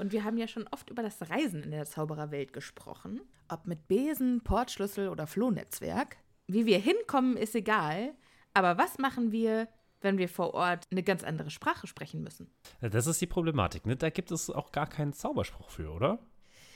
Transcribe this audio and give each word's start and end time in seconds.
Und 0.00 0.12
wir 0.12 0.24
haben 0.24 0.38
ja 0.38 0.48
schon 0.48 0.66
oft 0.70 0.88
über 0.88 1.02
das 1.02 1.28
Reisen 1.28 1.62
in 1.62 1.72
der 1.72 1.84
Zaubererwelt 1.84 2.54
gesprochen. 2.54 3.20
Ob 3.48 3.66
mit 3.66 3.86
Besen, 3.86 4.40
Portschlüssel 4.42 5.10
oder 5.10 5.26
Flohnetzwerk. 5.26 6.16
Wie 6.46 6.64
wir 6.64 6.78
hinkommen, 6.78 7.36
ist 7.36 7.54
egal. 7.54 8.14
Aber 8.54 8.78
was 8.78 8.96
machen 8.96 9.30
wir, 9.30 9.68
wenn 10.00 10.16
wir 10.16 10.30
vor 10.30 10.54
Ort 10.54 10.86
eine 10.90 11.02
ganz 11.02 11.22
andere 11.22 11.50
Sprache 11.50 11.86
sprechen 11.86 12.22
müssen? 12.22 12.50
Das 12.80 13.06
ist 13.06 13.20
die 13.20 13.26
Problematik, 13.26 13.84
ne? 13.84 13.94
Da 13.94 14.08
gibt 14.08 14.30
es 14.30 14.48
auch 14.48 14.72
gar 14.72 14.88
keinen 14.88 15.12
Zauberspruch 15.12 15.68
für, 15.68 15.90
oder? 15.90 16.18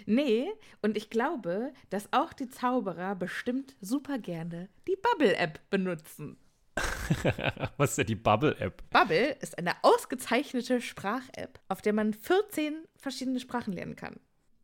Nee, 0.05 0.53
und 0.83 0.99
ich 0.99 1.09
glaube, 1.09 1.73
dass 1.89 2.13
auch 2.13 2.35
die 2.35 2.51
Zauberer 2.51 3.15
bestimmt 3.15 3.75
super 3.81 4.19
gerne 4.19 4.69
die 4.87 4.97
Bubble-App 4.97 5.71
benutzen. 5.71 6.37
Was 7.77 7.91
ist 7.91 7.99
denn 7.99 8.07
die 8.07 8.15
Bubble-App? 8.17 8.83
Bubble 8.91 9.37
ist 9.41 9.59
eine 9.59 9.73
ausgezeichnete 9.83 10.81
Sprach-App, 10.81 11.61
auf 11.69 11.83
der 11.83 11.93
man 11.93 12.13
14 12.13 12.85
verschiedene 13.05 13.39
Sprachen 13.39 13.73
lernen 13.73 13.95
kann. 13.97 14.19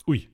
Ui. 0.06 0.28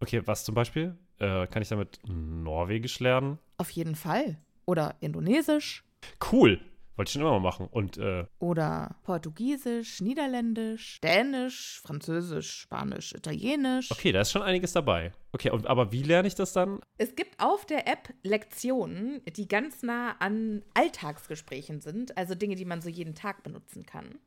Okay, 0.00 0.22
was 0.24 0.44
zum 0.44 0.54
Beispiel? 0.54 0.96
Äh, 1.18 1.46
kann 1.48 1.62
ich 1.62 1.68
damit 1.68 1.98
Norwegisch 2.06 3.00
lernen? 3.00 3.38
Auf 3.58 3.70
jeden 3.70 3.96
Fall. 3.96 4.38
Oder 4.66 4.94
Indonesisch. 5.00 5.84
Cool. 6.32 6.60
Wollte 6.96 7.08
ich 7.08 7.12
schon 7.14 7.22
immer 7.22 7.32
mal 7.32 7.40
machen. 7.40 7.66
Und, 7.66 7.96
äh, 7.98 8.24
Oder 8.38 8.96
Portugiesisch, 9.02 10.00
Niederländisch, 10.00 11.00
Dänisch, 11.00 11.80
Französisch, 11.82 12.52
Spanisch, 12.60 13.12
Italienisch. 13.14 13.90
okay, 13.90 14.12
da 14.12 14.20
ist 14.20 14.30
schon 14.30 14.42
einiges 14.42 14.72
dabei. 14.72 15.12
Okay, 15.32 15.50
und, 15.50 15.66
aber 15.66 15.90
wie 15.90 16.04
lerne 16.04 16.28
ich 16.28 16.36
das 16.36 16.52
dann? 16.52 16.78
Es 16.98 17.16
gibt 17.16 17.40
auf 17.42 17.66
der 17.66 17.88
App 17.88 18.14
Lektionen, 18.22 19.22
die 19.36 19.48
ganz 19.48 19.82
nah 19.82 20.12
an 20.20 20.62
Alltagsgesprächen 20.74 21.80
sind, 21.80 22.16
also 22.16 22.36
Dinge, 22.36 22.54
die 22.54 22.64
man 22.64 22.80
so 22.80 22.88
jeden 22.88 23.16
Tag 23.16 23.42
benutzen 23.42 23.84
kann. 23.84 24.18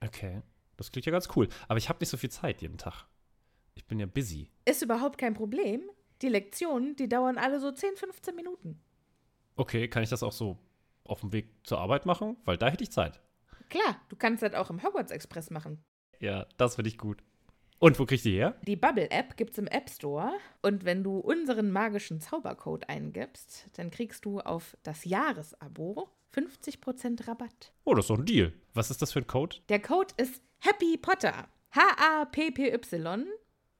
Okay, 0.00 0.40
das 0.82 0.92
klingt 0.92 1.06
ja 1.06 1.12
ganz 1.12 1.28
cool. 1.36 1.48
Aber 1.68 1.78
ich 1.78 1.88
habe 1.88 1.98
nicht 2.00 2.08
so 2.08 2.16
viel 2.16 2.30
Zeit 2.30 2.60
jeden 2.60 2.78
Tag. 2.78 3.06
Ich 3.74 3.86
bin 3.86 3.98
ja 3.98 4.06
busy. 4.06 4.50
Ist 4.64 4.82
überhaupt 4.82 5.18
kein 5.18 5.34
Problem. 5.34 5.82
Die 6.20 6.28
Lektionen, 6.28 6.96
die 6.96 7.08
dauern 7.08 7.38
alle 7.38 7.60
so 7.60 7.70
10, 7.70 7.96
15 7.96 8.34
Minuten. 8.34 8.80
Okay, 9.56 9.88
kann 9.88 10.02
ich 10.02 10.10
das 10.10 10.22
auch 10.22 10.32
so 10.32 10.58
auf 11.04 11.20
dem 11.20 11.32
Weg 11.32 11.48
zur 11.64 11.78
Arbeit 11.78 12.06
machen? 12.06 12.36
Weil 12.44 12.58
da 12.58 12.68
hätte 12.68 12.84
ich 12.84 12.90
Zeit. 12.90 13.20
Klar, 13.68 14.00
du 14.08 14.16
kannst 14.16 14.42
das 14.42 14.54
auch 14.54 14.70
im 14.70 14.82
Hogwarts 14.82 15.12
Express 15.12 15.50
machen. 15.50 15.82
Ja, 16.20 16.46
das 16.56 16.76
finde 16.76 16.88
ich 16.88 16.98
gut. 16.98 17.22
Und 17.78 17.98
wo 17.98 18.06
krieg 18.06 18.16
ich 18.16 18.22
die 18.22 18.36
her? 18.36 18.54
Die 18.62 18.76
Bubble-App 18.76 19.36
gibt's 19.36 19.58
im 19.58 19.66
App 19.66 19.90
Store 19.90 20.32
und 20.62 20.84
wenn 20.84 21.02
du 21.02 21.18
unseren 21.18 21.72
magischen 21.72 22.20
Zaubercode 22.20 22.88
eingibst, 22.88 23.70
dann 23.72 23.90
kriegst 23.90 24.24
du 24.24 24.38
auf 24.38 24.76
das 24.84 25.04
Jahresabo 25.04 26.08
50% 26.32 27.26
Rabatt. 27.26 27.72
Oh, 27.84 27.94
das 27.94 28.04
ist 28.04 28.10
doch 28.10 28.18
ein 28.18 28.24
Deal. 28.24 28.52
Was 28.72 28.90
ist 28.90 29.02
das 29.02 29.12
für 29.12 29.18
ein 29.18 29.26
Code? 29.26 29.56
Der 29.68 29.82
Code 29.82 30.14
ist 30.16 30.42
Happy 30.64 30.96
Potter. 30.96 31.48
H-A-P-P-Y 31.72 33.26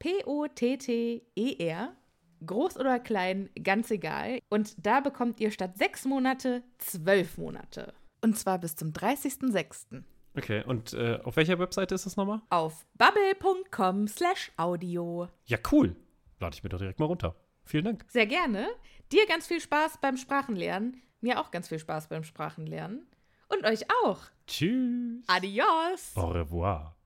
P-O-T-T-E-R. 0.01 1.97
Groß 2.45 2.77
oder 2.77 2.99
klein, 2.99 3.51
ganz 3.63 3.93
egal. 3.93 4.41
Und 4.49 4.85
da 4.85 4.99
bekommt 4.99 5.39
ihr 5.39 5.53
statt 5.53 5.79
sechs 5.79 6.05
Monate 6.05 6.65
zwölf 6.79 7.39
Monate. 7.39 7.95
Und 8.21 8.37
zwar 8.37 8.59
bis 8.59 8.75
zum 8.75 8.91
30.06. 8.91 10.03
Okay, 10.37 10.65
und 10.67 10.93
äh, 10.95 11.21
auf 11.23 11.37
welcher 11.37 11.61
Webseite 11.61 11.95
ist 11.95 12.05
das 12.05 12.17
nochmal? 12.17 12.43
Auf 12.51 12.85
bubble.com 12.95 14.09
slash 14.09 14.51
audio. 14.57 15.29
Ja, 15.45 15.59
cool. 15.71 15.95
Lade 16.41 16.57
ich 16.57 16.65
mir 16.65 16.69
doch 16.69 16.79
direkt 16.79 16.99
mal 16.99 17.07
runter. 17.07 17.37
Vielen 17.65 17.85
Dank. 17.85 18.05
Sehr 18.09 18.27
gerne. 18.27 18.67
Dir 19.13 19.25
ganz 19.29 19.47
viel 19.47 19.61
Spaß 19.61 19.99
beim 20.01 20.17
Sprachenlernen. 20.17 21.01
Mir 21.21 21.39
auch 21.39 21.53
ganz 21.53 21.69
viel 21.69 21.79
Spaß 21.79 22.09
beim 22.09 22.25
Sprachenlernen. 22.25 23.07
Und 23.53 23.65
euch 23.65 23.85
auch. 24.03 24.21
Tschüss. 24.47 25.25
Adios. 25.27 26.13
Au 26.15 26.31
revoir. 26.31 26.97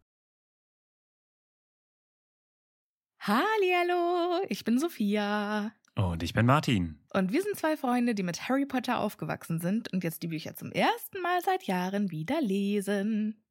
Hallihallo, 3.21 4.45
ich 4.49 4.63
bin 4.63 4.79
Sophia. 4.79 5.73
Und 5.97 6.23
ich 6.23 6.33
bin 6.33 6.47
Martin. 6.47 7.01
Und 7.13 7.33
wir 7.33 7.43
sind 7.43 7.57
zwei 7.57 7.77
Freunde, 7.77 8.15
die 8.15 8.23
mit 8.23 8.49
Harry 8.49 8.67
Potter 8.67 9.01
aufgewachsen 9.01 9.59
sind 9.59 9.93
und 9.93 10.05
jetzt 10.05 10.23
die 10.23 10.29
Bücher 10.29 10.55
zum 10.55 10.71
ersten 10.71 11.21
Mal 11.23 11.41
seit 11.43 11.65
Jahren 11.65 12.11
wieder 12.11 12.41
lesen. 12.41 13.43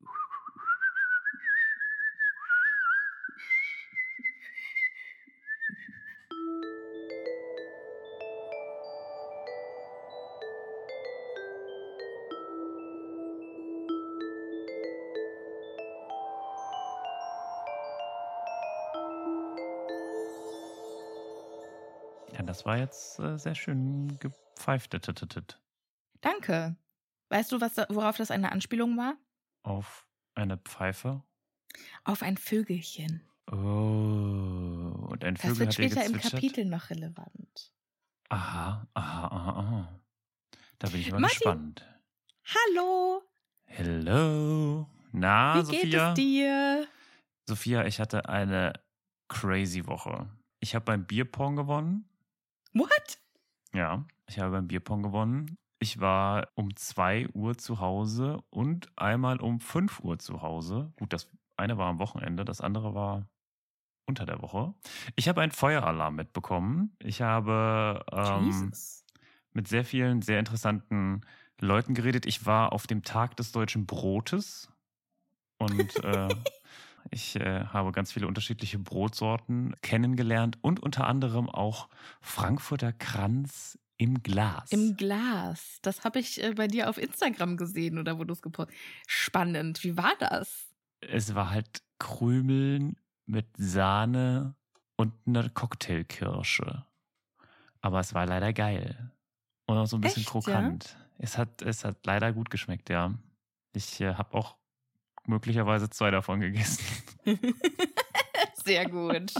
Das 22.66 22.72
war 22.72 22.78
jetzt 22.80 23.20
äh, 23.20 23.38
sehr 23.38 23.54
schön 23.54 24.18
gepfeift. 24.20 24.98
Danke. 26.22 26.76
Weißt 27.30 27.52
du, 27.52 27.62
was 27.62 27.76
da, 27.76 27.86
worauf 27.90 28.18
das 28.18 28.32
eine 28.32 28.52
Anspielung 28.52 28.98
war? 28.98 29.16
Auf 29.64 30.08
eine 30.34 30.58
Pfeife. 30.58 31.24
Auf 32.04 32.24
ein 32.24 32.38
Vögelchen. 32.38 33.22
Oh, 33.52 33.56
und 33.56 35.24
ein 35.24 35.36
Das 35.36 35.44
Vögel 35.44 35.60
wird 35.60 35.74
später 35.76 36.04
im? 36.06 36.20
Kapitel 36.20 36.66
noch 36.66 36.90
relevant. 36.90 37.72
Aha, 38.30 38.88
aha, 38.96 39.28
aha, 39.28 39.60
aha. 39.60 40.00
Da 40.80 40.90
bin 40.90 41.02
ich 41.02 41.12
mal 41.12 41.20
Martin. 41.20 41.36
gespannt. 41.38 42.02
Hallo, 42.48 43.22
Hello. 43.66 44.88
Na, 45.12 45.56
wie 45.60 45.66
Sophia? 45.66 45.80
geht 45.82 45.94
es 45.94 46.14
dir? 46.16 46.88
Sophia, 47.48 47.86
ich 47.86 48.00
hatte 48.00 48.28
eine 48.28 48.74
crazy 49.28 49.86
Woche. 49.86 50.30
Ich 50.60 50.74
habe 50.74 50.86
beim 50.86 51.06
Bierpong 51.06 51.56
gewonnen. 51.56 52.10
What? 52.76 53.20
Ja, 53.74 54.06
ich 54.28 54.38
habe 54.40 54.52
beim 54.52 54.68
Bierpong 54.68 55.02
gewonnen. 55.02 55.58
Ich 55.80 56.00
war 56.00 56.50
um 56.56 56.76
2 56.76 57.30
Uhr 57.34 57.58
zu 57.58 57.80
Hause 57.80 58.44
und 58.50 58.92
einmal 58.98 59.40
um 59.40 59.60
5 59.60 60.02
Uhr 60.02 60.20
zu 60.20 60.42
Hause. 60.42 60.92
Gut, 60.98 61.14
das 61.14 61.30
eine 61.58 61.78
war 61.78 61.88
am 61.88 62.00
Wochenende, 62.00 62.44
das 62.44 62.60
andere 62.62 62.94
war 62.94 63.28
unter 64.06 64.26
der 64.26 64.42
Woche. 64.42 64.74
Ich 65.16 65.28
habe 65.30 65.42
einen 65.42 65.52
Feueralarm 65.52 66.16
mitbekommen. 66.16 66.96
Ich 67.00 67.22
habe 67.22 68.06
ähm, 68.12 68.72
mit 69.54 69.68
sehr 69.68 69.86
vielen 69.86 70.22
sehr 70.22 70.40
interessanten 70.40 71.22
Leuten 71.60 71.94
geredet. 71.94 72.26
Ich 72.26 72.46
war 72.46 72.74
auf 72.74 72.88
dem 72.88 73.04
Tag 73.04 73.38
des 73.38 73.52
deutschen 73.52 73.86
Brotes 73.86 74.70
und 75.58 76.04
äh, 76.04 76.28
ich 77.12 77.36
äh, 77.38 77.66
habe 77.66 77.92
ganz 77.92 78.12
viele 78.12 78.28
unterschiedliche 78.28 78.80
Brotsorten 78.80 79.76
kennengelernt 79.82 80.58
und 80.62 80.82
unter 80.82 81.08
anderem 81.08 81.50
auch 81.50 81.90
Frankfurter 82.22 82.94
Kranz 82.94 83.78
im 83.98 84.24
Glas. 84.24 84.72
Im 84.72 84.98
Glas. 84.98 85.80
Das 85.82 86.04
habe 86.04 86.20
ich 86.20 86.44
äh, 86.44 86.54
bei 86.54 86.68
dir 86.68 86.90
auf 86.90 86.98
Instagram 86.98 87.58
gesehen 87.58 87.98
oder 87.98 88.20
wo 88.20 88.24
du 88.24 88.34
es 88.34 88.42
gepostet 88.42 88.76
Spannend. 89.08 89.84
Wie 89.84 89.98
war 89.98 90.14
das? 90.20 90.76
es 91.02 91.36
war 91.36 91.50
halt 91.50 91.84
Krümeln 92.00 92.98
mit 93.26 93.48
Sahne 93.58 94.56
und 94.98 95.14
einer 95.26 95.50
Cocktailkirsche. 95.50 96.86
Aber 97.82 98.00
es 98.00 98.14
war 98.14 98.26
leider 98.26 98.54
geil. 98.54 99.12
Und 99.66 99.78
auch 99.78 99.86
so 99.86 99.98
ein 99.98 100.02
bisschen 100.02 100.22
Echt, 100.22 100.30
krokant. 100.30 100.98
Es, 101.18 101.38
hat, 101.38 101.62
es 101.62 101.86
hat 101.86 102.06
leider 102.06 102.34
gut 102.34 102.50
geschmeckt, 102.50 102.90
ja. 102.90 103.14
Ich 103.74 104.02
äh, 104.02 104.16
habe 104.16 104.34
auch 104.34 104.56
möglicherweise 105.28 105.90
zwei 105.90 106.12
davon 106.12 106.40
gegessen. 106.40 106.84
Sehr 108.66 108.90
gut. 108.90 109.34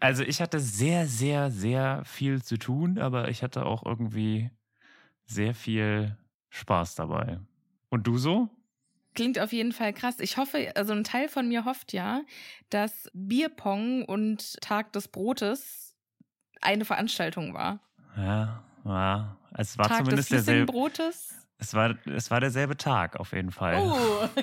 Also 0.00 0.22
ich 0.22 0.42
hatte 0.42 0.60
sehr, 0.60 1.06
sehr, 1.06 1.50
sehr 1.50 2.04
viel 2.04 2.42
zu 2.42 2.58
tun, 2.58 2.98
aber 2.98 3.28
ich 3.28 3.42
hatte 3.42 3.64
auch 3.64 3.86
irgendwie 3.86 4.50
sehr 5.24 5.54
viel 5.54 6.18
Spaß 6.50 6.94
dabei. 6.94 7.40
Und 7.88 8.06
du 8.06 8.18
so? 8.18 8.50
Klingt 9.14 9.38
auf 9.38 9.52
jeden 9.52 9.72
Fall 9.72 9.94
krass. 9.94 10.20
Ich 10.20 10.36
hoffe, 10.36 10.72
also 10.76 10.92
ein 10.92 11.04
Teil 11.04 11.28
von 11.28 11.48
mir 11.48 11.64
hofft 11.64 11.94
ja, 11.94 12.22
dass 12.68 13.10
Bierpong 13.14 14.04
und 14.04 14.60
Tag 14.60 14.92
des 14.92 15.08
Brotes 15.08 15.96
eine 16.60 16.84
Veranstaltung 16.84 17.54
war. 17.54 17.80
Ja, 18.16 18.62
ja. 18.84 19.36
Es 19.54 19.78
war 19.78 19.88
Tag 19.88 19.98
zumindest 19.98 20.30
des 20.30 20.44
derselbe. 20.44 20.72
Brotes. 20.72 21.39
Es 21.60 21.74
war, 21.74 21.94
es 22.06 22.30
war 22.30 22.40
derselbe 22.40 22.76
Tag 22.76 23.16
auf 23.20 23.32
jeden 23.32 23.52
Fall. 23.52 23.76
Oh. 23.78 24.28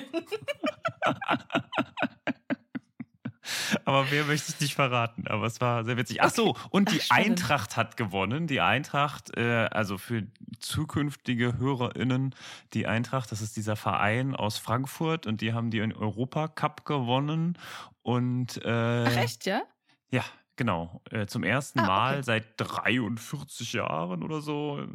Aber 3.84 4.04
mehr 4.04 4.24
möchte 4.24 4.52
ich 4.52 4.60
nicht 4.60 4.74
verraten. 4.74 5.26
Aber 5.26 5.46
es 5.46 5.60
war 5.60 5.84
sehr 5.84 5.96
witzig. 5.96 6.22
Ach 6.22 6.30
so, 6.30 6.56
und 6.70 6.92
die 6.92 7.00
Ach. 7.08 7.16
Eintracht 7.16 7.76
hat 7.76 7.96
gewonnen. 7.96 8.46
Die 8.46 8.60
Eintracht, 8.60 9.36
äh, 9.36 9.68
also 9.70 9.98
für 9.98 10.26
zukünftige 10.60 11.58
HörerInnen, 11.58 12.34
die 12.74 12.86
Eintracht, 12.86 13.32
das 13.32 13.40
ist 13.40 13.56
dieser 13.56 13.76
Verein 13.76 14.34
aus 14.34 14.58
Frankfurt 14.58 15.26
und 15.26 15.40
die 15.40 15.52
haben 15.52 15.70
die 15.70 15.80
Europacup 15.80 16.84
gewonnen. 16.84 17.58
Und 18.02 18.62
äh, 18.64 19.04
Ach, 19.06 19.16
echt, 19.16 19.46
ja? 19.46 19.62
ja, 20.10 20.24
genau. 20.58 21.00
Äh, 21.10 21.24
zum 21.26 21.42
ersten 21.42 21.78
Ah, 21.80 21.86
Mal 21.86 22.12
okay. 22.16 22.22
seit 22.24 22.44
43 22.58 23.72
Jahren 23.72 24.22
oder 24.22 24.42
so. 24.42 24.86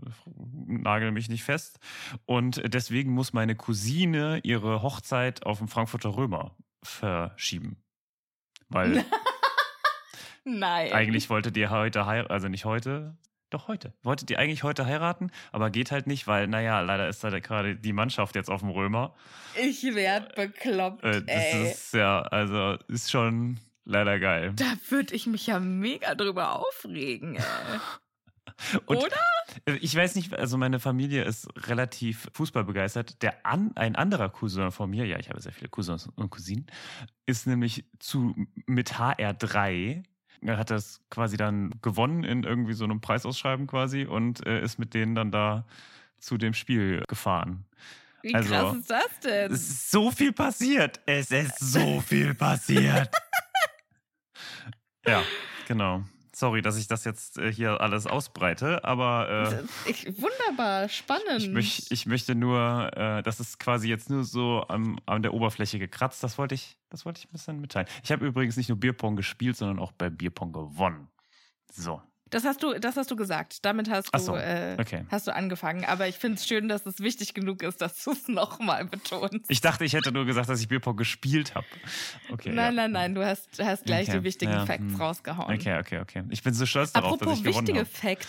Nagel 0.68 1.12
mich 1.12 1.30
nicht 1.30 1.44
fest. 1.44 1.80
Und 2.26 2.62
deswegen 2.72 3.12
muss 3.12 3.34
meine 3.34 3.56
Cousine 3.56 4.40
ihre 4.44 4.84
Hochzeit 4.84 5.44
auf 5.48 5.58
dem 5.58 5.68
Frankfurter 5.68 6.16
Römer 6.16 6.56
verschieben. 6.84 7.78
Weil 8.70 9.04
Nein. 10.46 10.92
eigentlich 10.94 11.30
wolltet 11.30 11.58
ihr 11.58 11.70
heute 11.70 12.06
heiraten, 12.06 12.32
also 12.32 12.48
nicht 12.50 12.66
heute, 12.66 13.18
doch 13.50 13.68
heute. 13.68 13.94
Wolltet 14.04 14.30
ihr 14.32 14.40
eigentlich 14.40 14.64
heute 14.64 14.86
heiraten, 14.86 15.32
aber 15.52 15.70
geht 15.70 15.92
halt 15.92 16.08
nicht, 16.08 16.28
weil, 16.28 16.48
naja, 16.48 16.82
leider 16.82 17.08
ist 17.08 17.24
da 17.24 17.30
gerade 17.40 17.76
die 17.76 17.94
Mannschaft 17.94 18.36
jetzt 18.36 18.50
auf 18.50 18.62
dem 18.62 18.70
Römer. 18.70 19.14
Ich 19.62 19.84
werd 19.96 20.36
bekloppt, 20.36 21.04
Äh, 21.04 21.22
das 21.24 21.36
ey. 21.36 21.64
ist 21.72 21.94
ja, 21.94 22.22
also 22.24 22.78
ist 22.88 23.12
schon 23.12 23.60
leider 23.86 24.20
geil. 24.20 24.54
da 24.56 24.74
würde 24.90 25.14
ich 25.16 25.28
mich 25.28 25.48
ja 25.48 25.60
mega 25.60 26.16
drüber 26.16 26.60
aufregen, 26.60 27.36
ey. 27.36 27.44
Und 28.86 28.98
Oder? 28.98 29.18
Ich 29.82 29.96
weiß 29.96 30.16
nicht, 30.16 30.34
also 30.34 30.58
meine 30.58 30.80
Familie 30.80 31.24
ist 31.24 31.48
relativ 31.68 32.30
fußballbegeistert. 32.34 33.22
Der 33.22 33.46
an, 33.46 33.72
ein 33.76 33.96
anderer 33.96 34.30
Cousin 34.30 34.72
von 34.72 34.90
mir, 34.90 35.06
ja, 35.06 35.18
ich 35.18 35.30
habe 35.30 35.42
sehr 35.42 35.52
viele 35.52 35.70
Cousins 35.70 36.08
und 36.16 36.30
Cousinen, 36.30 36.68
ist 37.26 37.48
nämlich 37.48 37.86
zu 38.00 38.36
mit 38.66 38.94
HR3. 38.94 40.04
Er 40.42 40.58
hat 40.58 40.70
das 40.70 41.02
quasi 41.10 41.38
dann 41.38 41.74
gewonnen 41.82 42.24
in 42.24 42.44
irgendwie 42.44 42.74
so 42.74 42.84
einem 42.84 43.02
Preisausschreiben 43.02 43.68
quasi 43.68 44.06
und 44.06 44.46
äh, 44.46 44.62
ist 44.62 44.78
mit 44.78 44.94
denen 44.94 45.16
dann 45.16 45.32
da 45.32 45.66
zu 46.20 46.38
dem 46.38 46.54
Spiel 46.54 47.04
gefahren. 47.08 47.66
Wie 48.22 48.34
Also, 48.34 48.50
krass 48.50 48.76
ist 48.76 48.90
das 48.90 49.20
denn? 49.24 49.52
Es 49.52 49.62
ist 49.62 49.92
so 49.92 50.12
viel 50.12 50.32
passiert. 50.32 51.02
Es 51.06 51.32
ist 51.32 51.60
so 51.60 52.00
viel 52.02 52.34
passiert. 52.34 53.10
ja, 55.06 55.24
genau. 55.68 56.04
Sorry, 56.36 56.64
dass 56.64 56.78
ich 56.78 56.88
das 56.88 57.06
jetzt 57.06 57.38
äh, 57.38 57.54
hier 57.54 57.80
alles 57.80 58.08
ausbreite, 58.08 58.84
aber 58.84 59.66
äh, 59.86 59.90
ich, 59.90 60.06
wunderbar, 60.20 60.90
spannend. 60.90 61.38
ich, 61.38 61.50
möch, 61.50 61.86
ich 61.92 62.08
möchte 62.08 62.34
nur, 62.34 62.90
äh, 62.98 63.22
das 63.22 63.40
ist 63.40 63.60
quasi 63.60 63.88
jetzt 63.88 64.10
nur 64.10 64.24
so 64.24 64.66
am, 64.68 64.98
an 65.06 65.22
der 65.22 65.36
Oberfläche 65.36 65.78
gekratzt. 65.78 66.24
Das 66.24 66.40
wollte 66.40 66.56
ich, 66.56 66.80
das 66.90 67.06
wollte 67.06 67.20
ich 67.20 67.26
ein 67.26 67.32
bisschen 67.34 67.62
mitteilen. 67.62 67.88
Ich 68.04 68.12
habe 68.12 68.26
übrigens 68.26 68.58
nicht 68.58 68.68
nur 68.68 68.80
Bierpong 68.80 69.16
gespielt, 69.16 69.58
sondern 69.58 69.78
auch 69.78 69.92
bei 69.92 70.10
Bierpong 70.10 70.54
gewonnen. 70.54 71.08
So. 71.72 72.02
Das 72.34 72.46
hast 72.46 72.64
du, 72.64 72.74
das 72.80 72.98
hast 72.98 73.12
du 73.12 73.16
gesagt. 73.16 73.64
Damit 73.64 73.90
hast 73.90 74.14
du, 74.14 74.18
so, 74.18 74.36
äh, 74.36 74.76
okay. 74.80 75.06
hast 75.12 75.28
du 75.28 75.36
angefangen. 75.36 75.86
Aber 75.86 76.08
ich 76.08 76.16
finde 76.16 76.38
es 76.38 76.48
schön, 76.48 76.68
dass 76.68 76.86
es 76.86 77.00
wichtig 77.00 77.34
genug 77.36 77.62
ist, 77.62 77.80
dass 77.80 78.04
du 78.04 78.12
es 78.12 78.28
nochmal 78.28 78.86
betonst. 78.86 79.46
Ich 79.50 79.62
dachte, 79.62 79.86
ich 79.86 79.94
hätte 79.94 80.12
nur 80.12 80.26
gesagt, 80.26 80.50
dass 80.50 80.60
ich 80.60 80.68
Bierpong 80.68 80.98
gespielt 80.98 81.54
habe. 81.54 81.68
Okay. 82.32 82.50
nein, 82.50 82.76
ja. 82.76 82.82
nein, 82.82 82.92
nein, 82.92 83.16
du 83.16 83.26
hast, 83.26 83.62
hast 83.62 83.86
gleich 83.86 84.10
Okay, 84.10 84.18
die 84.18 84.24
wichtigen 84.24 84.52
ja, 84.52 84.66
Facts 84.66 84.94
hm. 84.94 84.96
rausgehauen. 84.96 85.54
Okay, 85.54 85.78
okay, 85.80 86.00
okay. 86.00 86.24
Ich 86.30 86.42
bin 86.42 86.54
so 86.54 86.66
stolz 86.66 86.92
darauf, 86.92 87.12
dass 87.12 87.22
Apropos 87.22 87.38
ich 87.38 87.44
gewonnen 87.44 87.68
wichtige 87.68 87.80
habe. 87.80 87.90
Facts. 87.90 88.28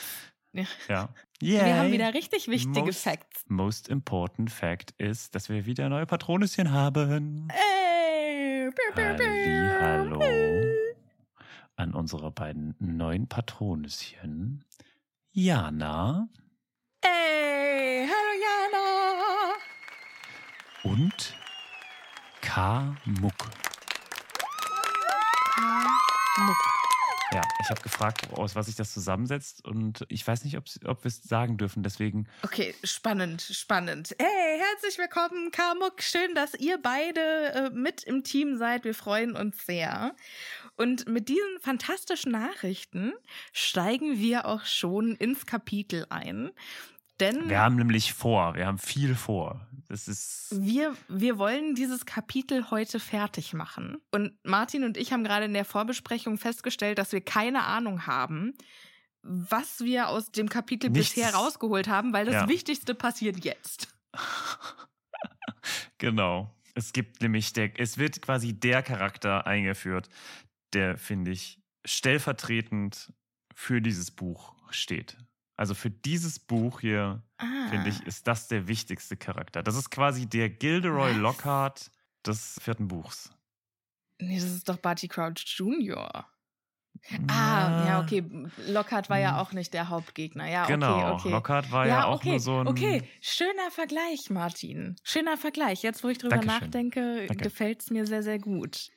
Ja. 0.53 1.09
Ja. 1.41 1.65
Wir 1.67 1.77
haben 1.77 1.93
wieder 1.93 2.15
richtig 2.15 2.49
wichtige 2.49 2.81
Most- 2.81 3.03
Facts. 3.03 3.45
Most 3.49 3.89
important 3.89 4.53
fact 4.53 4.93
ist, 4.99 5.35
dass 5.35 5.49
wir 5.49 5.67
wieder 5.67 5.89
neue 5.89 6.07
Patronüschen 6.07 6.71
haben. 6.71 7.49
Ey, 7.51 8.71
piu. 8.71 9.81
Hallo 9.81 10.64
an 11.77 11.95
unsere 11.95 12.31
beiden 12.31 12.75
neuen 12.79 13.29
Patronüschen. 13.29 14.65
Jana 15.33 16.29
Ey, 17.01 18.07
hallo 18.09 18.43
Jana. 18.43 19.55
und 20.85 21.35
K. 22.41 22.97
Muck. 23.05 23.51
Muck. 26.39 26.57
Ja, 27.33 27.43
ich 27.61 27.69
habe 27.69 27.81
gefragt, 27.81 28.29
aus 28.33 28.55
was 28.55 28.67
sich 28.67 28.77
das 28.77 28.93
zusammensetzt 28.93 29.65
und 29.65 30.05
ich 30.09 30.25
weiß 30.25 30.45
nicht, 30.45 30.57
ob, 30.57 30.67
ob 30.85 31.03
wir 31.03 31.09
es 31.09 31.23
sagen 31.25 31.57
dürfen, 31.57 31.83
deswegen 31.83 32.29
Okay, 32.43 32.75
spannend, 32.85 33.43
spannend. 33.43 34.15
Hey, 34.21 34.61
herzlich 34.61 34.99
willkommen, 34.99 35.51
Kamuk. 35.51 36.01
Schön, 36.01 36.35
dass 36.37 36.55
ihr 36.55 36.79
beide 36.81 37.21
äh, 37.21 37.71
mit 37.71 38.05
im 38.05 38.23
Team 38.23 38.57
seid. 38.57 38.85
Wir 38.85 38.95
freuen 38.95 39.35
uns 39.35 39.67
sehr. 39.67 40.15
Und 40.77 41.09
mit 41.09 41.29
diesen 41.29 41.61
fantastischen 41.61 42.33
Nachrichten 42.33 43.13
steigen 43.53 44.19
wir 44.19 44.47
auch 44.47 44.65
schon 44.65 45.15
ins 45.15 45.47
Kapitel 45.47 46.07
ein. 46.11 46.51
Denn 47.21 47.49
wir 47.49 47.61
haben 47.61 47.77
nämlich 47.77 48.13
vor, 48.13 48.57
wir 48.57 48.67
haben 48.67 48.79
viel 48.79 49.15
vor. 49.15 49.69
Das 49.87 50.09
ist 50.09 50.49
wir, 50.51 50.97
wir 51.07 51.39
wollen 51.39 51.77
dieses 51.77 52.07
Kapitel 52.07 52.71
heute 52.71 52.99
fertig 52.99 53.53
machen. 53.53 53.99
Und 54.11 54.33
Martin 54.43 54.83
und 54.83 54.97
ich 54.97 55.13
haben 55.13 55.23
gerade 55.23 55.45
in 55.45 55.55
der 55.55 55.65
Vorbesprechung 55.65 56.39
festgestellt, 56.39 56.99
dass 56.99 57.13
wir 57.13 57.21
keine 57.21 57.63
Ahnung 57.65 58.07
haben, 58.09 58.55
was 59.23 59.81
wir 59.85 60.09
aus 60.09 60.33
dem 60.33 60.49
Kapitel 60.49 60.91
Nichts. 60.91 61.15
bisher 61.15 61.35
rausgeholt 61.35 61.87
haben, 61.87 62.13
weil 62.13 62.25
das 62.27 62.35
Ja. 62.35 62.49
Wichtigste 62.49 62.95
passiert 62.95 63.45
jetzt. 63.45 63.89
Genau. 65.99 66.55
Es 66.75 66.93
gibt 66.93 67.23
nämlich 67.23 67.53
der, 67.53 67.79
es 67.79 67.99
wird 67.99 68.21
quasi 68.21 68.53
der 68.53 68.83
Charakter 68.83 69.47
eingeführt, 69.47 70.09
der, 70.75 70.99
finde 70.99 71.31
ich, 71.31 71.61
stellvertretend 71.87 73.13
für 73.55 73.81
dieses 73.81 74.11
Buch 74.11 74.55
steht. 74.71 75.17
Also 75.57 75.75
für 75.75 75.91
dieses 75.91 76.39
Buch 76.41 76.81
hier, 76.81 77.23
Ah. 77.39 77.69
finde 77.71 77.89
ich, 77.91 78.01
ist 78.07 78.27
das 78.27 78.49
der 78.49 78.67
wichtigste 78.67 79.17
Charakter. 79.17 79.63
Das 79.63 79.77
ist 79.77 79.91
quasi 79.91 80.27
der 80.27 80.49
Gilderoy 80.51 81.11
Was? 81.13 81.17
Lockhart 81.19 81.91
des 82.27 82.59
vierten 82.61 82.89
Buchs. 82.89 83.31
Nee, 84.21 84.37
das 84.37 84.45
ist 84.51 84.69
doch 84.69 84.79
Barty 84.79 85.09
Crouch 85.09 85.45
Jr. 85.57 86.27
Ah, 87.29 87.85
ja, 87.87 88.01
okay. 88.01 88.25
Lockhart 88.69 89.11
war 89.11 89.19
ja 89.19 89.41
auch 89.41 89.53
nicht 89.53 89.75
der 89.75 89.89
Hauptgegner. 89.89 90.49
Ja, 90.49 90.65
Genau, 90.67 90.97
okay, 90.97 91.13
okay. 91.13 91.31
Lockhart 91.31 91.71
war 91.73 91.87
ja, 91.87 92.05
auch 92.07 92.17
okay, 92.21 92.31
nur 92.31 92.41
so 92.41 92.61
ein. 92.61 92.67
Okay, 92.69 93.03
schöner 93.21 93.71
Vergleich, 93.71 94.31
Martin. 94.31 94.97
Schöner 95.03 95.37
Vergleich. 95.37 95.83
Jetzt, 95.83 96.03
wo 96.05 96.09
ich 96.09 96.19
drüber 96.19 96.37
Dankeschön. 96.37 96.61
nachdenke, 96.61 97.27
gefällt 97.37 97.83
es 97.83 97.91
mir 97.91 98.07
sehr, 98.07 98.23
sehr 98.23 98.39
gut. 98.39 98.91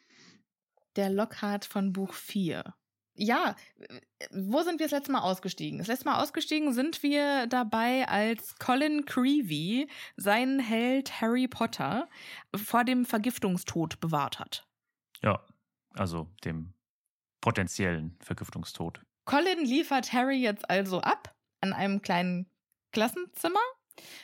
Der 0.98 1.10
Lockhart 1.12 1.64
von 1.64 1.94
Buch 1.94 2.14
4. 2.14 2.74
Ja, 3.14 3.56
äh, 3.78 4.00
wo 4.32 4.62
sind 4.64 4.80
wir 4.80 4.86
das 4.88 4.92
letzte 4.92 5.12
Mal 5.12 5.22
ausgestiegen? 5.22 5.80
Das 5.80 5.88
letzte 5.88 6.06
Mal 6.06 6.22
ausgestiegen 6.22 6.74
sind 6.74 7.04
wir 7.04 7.48
dabei, 7.48 8.08
als 8.08 8.58
Colin 8.58 9.06
Creevy 9.06 9.90
seinen 10.16 10.60
Held 10.60 11.22
Harry 11.22 11.48
Potter 11.48 12.10
vor 12.56 12.84
dem 12.84 13.06
Vergiftungstod 13.06 14.00
bewahrt 14.00 14.40
hat. 14.40 14.68
Ja, 15.22 15.44
also 15.94 16.28
dem 16.44 16.74
potenziellen 17.42 18.18
Vergiftungstod. 18.22 19.02
Colin 19.26 19.66
liefert 19.66 20.14
Harry 20.14 20.38
jetzt 20.38 20.70
also 20.70 21.02
ab 21.02 21.36
an 21.62 21.74
einem 21.74 22.02
kleinen 22.02 22.50
Klassenzimmer, 22.92 23.60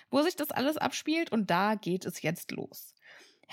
wo 0.09 0.21
sich 0.21 0.35
das 0.35 0.51
alles 0.51 0.77
abspielt 0.77 1.31
und 1.31 1.49
da 1.49 1.75
geht 1.75 2.05
es 2.05 2.21
jetzt 2.21 2.51
los. 2.51 2.92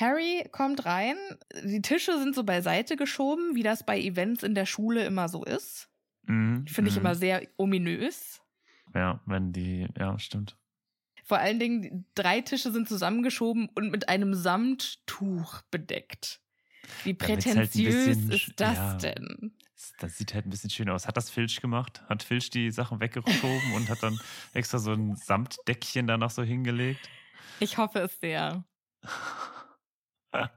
Harry 0.00 0.48
kommt 0.50 0.84
rein, 0.86 1.16
die 1.64 1.82
Tische 1.82 2.18
sind 2.18 2.34
so 2.34 2.44
beiseite 2.44 2.96
geschoben, 2.96 3.54
wie 3.54 3.62
das 3.62 3.84
bei 3.84 3.98
Events 4.00 4.42
in 4.42 4.54
der 4.54 4.66
Schule 4.66 5.04
immer 5.04 5.28
so 5.28 5.44
ist. 5.44 5.88
Mhm, 6.22 6.66
Finde 6.66 6.88
ich 6.90 6.96
mhm. 6.96 7.02
immer 7.02 7.14
sehr 7.14 7.46
ominös. 7.56 8.40
Ja, 8.94 9.20
wenn 9.26 9.52
die, 9.52 9.86
ja, 9.98 10.18
stimmt. 10.18 10.56
Vor 11.24 11.38
allen 11.38 11.58
Dingen, 11.60 12.06
drei 12.14 12.40
Tische 12.40 12.72
sind 12.72 12.88
zusammengeschoben 12.88 13.68
und 13.74 13.90
mit 13.90 14.08
einem 14.08 14.34
Samttuch 14.34 15.62
bedeckt. 15.70 16.40
Wie 17.04 17.10
halt 17.10 17.18
prätentiös 17.18 17.72
bisschen 17.72 18.30
sch- 18.30 18.34
ist 18.34 18.52
das 18.56 18.76
ja. 18.76 18.96
denn? 19.10 19.52
Das- 19.76 19.92
Das 20.00 20.18
sieht 20.18 20.34
halt 20.34 20.46
ein 20.46 20.50
bisschen 20.50 20.70
schön 20.70 20.88
aus. 20.90 21.06
Hat 21.06 21.16
das 21.16 21.30
Filch 21.30 21.60
gemacht? 21.60 22.02
Hat 22.08 22.22
Filch 22.22 22.50
die 22.50 22.70
Sachen 22.70 23.00
weggeschoben 23.00 23.72
und 23.74 23.88
hat 23.88 24.02
dann 24.02 24.18
extra 24.54 24.78
so 24.78 24.92
ein 24.92 25.14
Samtdeckchen 25.16 26.06
danach 26.06 26.30
so 26.30 26.42
hingelegt? 26.42 27.08
Ich 27.60 27.78
hoffe 27.78 28.00
es 28.00 28.18
sehr. 28.20 28.64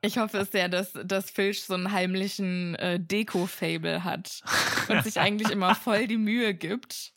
Ich 0.01 0.17
hoffe 0.19 0.37
es 0.39 0.51
sehr, 0.51 0.69
dass, 0.69 0.93
dass 0.93 1.31
Filch 1.31 1.63
so 1.63 1.73
einen 1.73 1.91
heimlichen 1.91 2.75
äh, 2.75 2.99
Deko-Fable 2.99 4.03
hat 4.03 4.41
und 4.87 5.03
sich 5.03 5.19
eigentlich 5.19 5.49
immer 5.49 5.73
voll 5.75 6.05
die 6.07 6.17
Mühe 6.17 6.53
gibt. 6.53 7.13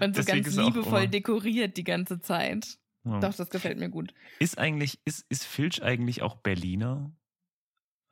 Und 0.00 0.16
so 0.16 0.22
Deswegen 0.22 0.44
ganz 0.44 0.56
liebevoll 0.56 1.08
dekoriert 1.08 1.76
die 1.76 1.84
ganze 1.84 2.20
Zeit. 2.20 2.78
Ja. 3.04 3.20
Doch, 3.20 3.34
das 3.34 3.50
gefällt 3.50 3.78
mir 3.78 3.90
gut. 3.90 4.14
Ist 4.38 4.56
eigentlich, 4.58 4.98
ist, 5.04 5.26
ist 5.28 5.44
Filch 5.44 5.82
eigentlich 5.82 6.22
auch 6.22 6.36
Berliner? 6.36 7.12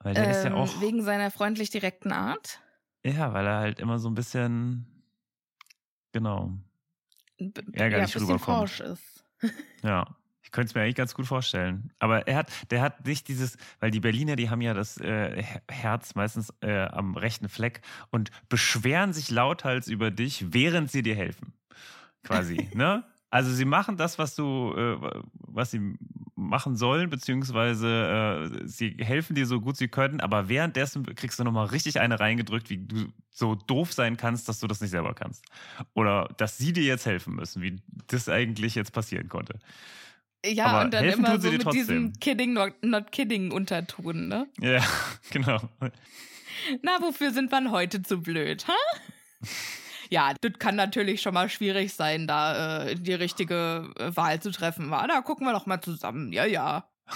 Weil 0.00 0.14
der 0.14 0.30
ist 0.30 0.44
ja 0.44 0.50
Ähm, 0.50 0.54
auch. 0.56 0.80
Wegen 0.82 1.02
seiner 1.02 1.30
freundlich 1.30 1.70
direkten 1.70 2.12
Art. 2.12 2.60
Ja, 3.04 3.32
weil 3.32 3.46
er 3.46 3.56
halt 3.58 3.80
immer 3.80 3.98
so 3.98 4.08
ein 4.10 4.14
bisschen. 4.14 5.02
Genau. 6.12 6.52
B- 7.38 7.50
Ärgerlich 7.72 8.10
ja, 8.10 8.14
bisschen 8.20 8.20
rüberkommt. 8.26 8.70
forsch 8.70 8.80
ist. 8.80 9.24
Ja. 9.82 10.16
Könnte 10.54 10.68
es 10.68 10.75
mir 10.76 10.82
eigentlich 10.82 10.94
ganz 10.94 11.14
gut 11.14 11.26
vorstellen. 11.26 11.90
Aber 11.99 12.28
er 12.28 12.37
hat, 12.37 12.52
der 12.70 12.80
hat 12.80 13.04
nicht 13.04 13.26
dieses, 13.26 13.56
weil 13.80 13.90
die 13.90 13.99
Berliner, 13.99 14.37
die 14.37 14.50
haben 14.50 14.61
ja 14.61 14.73
das 14.73 14.99
äh, 14.99 15.42
Her- 15.42 15.62
Herz 15.68 16.14
meistens 16.14 16.54
äh, 16.61 16.84
am 16.84 17.16
rechten 17.16 17.49
Fleck 17.49 17.80
und 18.11 18.30
beschweren 18.49 19.12
sich 19.12 19.32
lauthals 19.32 19.88
über 19.88 20.12
dich, 20.12 20.52
während 20.54 20.92
sie 20.92 21.02
dir 21.02 21.16
helfen. 21.16 21.54
Quasi, 22.23 22.68
ne? 22.75 23.02
Also 23.30 23.52
sie 23.52 23.64
machen 23.64 23.96
das, 23.96 24.16
was 24.20 24.37
du, 24.37 24.73
äh, 24.76 24.96
was 25.38 25.73
sie 25.73 25.96
machen 26.37 26.76
sollen, 26.76 27.11
beziehungsweise 27.11 28.52
äh, 28.54 28.68
sie 28.68 28.96
helfen 29.00 29.34
dir 29.34 29.46
so 29.46 29.61
gut 29.61 29.76
sie 29.76 29.88
können, 29.88 30.20
aber 30.20 30.49
währenddessen 30.49 31.04
kriegst 31.16 31.40
du 31.40 31.42
nochmal 31.42 31.66
richtig 31.66 31.99
eine 31.99 32.20
reingedrückt, 32.20 32.70
wie 32.70 32.78
du 32.78 33.08
so 33.30 33.56
doof 33.56 33.92
sein 33.92 34.16
kannst, 34.16 34.49
dass 34.49 34.61
du 34.61 34.68
das 34.68 34.80
nicht 34.80 34.92
selber 34.92 35.14
kannst. 35.14 35.44
Oder 35.94 36.28
dass 36.37 36.58
sie 36.58 36.73
dir 36.73 36.84
jetzt 36.84 37.06
helfen 37.06 37.34
müssen, 37.34 37.61
wie 37.61 37.82
das 38.06 38.28
eigentlich 38.28 38.76
jetzt 38.76 38.92
passieren 38.92 39.28
konnte. 39.28 39.58
Ja, 40.44 40.66
Aber 40.66 40.84
und 40.84 40.94
dann 40.94 41.04
immer 41.04 41.40
so 41.40 41.50
mit 41.50 41.72
diesem 41.72 42.12
Kidding, 42.20 42.52
not, 42.52 42.74
not 42.82 43.12
kidding 43.12 43.50
Unterton, 43.50 44.28
ne? 44.28 44.46
Ja, 44.60 44.84
genau. 45.30 45.58
Na, 46.82 47.00
wofür 47.00 47.32
sind 47.32 47.50
wir 47.50 47.70
heute 47.70 48.02
zu 48.02 48.20
blöd, 48.20 48.66
ha? 48.68 48.76
Ja, 50.10 50.34
das 50.40 50.52
kann 50.58 50.76
natürlich 50.76 51.22
schon 51.22 51.34
mal 51.34 51.48
schwierig 51.48 51.94
sein, 51.94 52.26
da 52.26 52.84
äh, 52.84 52.94
die 52.94 53.14
richtige 53.14 53.90
äh, 53.98 54.14
Wahl 54.14 54.40
zu 54.40 54.50
treffen. 54.50 54.90
War, 54.90 55.08
da 55.08 55.22
gucken 55.22 55.46
wir 55.46 55.52
doch 55.52 55.66
mal 55.66 55.80
zusammen. 55.80 56.32
Ja, 56.32 56.44
ja. 56.44 56.88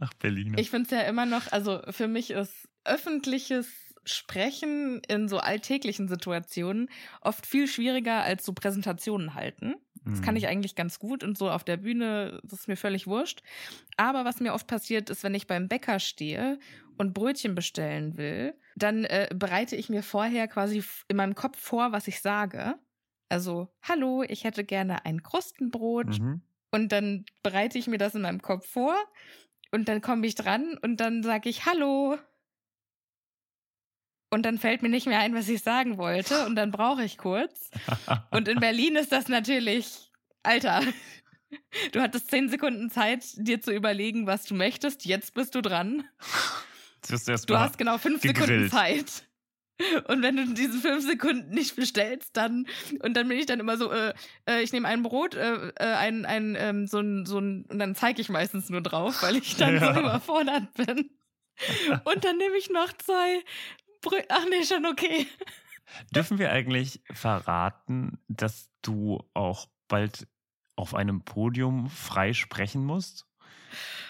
Ach, 0.00 0.14
Berliner. 0.18 0.58
Ich 0.58 0.70
finde 0.70 0.86
es 0.86 0.90
ja 0.90 1.02
immer 1.02 1.26
noch, 1.26 1.52
also 1.52 1.80
für 1.90 2.08
mich 2.08 2.30
ist 2.30 2.68
öffentliches 2.84 3.68
Sprechen 4.04 5.00
in 5.08 5.28
so 5.28 5.38
alltäglichen 5.38 6.08
Situationen 6.08 6.88
oft 7.20 7.46
viel 7.46 7.66
schwieriger 7.66 8.22
als 8.22 8.44
so 8.44 8.52
Präsentationen 8.52 9.34
halten. 9.34 9.74
Das 10.10 10.22
kann 10.22 10.34
Mhm. 10.34 10.36
ich 10.36 10.46
eigentlich 10.48 10.74
ganz 10.76 10.98
gut 10.98 11.24
und 11.24 11.36
so 11.38 11.50
auf 11.50 11.64
der 11.64 11.76
Bühne, 11.78 12.40
das 12.44 12.60
ist 12.60 12.68
mir 12.68 12.76
völlig 12.76 13.06
wurscht. 13.06 13.42
Aber 13.96 14.24
was 14.24 14.40
mir 14.40 14.54
oft 14.54 14.66
passiert, 14.66 15.10
ist, 15.10 15.22
wenn 15.24 15.34
ich 15.34 15.46
beim 15.46 15.68
Bäcker 15.68 16.00
stehe 16.00 16.58
und 16.98 17.14
Brötchen 17.14 17.54
bestellen 17.54 18.16
will, 18.16 18.54
dann 18.76 19.04
äh, 19.04 19.28
bereite 19.34 19.76
ich 19.76 19.88
mir 19.88 20.02
vorher 20.02 20.48
quasi 20.48 20.82
in 21.08 21.16
meinem 21.16 21.34
Kopf 21.34 21.58
vor, 21.58 21.92
was 21.92 22.08
ich 22.08 22.20
sage. 22.20 22.76
Also, 23.28 23.68
hallo, 23.82 24.22
ich 24.26 24.44
hätte 24.44 24.64
gerne 24.64 25.04
ein 25.04 25.22
Krustenbrot. 25.22 26.18
Mhm. 26.18 26.40
Und 26.72 26.92
dann 26.92 27.24
bereite 27.42 27.78
ich 27.78 27.86
mir 27.86 27.98
das 27.98 28.14
in 28.14 28.22
meinem 28.22 28.42
Kopf 28.42 28.68
vor 28.68 28.94
und 29.72 29.88
dann 29.88 30.00
komme 30.00 30.26
ich 30.26 30.34
dran 30.34 30.78
und 30.82 30.98
dann 31.00 31.22
sage 31.22 31.48
ich 31.48 31.66
Hallo. 31.66 32.18
Und 34.30 34.42
dann 34.42 34.58
fällt 34.58 34.82
mir 34.82 34.88
nicht 34.88 35.06
mehr 35.06 35.20
ein, 35.20 35.34
was 35.34 35.48
ich 35.48 35.62
sagen 35.62 35.98
wollte 35.98 36.46
und 36.46 36.56
dann 36.56 36.70
brauche 36.72 37.04
ich 37.04 37.16
kurz. 37.16 37.70
Und 38.30 38.48
in 38.48 38.58
Berlin 38.58 38.96
ist 38.96 39.12
das 39.12 39.28
natürlich, 39.28 40.10
Alter, 40.42 40.82
du 41.92 42.00
hattest 42.00 42.30
zehn 42.30 42.48
Sekunden 42.48 42.90
Zeit, 42.90 43.24
dir 43.36 43.60
zu 43.60 43.72
überlegen, 43.72 44.26
was 44.26 44.44
du 44.44 44.54
möchtest. 44.54 45.04
Jetzt 45.04 45.34
bist 45.34 45.54
du 45.54 45.62
dran. 45.62 46.04
Du 47.08 47.16
Du 47.46 47.58
hast 47.58 47.78
genau 47.78 47.98
fünf 47.98 48.20
Sekunden 48.20 48.48
gegrillt. 48.48 48.70
Zeit. 48.72 49.26
Und 50.08 50.22
wenn 50.22 50.36
du 50.36 50.54
diese 50.54 50.78
fünf 50.78 51.04
Sekunden 51.04 51.50
nicht 51.50 51.76
bestellst, 51.76 52.36
dann 52.36 52.66
und 53.00 53.14
dann 53.14 53.28
bin 53.28 53.38
ich 53.38 53.44
dann 53.46 53.60
immer 53.60 53.76
so, 53.76 53.92
äh, 53.92 54.14
äh, 54.48 54.62
ich 54.62 54.72
nehme 54.72 54.88
ein 54.88 55.02
Brot, 55.02 55.34
äh, 55.34 55.68
äh, 55.76 55.84
ein, 55.84 56.24
ein, 56.24 56.56
ähm, 56.58 56.86
so 56.86 56.98
ein, 56.98 57.26
so 57.26 57.38
ein, 57.38 57.66
und 57.68 57.78
dann 57.78 57.94
zeige 57.94 58.20
ich 58.22 58.30
meistens 58.30 58.70
nur 58.70 58.80
drauf, 58.80 59.22
weil 59.22 59.36
ich 59.36 59.56
dann 59.56 59.74
Ja. 59.80 59.94
so 59.94 60.00
überfordert 60.00 60.72
bin. 60.74 61.10
Und 62.04 62.24
dann 62.24 62.38
nehme 62.38 62.56
ich 62.56 62.70
noch 62.70 62.92
zwei 62.94 63.42
Brötchen. 64.06 64.26
Ach 64.30 64.44
nee, 64.50 64.64
schon 64.64 64.86
okay. 64.86 65.26
Dürfen 66.14 66.38
wir 66.38 66.50
eigentlich 66.50 67.00
verraten, 67.12 68.18
dass 68.28 68.70
du 68.82 69.22
auch 69.34 69.68
bald 69.88 70.26
auf 70.74 70.94
einem 70.94 71.24
Podium 71.24 71.88
frei 71.88 72.32
sprechen 72.32 72.84
musst? 72.84 73.26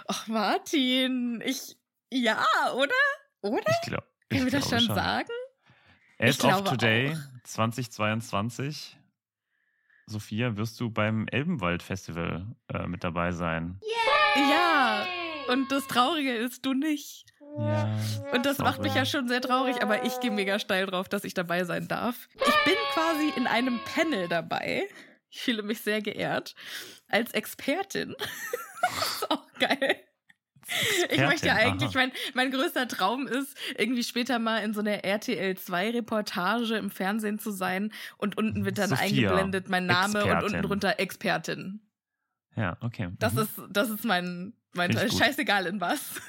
Ach, 0.09 0.26
Martin, 0.26 1.43
ich, 1.45 1.76
ja, 2.11 2.45
oder? 2.75 2.95
Oder? 3.43 3.71
Ich 3.83 3.88
glaube. 3.88 4.07
Können 4.29 4.45
wir 4.45 4.53
das 4.53 4.69
glaube 4.69 4.85
schon 4.85 4.95
sagen? 4.95 5.31
As 6.19 6.38
Ich 6.38 6.45
of 6.45 6.65
Today 6.65 7.15
auch. 7.15 7.43
2022, 7.45 8.97
Sophia, 10.07 10.57
wirst 10.57 10.81
du 10.81 10.91
beim 10.91 11.29
Elbenwald 11.29 11.83
Festival 11.83 12.47
äh, 12.69 12.87
mit 12.87 13.05
dabei 13.05 13.33
sein. 13.33 13.81
Ja. 13.83 15.07
Und 15.49 15.71
das 15.71 15.87
Traurige 15.87 16.35
ist, 16.35 16.67
du 16.67 16.75
nicht. 16.75 17.25
Ja. 17.59 17.89
Und 18.33 18.45
das 18.47 18.59
macht 18.59 18.83
mich 18.83 18.95
ja 18.95 19.07
schon 19.07 19.29
sehr 19.29 19.41
traurig, 19.41 19.83
aber 19.83 20.05
ich 20.05 20.21
gehe 20.21 20.31
mega 20.31 20.59
steil 20.59 20.87
drauf, 20.87 21.09
dass 21.09 21.25
ich 21.25 21.35
dabei 21.35 21.65
sein 21.65 21.89
darf. 21.89 22.29
Ich 22.35 22.65
bin 22.65 22.75
quasi 22.93 23.33
in 23.37 23.47
einem 23.47 23.81
Panel 23.95 24.29
dabei. 24.29 24.87
Ich 25.31 25.41
fühle 25.43 25.63
mich 25.63 25.81
sehr 25.81 26.03
geehrt. 26.03 26.55
Als 27.09 27.33
Expertin. 27.33 28.15
das 28.83 29.07
ist 29.23 29.31
auch 29.31 29.47
geil. 29.59 29.97
Ich 31.11 31.19
möchte 31.21 31.47
ja 31.47 31.55
eigentlich, 31.55 31.91
aha. 31.91 31.99
mein, 32.07 32.13
mein 32.35 32.51
größter 32.51 32.89
Traum 32.89 33.29
ist, 33.29 33.57
irgendwie 33.79 34.03
später 34.03 34.39
mal 34.41 34.59
in 34.65 34.75
so 34.75 34.81
einer 34.81 35.05
RTL 35.05 35.57
2 35.57 35.91
Reportage 35.91 36.77
im 36.77 36.91
Fernsehen 36.91 37.39
zu 37.39 37.53
sein 37.53 37.93
und 38.17 38.37
unten 38.37 38.65
wird 38.65 38.79
dann 38.79 38.89
Sophia, 38.91 39.05
eingeblendet 39.31 39.69
mein 39.69 39.87
Name 39.87 40.25
und 40.25 40.29
Expertin. 40.31 40.45
unten 40.57 40.63
drunter 40.67 40.99
Expertin. 40.99 41.81
Ja, 42.57 42.77
okay. 42.81 43.11
Das 43.21 43.35
Mhm. 43.35 43.39
ist, 43.43 43.51
das 43.71 43.91
ist 43.91 44.05
mein, 44.05 44.55
mein 44.75 44.93
scheißegal 44.93 45.67
in 45.67 45.81
was. 45.81 46.21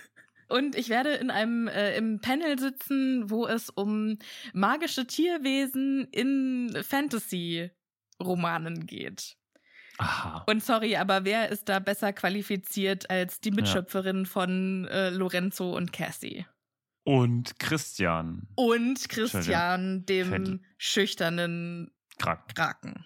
Und 0.49 0.75
ich 0.75 0.89
werde 0.89 1.11
in 1.13 1.29
einem 1.29 1.67
äh, 1.67 1.95
im 1.97 2.19
Panel 2.21 2.57
sitzen, 2.57 3.29
wo 3.29 3.45
es 3.47 3.69
um 3.69 4.17
magische 4.53 5.05
Tierwesen 5.05 6.07
in 6.11 6.77
Fantasy-Romanen 6.83 8.85
geht. 8.85 9.35
Aha. 9.99 10.43
Und 10.47 10.63
sorry, 10.63 10.95
aber 10.95 11.25
wer 11.25 11.49
ist 11.49 11.67
da 11.69 11.79
besser 11.79 12.13
qualifiziert 12.13 13.09
als 13.09 13.39
die 13.39 13.51
Mitschöpferin 13.51 14.25
von 14.25 14.85
äh, 14.85 15.09
Lorenzo 15.09 15.75
und 15.75 15.91
Cassie? 15.91 16.45
Und 17.03 17.57
Christian 17.59 18.47
Und 18.55 19.09
Christian, 19.09 20.05
dem 20.05 20.29
Fendel. 20.29 20.59
schüchternen. 20.77 21.91
Kraken. 22.19 23.05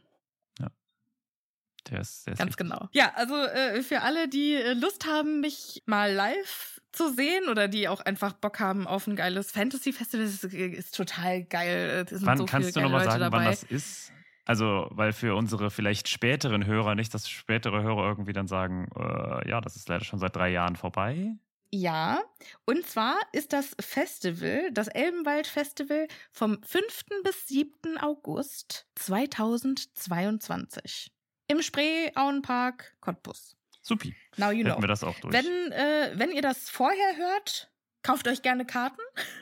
Der 1.90 2.02
ist, 2.02 2.28
der 2.28 2.34
ist 2.34 2.40
Ganz 2.40 2.52
wichtig. 2.52 2.68
genau. 2.70 2.90
Ja, 2.94 3.12
also 3.16 3.36
äh, 3.36 3.82
für 3.82 4.02
alle, 4.02 4.28
die 4.28 4.54
äh, 4.54 4.74
Lust 4.74 5.06
haben, 5.08 5.42
mich 5.42 5.82
mal 5.86 6.12
live 6.14 6.81
zu 6.92 7.14
sehen 7.14 7.50
oder 7.50 7.68
die 7.68 7.88
auch 7.88 8.02
einfach 8.02 8.34
Bock 8.34 8.60
haben 8.60 8.88
auf 8.88 9.08
ein 9.08 9.16
geiles 9.16 9.52
Fantasy-Festival, 9.52 10.26
ist, 10.26 10.44
ist 10.44 10.96
total 10.96 11.44
geil. 11.44 12.06
Sind 12.10 12.26
Wann 12.26 12.38
so 12.38 12.46
kannst 12.46 12.76
du 12.76 12.82
nochmal 12.82 13.06
sagen, 13.06 13.20
Leute 13.20 13.32
wann 13.32 13.44
dabei. 13.44 13.52
das 13.52 13.64
ist? 13.64 14.12
Also, 14.46 14.88
weil 14.92 15.14
für 15.14 15.36
unsere 15.36 15.70
vielleicht 15.70 16.10
späteren 16.10 16.66
Hörer 16.66 16.96
nicht, 16.96 17.14
dass 17.14 17.30
spätere 17.30 17.84
Hörer 17.84 18.10
irgendwie 18.10 18.34
dann 18.34 18.48
sagen, 18.48 18.90
äh, 18.96 19.50
ja, 19.50 19.62
das 19.62 19.76
ist 19.76 19.88
leider 19.88 20.04
schon 20.04 20.20
seit 20.20 20.36
drei 20.36 20.50
Jahren 20.50 20.76
vorbei. 20.76 21.36
Ja, 21.74 22.22
und 22.66 22.86
zwar 22.86 23.18
ist 23.32 23.54
das 23.54 23.74
Festival, 23.80 24.72
das 24.74 24.90
Elbenwald-Festival, 24.90 26.10
vom 26.32 26.62
5. 26.64 27.06
bis 27.24 27.48
7. 27.48 27.98
August 27.98 28.88
2022. 28.96 31.14
Im 31.48 31.62
Spree-Auenpark 31.62 32.94
Cottbus. 33.00 33.56
Supi. 33.82 34.16
Now 34.38 34.52
you 34.52 34.64
know. 34.64 34.72
Hätten 34.72 34.84
wir 34.84 34.88
das 34.88 35.04
auch 35.04 35.20
durch. 35.20 35.34
Wenn, 35.34 35.72
äh, 35.72 36.12
wenn 36.16 36.32
ihr 36.32 36.42
das 36.42 36.70
vorher 36.70 37.18
hört, 37.18 37.72
kauft 38.04 38.28
euch 38.28 38.42
gerne 38.42 38.66
Karten. 38.66 39.02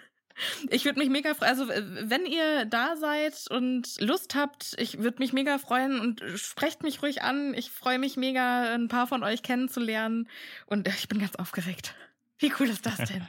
Ich 0.70 0.86
würde 0.86 1.00
mich 1.00 1.10
mega 1.10 1.34
freuen, 1.34 1.50
also 1.50 1.70
äh, 1.70 1.84
wenn 2.10 2.26
ihr 2.26 2.64
da 2.64 2.96
seid 2.96 3.46
und 3.50 4.00
Lust 4.00 4.36
habt, 4.36 4.74
ich 4.78 5.00
würde 5.00 5.20
mich 5.20 5.34
mega 5.34 5.58
freuen 5.58 6.00
und 6.00 6.24
sprecht 6.36 6.82
mich 6.82 7.04
ruhig 7.04 7.22
an. 7.22 7.54
Ich 7.54 7.72
freue 7.72 8.00
mich 8.00 8.16
mega, 8.16 8.74
ein 8.74 8.88
paar 8.88 9.06
von 9.06 9.22
euch 9.24 9.44
kennenzulernen 9.44 10.30
und 10.66 10.88
äh, 10.88 10.92
ich 10.98 11.10
bin 11.10 11.20
ganz 11.20 11.36
aufgeregt. 11.36 11.94
Wie 12.38 12.54
cool 12.58 12.70
ist 12.70 12.86
das 12.86 12.96
denn? 12.96 13.28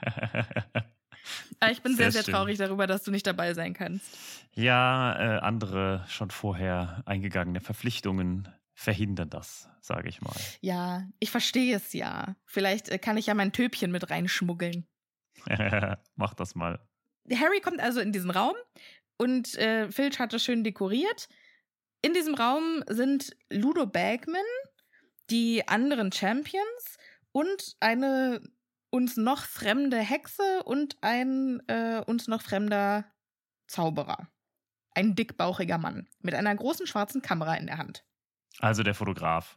Aber 1.58 1.72
ich 1.72 1.82
bin 1.82 1.96
sehr, 1.96 2.12
Sehr 2.12 2.22
sehr, 2.22 2.32
traurig 2.32 2.58
darüber, 2.58 2.86
dass 2.86 3.02
du 3.02 3.10
nicht 3.10 3.26
dabei 3.26 3.54
sein 3.54 3.74
kannst. 3.74 4.06
Ja, 4.54 5.16
äh, 5.18 5.40
andere 5.40 6.04
schon 6.08 6.30
vorher 6.30 7.02
eingegangene 7.06 7.60
Verpflichtungen 7.60 8.48
verhindern 8.80 9.28
das, 9.28 9.68
sage 9.82 10.08
ich 10.08 10.22
mal. 10.22 10.34
Ja, 10.62 11.06
ich 11.18 11.30
verstehe 11.30 11.76
es 11.76 11.92
ja. 11.92 12.34
Vielleicht 12.46 12.88
äh, 12.88 12.98
kann 12.98 13.18
ich 13.18 13.26
ja 13.26 13.34
mein 13.34 13.52
Töpchen 13.52 13.92
mit 13.92 14.08
reinschmuggeln. 14.08 14.86
Mach 16.16 16.32
das 16.34 16.54
mal. 16.54 16.80
Harry 17.30 17.60
kommt 17.60 17.80
also 17.80 18.00
in 18.00 18.10
diesen 18.10 18.30
Raum 18.30 18.54
und 19.18 19.54
äh, 19.56 19.90
Filch 19.92 20.18
hat 20.18 20.32
das 20.32 20.42
schön 20.42 20.64
dekoriert. 20.64 21.28
In 22.00 22.14
diesem 22.14 22.34
Raum 22.34 22.82
sind 22.88 23.36
Ludo 23.50 23.86
Bagman, 23.86 24.40
die 25.28 25.68
anderen 25.68 26.10
Champions 26.10 26.96
und 27.32 27.76
eine 27.80 28.40
uns 28.88 29.18
noch 29.18 29.44
fremde 29.44 29.98
Hexe 29.98 30.62
und 30.64 30.96
ein 31.02 31.62
äh, 31.68 32.02
uns 32.06 32.28
noch 32.28 32.40
fremder 32.40 33.04
Zauberer. 33.66 34.28
Ein 34.94 35.14
dickbauchiger 35.14 35.76
Mann 35.76 36.08
mit 36.20 36.34
einer 36.34 36.54
großen 36.54 36.86
schwarzen 36.86 37.20
Kamera 37.20 37.54
in 37.56 37.66
der 37.66 37.76
Hand. 37.76 38.04
Also 38.60 38.82
der 38.82 38.94
Fotograf. 38.94 39.56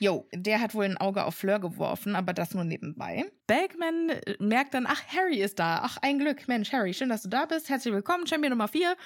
Jo, 0.00 0.28
der 0.32 0.60
hat 0.60 0.74
wohl 0.74 0.84
ein 0.84 0.96
Auge 0.96 1.24
auf 1.24 1.34
Fleur 1.34 1.58
geworfen, 1.58 2.14
aber 2.14 2.32
das 2.32 2.54
nur 2.54 2.64
nebenbei. 2.64 3.24
Bagman 3.48 4.10
äh, 4.10 4.36
merkt 4.38 4.74
dann, 4.74 4.86
ach, 4.86 5.02
Harry 5.08 5.40
ist 5.40 5.58
da. 5.58 5.80
Ach, 5.82 5.98
ein 6.02 6.18
Glück. 6.18 6.46
Mensch, 6.46 6.72
Harry, 6.72 6.94
schön, 6.94 7.08
dass 7.08 7.22
du 7.22 7.28
da 7.28 7.46
bist. 7.46 7.68
Herzlich 7.68 7.92
willkommen, 7.92 8.26
Champion 8.26 8.50
Nummer 8.50 8.68
4. 8.68 8.96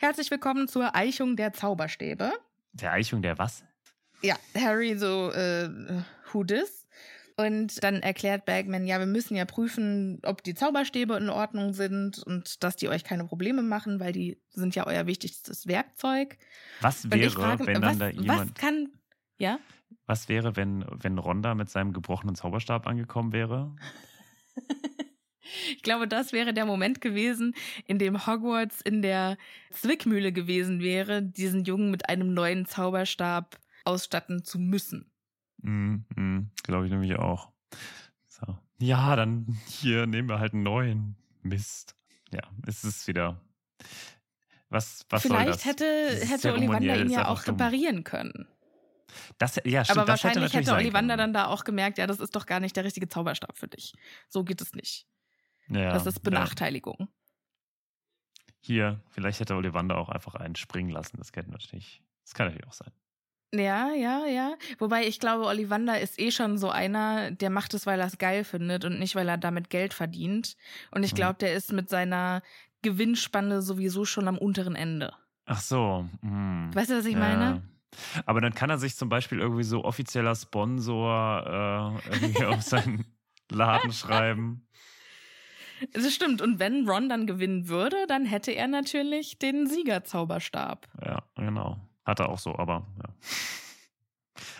Herzlich 0.00 0.30
willkommen 0.32 0.66
zur 0.66 0.96
Eichung 0.96 1.36
der 1.36 1.52
Zauberstäbe. 1.52 2.32
Der 2.72 2.92
Eichung 2.92 3.22
der 3.22 3.38
was? 3.38 3.64
Ja, 4.20 4.36
Harry 4.56 4.98
so, 4.98 5.30
äh, 5.30 5.68
who 6.32 6.42
dis? 6.42 6.81
Und 7.36 7.82
dann 7.82 7.96
erklärt 7.96 8.44
Bagman, 8.44 8.86
ja, 8.86 8.98
wir 8.98 9.06
müssen 9.06 9.36
ja 9.36 9.44
prüfen, 9.44 10.20
ob 10.24 10.42
die 10.42 10.54
Zauberstäbe 10.54 11.16
in 11.16 11.30
Ordnung 11.30 11.72
sind 11.72 12.18
und 12.22 12.62
dass 12.62 12.76
die 12.76 12.88
euch 12.88 13.04
keine 13.04 13.24
Probleme 13.24 13.62
machen, 13.62 14.00
weil 14.00 14.12
die 14.12 14.40
sind 14.50 14.74
ja 14.74 14.86
euer 14.86 15.06
wichtigstes 15.06 15.66
Werkzeug. 15.66 16.38
Was 16.80 17.10
wäre, 17.10 17.30
frage, 17.30 17.66
wenn 17.66 17.82
was, 17.82 17.98
dann 17.98 17.98
da 17.98 18.06
was 18.06 18.22
jemand. 18.22 18.54
kann, 18.54 18.88
ja? 19.38 19.58
Was 20.06 20.28
wäre, 20.28 20.56
wenn, 20.56 20.84
wenn 20.90 21.18
Ronda 21.18 21.54
mit 21.54 21.70
seinem 21.70 21.92
gebrochenen 21.92 22.34
Zauberstab 22.34 22.86
angekommen 22.86 23.32
wäre? 23.32 23.74
Ich 25.76 25.82
glaube, 25.82 26.08
das 26.08 26.32
wäre 26.32 26.54
der 26.54 26.64
Moment 26.64 27.00
gewesen, 27.00 27.54
in 27.86 27.98
dem 27.98 28.26
Hogwarts 28.26 28.80
in 28.80 29.02
der 29.02 29.36
Zwickmühle 29.70 30.32
gewesen 30.32 30.80
wäre, 30.80 31.22
diesen 31.22 31.64
Jungen 31.64 31.90
mit 31.90 32.08
einem 32.08 32.32
neuen 32.32 32.64
Zauberstab 32.64 33.58
ausstatten 33.84 34.44
zu 34.44 34.58
müssen. 34.58 35.11
Mhm, 35.62 36.04
mhm, 36.14 36.50
Glaube 36.62 36.86
ich 36.86 36.92
nämlich 36.92 37.16
auch. 37.16 37.50
So. 38.28 38.58
Ja, 38.78 39.16
dann 39.16 39.46
hier 39.66 40.06
nehmen 40.06 40.28
wir 40.28 40.38
halt 40.38 40.52
einen 40.52 40.62
neuen. 40.62 41.16
Mist. 41.42 41.96
Ja, 42.32 42.42
es 42.66 42.84
ist 42.84 43.06
wieder. 43.08 43.40
Was, 44.68 45.04
was 45.10 45.24
soll 45.24 45.44
das? 45.44 45.62
Vielleicht 45.62 45.64
hätte, 45.66 46.26
hätte 46.26 46.52
Ollivander 46.52 46.96
ihn 46.96 47.10
ja 47.10 47.28
auch 47.28 47.42
dumm. 47.44 47.56
reparieren 47.56 48.04
können. 48.04 48.48
Das, 49.36 49.60
ja, 49.64 49.84
stimmt, 49.84 49.98
Aber 49.98 50.12
hätte, 50.12 50.24
wahrscheinlich 50.24 50.54
hätte 50.54 50.66
sein 50.66 50.76
Ollivander 50.76 51.16
dann 51.18 51.34
da 51.34 51.46
auch 51.46 51.64
gemerkt, 51.64 51.98
ja, 51.98 52.06
das 52.06 52.20
ist 52.20 52.34
doch 52.34 52.46
gar 52.46 52.60
nicht 52.60 52.76
der 52.76 52.84
richtige 52.84 53.08
Zauberstab 53.08 53.58
für 53.58 53.68
dich. 53.68 53.92
So 54.28 54.44
geht 54.44 54.62
es 54.62 54.72
nicht. 54.72 55.06
Ja, 55.68 55.92
das 55.92 56.06
ist 56.06 56.18
ja. 56.18 56.22
Benachteiligung. 56.22 57.08
Hier, 58.60 59.02
vielleicht 59.10 59.40
hätte 59.40 59.56
Ollivander 59.56 59.98
auch 59.98 60.08
einfach 60.08 60.36
einen 60.36 60.54
springen 60.56 60.90
lassen. 60.90 61.18
Das 61.18 61.32
kann 61.32 61.50
natürlich, 61.50 62.02
das 62.24 62.32
kann 62.32 62.46
natürlich 62.46 62.66
auch 62.66 62.72
sein. 62.72 62.92
Ja, 63.54 63.92
ja, 63.92 64.24
ja. 64.26 64.54
Wobei 64.78 65.06
ich 65.06 65.20
glaube, 65.20 65.44
Ollivander 65.44 66.00
ist 66.00 66.18
eh 66.18 66.30
schon 66.30 66.56
so 66.56 66.70
einer, 66.70 67.30
der 67.32 67.50
macht 67.50 67.74
es, 67.74 67.84
weil 67.86 68.00
er 68.00 68.06
es 68.06 68.16
geil 68.18 68.44
findet 68.44 68.84
und 68.86 68.98
nicht, 68.98 69.14
weil 69.14 69.28
er 69.28 69.36
damit 69.36 69.68
Geld 69.68 69.92
verdient. 69.92 70.56
Und 70.90 71.02
ich 71.02 71.12
Mhm. 71.12 71.16
glaube, 71.16 71.38
der 71.38 71.52
ist 71.54 71.72
mit 71.72 71.90
seiner 71.90 72.42
Gewinnspanne 72.80 73.60
sowieso 73.60 74.04
schon 74.06 74.26
am 74.26 74.38
unteren 74.38 74.74
Ende. 74.74 75.12
Ach 75.44 75.60
so. 75.60 76.08
hm. 76.22 76.70
Weißt 76.72 76.90
du, 76.90 76.98
was 76.98 77.04
ich 77.04 77.14
Ja. 77.14 77.20
meine? 77.20 77.62
Aber 78.24 78.40
dann 78.40 78.54
kann 78.54 78.70
er 78.70 78.78
sich 78.78 78.96
zum 78.96 79.10
Beispiel 79.10 79.38
irgendwie 79.38 79.64
so 79.64 79.84
offizieller 79.84 80.34
Sponsor 80.34 82.00
äh, 82.06 82.08
irgendwie 82.08 82.44
auf 82.46 82.62
seinen 82.62 83.04
Laden 83.50 83.92
schreiben. 83.92 84.66
Das 85.92 86.10
stimmt. 86.14 86.40
Und 86.40 86.58
wenn 86.58 86.88
Ron 86.88 87.08
dann 87.10 87.26
gewinnen 87.26 87.68
würde, 87.68 88.06
dann 88.08 88.24
hätte 88.24 88.52
er 88.52 88.68
natürlich 88.68 89.38
den 89.38 89.66
Siegerzauberstab. 89.66 90.88
Ja, 91.04 91.22
genau. 91.36 91.76
Hat 92.04 92.20
er 92.20 92.28
auch 92.28 92.38
so, 92.38 92.56
aber 92.56 92.86
ja. 92.98 93.14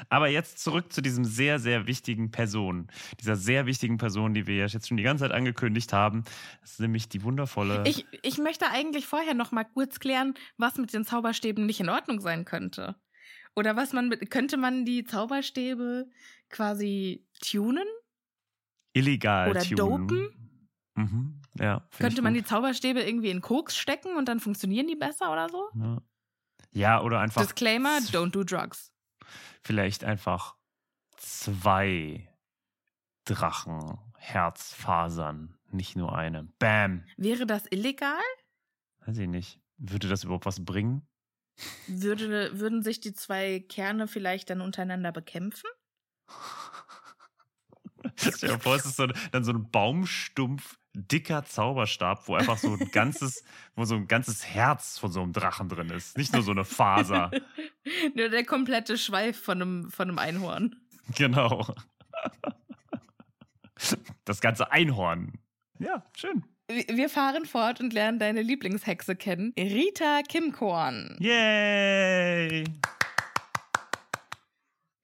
Aber 0.08 0.28
jetzt 0.28 0.58
zurück 0.58 0.92
zu 0.92 1.00
diesem 1.00 1.24
sehr, 1.24 1.58
sehr 1.58 1.86
wichtigen 1.86 2.30
Person. 2.30 2.88
Dieser 3.20 3.36
sehr 3.36 3.66
wichtigen 3.66 3.96
Person, 3.96 4.34
die 4.34 4.46
wir 4.46 4.56
ja 4.56 4.66
jetzt 4.66 4.88
schon 4.88 4.96
die 4.96 5.02
ganze 5.02 5.24
Zeit 5.24 5.32
angekündigt 5.32 5.92
haben. 5.92 6.24
Das 6.60 6.72
ist 6.72 6.80
nämlich 6.80 7.08
die 7.08 7.22
wundervolle. 7.22 7.82
Ich, 7.86 8.06
ich 8.22 8.38
möchte 8.38 8.68
eigentlich 8.68 9.06
vorher 9.06 9.34
noch 9.34 9.50
mal 9.52 9.64
kurz 9.64 9.98
klären, 9.98 10.34
was 10.58 10.76
mit 10.76 10.92
den 10.92 11.04
Zauberstäben 11.04 11.66
nicht 11.66 11.80
in 11.80 11.88
Ordnung 11.88 12.20
sein 12.20 12.44
könnte. 12.44 12.96
Oder 13.54 13.76
was 13.76 13.92
man 13.92 14.08
mit, 14.08 14.30
könnte 14.30 14.56
man 14.56 14.84
die 14.84 15.04
Zauberstäbe 15.04 16.06
quasi 16.48 17.26
tunen? 17.40 17.86
illegal 18.92 19.50
oder 19.50 19.60
tunen. 19.60 19.76
dopen? 19.76 20.28
Mhm. 20.94 21.40
Ja. 21.58 21.86
Könnte 21.98 22.22
man 22.22 22.34
die 22.34 22.44
Zauberstäbe 22.44 23.02
irgendwie 23.02 23.30
in 23.30 23.40
Koks 23.40 23.76
stecken 23.76 24.16
und 24.16 24.28
dann 24.28 24.40
funktionieren 24.40 24.86
die 24.86 24.96
besser 24.96 25.32
oder 25.32 25.48
so? 25.48 25.68
Ja. 25.74 26.02
Ja, 26.72 27.00
oder 27.02 27.20
einfach. 27.20 27.42
Disclaimer, 27.42 27.98
don't 28.10 28.30
do 28.30 28.44
drugs. 28.44 28.92
Vielleicht 29.62 30.04
einfach 30.04 30.56
zwei 31.16 32.28
Drachen, 33.24 33.98
Herzfasern, 34.16 35.58
nicht 35.70 35.96
nur 35.96 36.16
eine. 36.16 36.44
Bam. 36.58 37.04
Wäre 37.16 37.46
das 37.46 37.66
illegal? 37.70 38.20
Weiß 39.06 39.18
ich 39.18 39.28
nicht. 39.28 39.60
Würde 39.76 40.08
das 40.08 40.24
überhaupt 40.24 40.46
was 40.46 40.64
bringen? 40.64 41.06
Würde, 41.86 42.58
würden 42.58 42.82
sich 42.82 43.00
die 43.00 43.12
zwei 43.12 43.60
Kerne 43.60 44.08
vielleicht 44.08 44.50
dann 44.50 44.60
untereinander 44.60 45.12
bekämpfen? 45.12 45.68
Stell 48.16 48.50
dir 48.50 48.58
vor, 48.58 48.76
es 48.76 48.84
ist 48.86 48.96
so, 48.96 49.06
dann 49.06 49.44
so 49.44 49.52
ein 49.52 49.70
Baumstumpf, 49.70 50.78
dicker 50.94 51.44
Zauberstab, 51.44 52.28
wo 52.28 52.34
einfach 52.34 52.58
so 52.58 52.72
ein 52.74 52.90
ganzes, 52.92 53.44
wo 53.74 53.84
so 53.84 53.94
ein 53.94 54.08
ganzes 54.08 54.46
Herz 54.46 54.98
von 54.98 55.10
so 55.10 55.22
einem 55.22 55.32
Drachen 55.32 55.68
drin 55.68 55.90
ist. 55.90 56.16
Nicht 56.16 56.32
nur 56.32 56.42
so 56.42 56.50
eine 56.50 56.64
Faser. 56.64 57.30
Nur 58.14 58.28
der 58.28 58.44
komplette 58.44 58.96
Schweif 58.96 59.40
von 59.40 59.62
einem, 59.62 59.90
von 59.90 60.08
einem 60.08 60.18
Einhorn. 60.18 60.76
genau. 61.16 61.74
Das 64.24 64.40
ganze 64.40 64.70
Einhorn. 64.70 65.32
Ja, 65.78 66.04
schön. 66.16 66.44
Wir 66.68 67.08
fahren 67.08 67.44
fort 67.44 67.80
und 67.80 67.92
lernen 67.92 68.18
deine 68.18 68.40
Lieblingshexe 68.40 69.16
kennen. 69.16 69.52
Rita 69.58 70.22
Kimkorn. 70.22 71.16
Yay! 71.18 72.64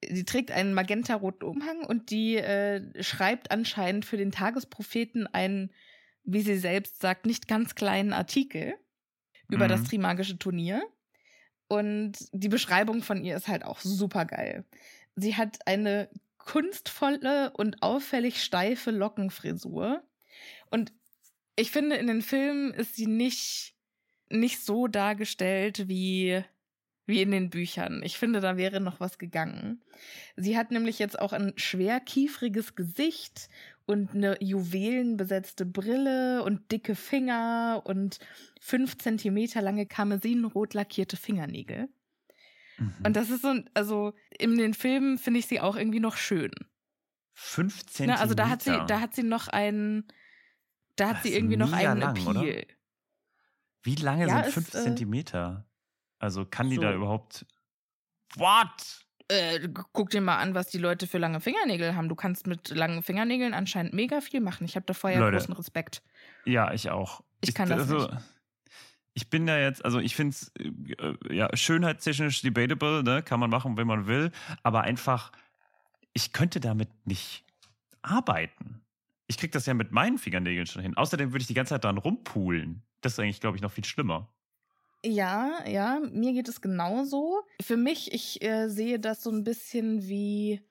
Sie 0.09 0.25
trägt 0.25 0.51
einen 0.51 0.73
magentaroten 0.73 1.47
Umhang 1.47 1.85
und 1.85 2.09
die 2.09 2.35
äh, 2.37 3.03
schreibt 3.03 3.51
anscheinend 3.51 4.05
für 4.05 4.17
den 4.17 4.31
Tagespropheten 4.31 5.27
einen, 5.27 5.71
wie 6.23 6.41
sie 6.41 6.57
selbst 6.57 6.99
sagt, 7.01 7.25
nicht 7.25 7.47
ganz 7.47 7.75
kleinen 7.75 8.13
Artikel 8.13 8.73
über 9.49 9.65
Mhm. 9.65 9.69
das 9.69 9.83
Trimagische 9.83 10.37
Turnier. 10.37 10.83
Und 11.67 12.13
die 12.31 12.49
Beschreibung 12.49 13.03
von 13.03 13.23
ihr 13.23 13.35
ist 13.35 13.47
halt 13.47 13.63
auch 13.63 13.79
super 13.79 14.25
geil. 14.25 14.65
Sie 15.15 15.35
hat 15.35 15.59
eine 15.67 16.09
kunstvolle 16.37 17.51
und 17.51 17.83
auffällig 17.83 18.43
steife 18.43 18.89
Lockenfrisur. 18.91 20.01
Und 20.71 20.91
ich 21.55 21.69
finde, 21.71 21.97
in 21.97 22.07
den 22.07 22.21
Filmen 22.23 22.73
ist 22.73 22.95
sie 22.95 23.05
nicht, 23.05 23.75
nicht 24.29 24.63
so 24.63 24.87
dargestellt 24.87 25.87
wie, 25.87 26.43
wie 27.09 27.21
in 27.21 27.31
den 27.31 27.49
Büchern. 27.49 28.01
Ich 28.03 28.17
finde, 28.17 28.39
da 28.39 28.55
wäre 28.55 28.79
noch 28.79 28.99
was 29.01 29.17
gegangen. 29.17 29.81
Sie 30.37 30.57
hat 30.57 30.71
nämlich 30.71 30.99
jetzt 30.99 31.19
auch 31.19 31.33
ein 31.33 31.51
schwerkiefriges 31.57 32.75
Gesicht 32.75 33.49
und 33.85 34.13
eine 34.13 34.41
juwelenbesetzte 34.41 35.65
Brille 35.65 36.43
und 36.43 36.71
dicke 36.71 36.95
Finger 36.95 37.81
und 37.85 38.19
fünf 38.61 38.97
Zentimeter 38.99 39.61
lange 39.61 39.85
karmesinrot 39.87 40.73
lackierte 40.75 41.17
Fingernägel. 41.17 41.89
Mhm. 42.77 42.93
Und 43.03 43.15
das 43.15 43.29
ist 43.29 43.41
so, 43.41 43.49
ein- 43.49 43.69
also 43.73 44.13
in 44.37 44.57
den 44.57 44.73
Filmen 44.73 45.17
finde 45.17 45.39
ich 45.39 45.47
sie 45.47 45.59
auch 45.59 45.75
irgendwie 45.75 45.99
noch 45.99 46.15
schön. 46.15 46.51
Fünf 47.33 47.85
Zentimeter. 47.87 48.17
Ne, 48.17 48.21
also 48.21 48.35
da 48.35 48.49
hat 48.49 48.61
sie, 48.61 48.77
da 48.87 48.99
hat 49.01 49.15
sie 49.15 49.23
noch 49.23 49.47
einen, 49.47 50.07
da 50.95 51.07
hat 51.09 51.15
Das 51.17 51.23
sie 51.23 51.29
ist 51.29 51.35
irgendwie 51.37 51.57
noch 51.57 51.71
einen 51.73 51.99
lang, 51.99 52.15
Appeal. 52.15 52.37
oder? 52.37 52.63
Wie 53.81 53.95
lange 53.95 54.27
Ja, 54.27 54.35
sind 54.35 54.47
ist, 54.47 54.53
fünf 54.53 54.67
äh, 54.75 54.83
Zentimeter? 54.83 55.65
Also 56.19 56.45
kann 56.45 56.69
die 56.69 56.75
so. 56.75 56.81
da 56.81 56.93
überhaupt. 56.93 57.45
What? 58.35 59.05
Äh, 59.29 59.67
gu- 59.69 59.83
guck 59.93 60.09
dir 60.09 60.21
mal 60.21 60.37
an, 60.37 60.53
was 60.55 60.67
die 60.67 60.77
Leute 60.79 61.07
für 61.07 61.17
lange 61.17 61.39
Fingernägel 61.39 61.95
haben. 61.95 62.09
Du 62.09 62.15
kannst 62.15 62.47
mit 62.47 62.69
langen 62.69 63.03
Fingernägeln 63.03 63.53
anscheinend 63.53 63.93
mega 63.93 64.21
viel 64.21 64.41
machen. 64.41 64.65
Ich 64.65 64.75
habe 64.75 64.85
davor 64.85 65.09
ja 65.11 65.19
Leute. 65.19 65.37
großen 65.37 65.53
Respekt. 65.53 66.01
Ja, 66.45 66.73
ich 66.73 66.89
auch. 66.89 67.21
Ich 67.41 67.53
kann 67.53 67.69
das 67.69 67.87
nicht. 67.89 68.09
Ich 69.13 69.29
bin 69.29 69.45
da 69.47 69.57
jetzt, 69.59 69.83
also 69.83 69.99
ich 69.99 70.15
finde 70.15 70.31
es 70.35 70.51
äh, 70.59 71.35
ja, 71.35 71.49
schönheitstechnisch 71.55 72.41
debatable, 72.41 73.03
ne? 73.03 73.21
kann 73.23 73.39
man 73.39 73.49
machen, 73.49 73.75
wenn 73.75 73.87
man 73.87 74.07
will, 74.07 74.31
aber 74.63 74.81
einfach, 74.81 75.31
ich 76.13 76.31
könnte 76.31 76.59
damit 76.59 76.89
nicht 77.05 77.43
arbeiten. 78.01 78.81
ich 79.27 79.37
krieg 79.37 79.51
das 79.51 79.65
ja 79.65 79.73
mit 79.73 79.91
meinen 79.91 80.17
Fingernägeln 80.19 80.67
schon 80.67 80.81
hin. 80.81 80.95
Außerdem 80.95 81.31
würde 81.33 81.41
ich 81.41 81.47
die 81.47 81.53
ganze 81.53 81.71
Zeit 81.75 81.83
dran 81.83 81.97
rumpulen. 81.97 82.81
Das 83.01 83.13
ist 83.13 83.19
eigentlich, 83.19 83.41
glaube 83.41 83.57
ich, 83.57 83.61
noch 83.61 83.71
viel 83.71 83.83
schlimmer. 83.85 84.31
Ja, 85.05 85.65
ja, 85.67 85.99
mir 86.11 86.33
geht 86.33 86.49
es 86.49 86.61
genauso. 86.61 87.41
Für 87.61 87.77
mich, 87.77 88.13
ich 88.13 88.41
äh, 88.41 88.67
sehe 88.69 88.99
das 88.99 89.23
so 89.23 89.31
ein 89.31 89.43
bisschen 89.43 90.07
wie, 90.07 90.61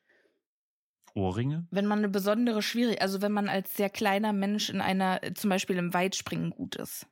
Ohrringe? 1.15 1.67
wenn 1.71 1.87
man 1.87 1.99
eine 1.99 2.09
besondere 2.11 2.61
Schwierigkeit, 2.63 3.03
also 3.03 3.23
wenn 3.23 3.33
man 3.33 3.49
als 3.49 3.75
sehr 3.75 3.89
kleiner 3.91 4.33
Mensch 4.35 4.69
in 4.71 4.81
einer, 4.83 5.23
äh, 5.23 5.33
zum 5.35 5.51
Beispiel 5.51 5.77
im 5.77 5.95
Weitspringen 5.95 6.51
gut 6.51 6.77
ist. 6.77 7.07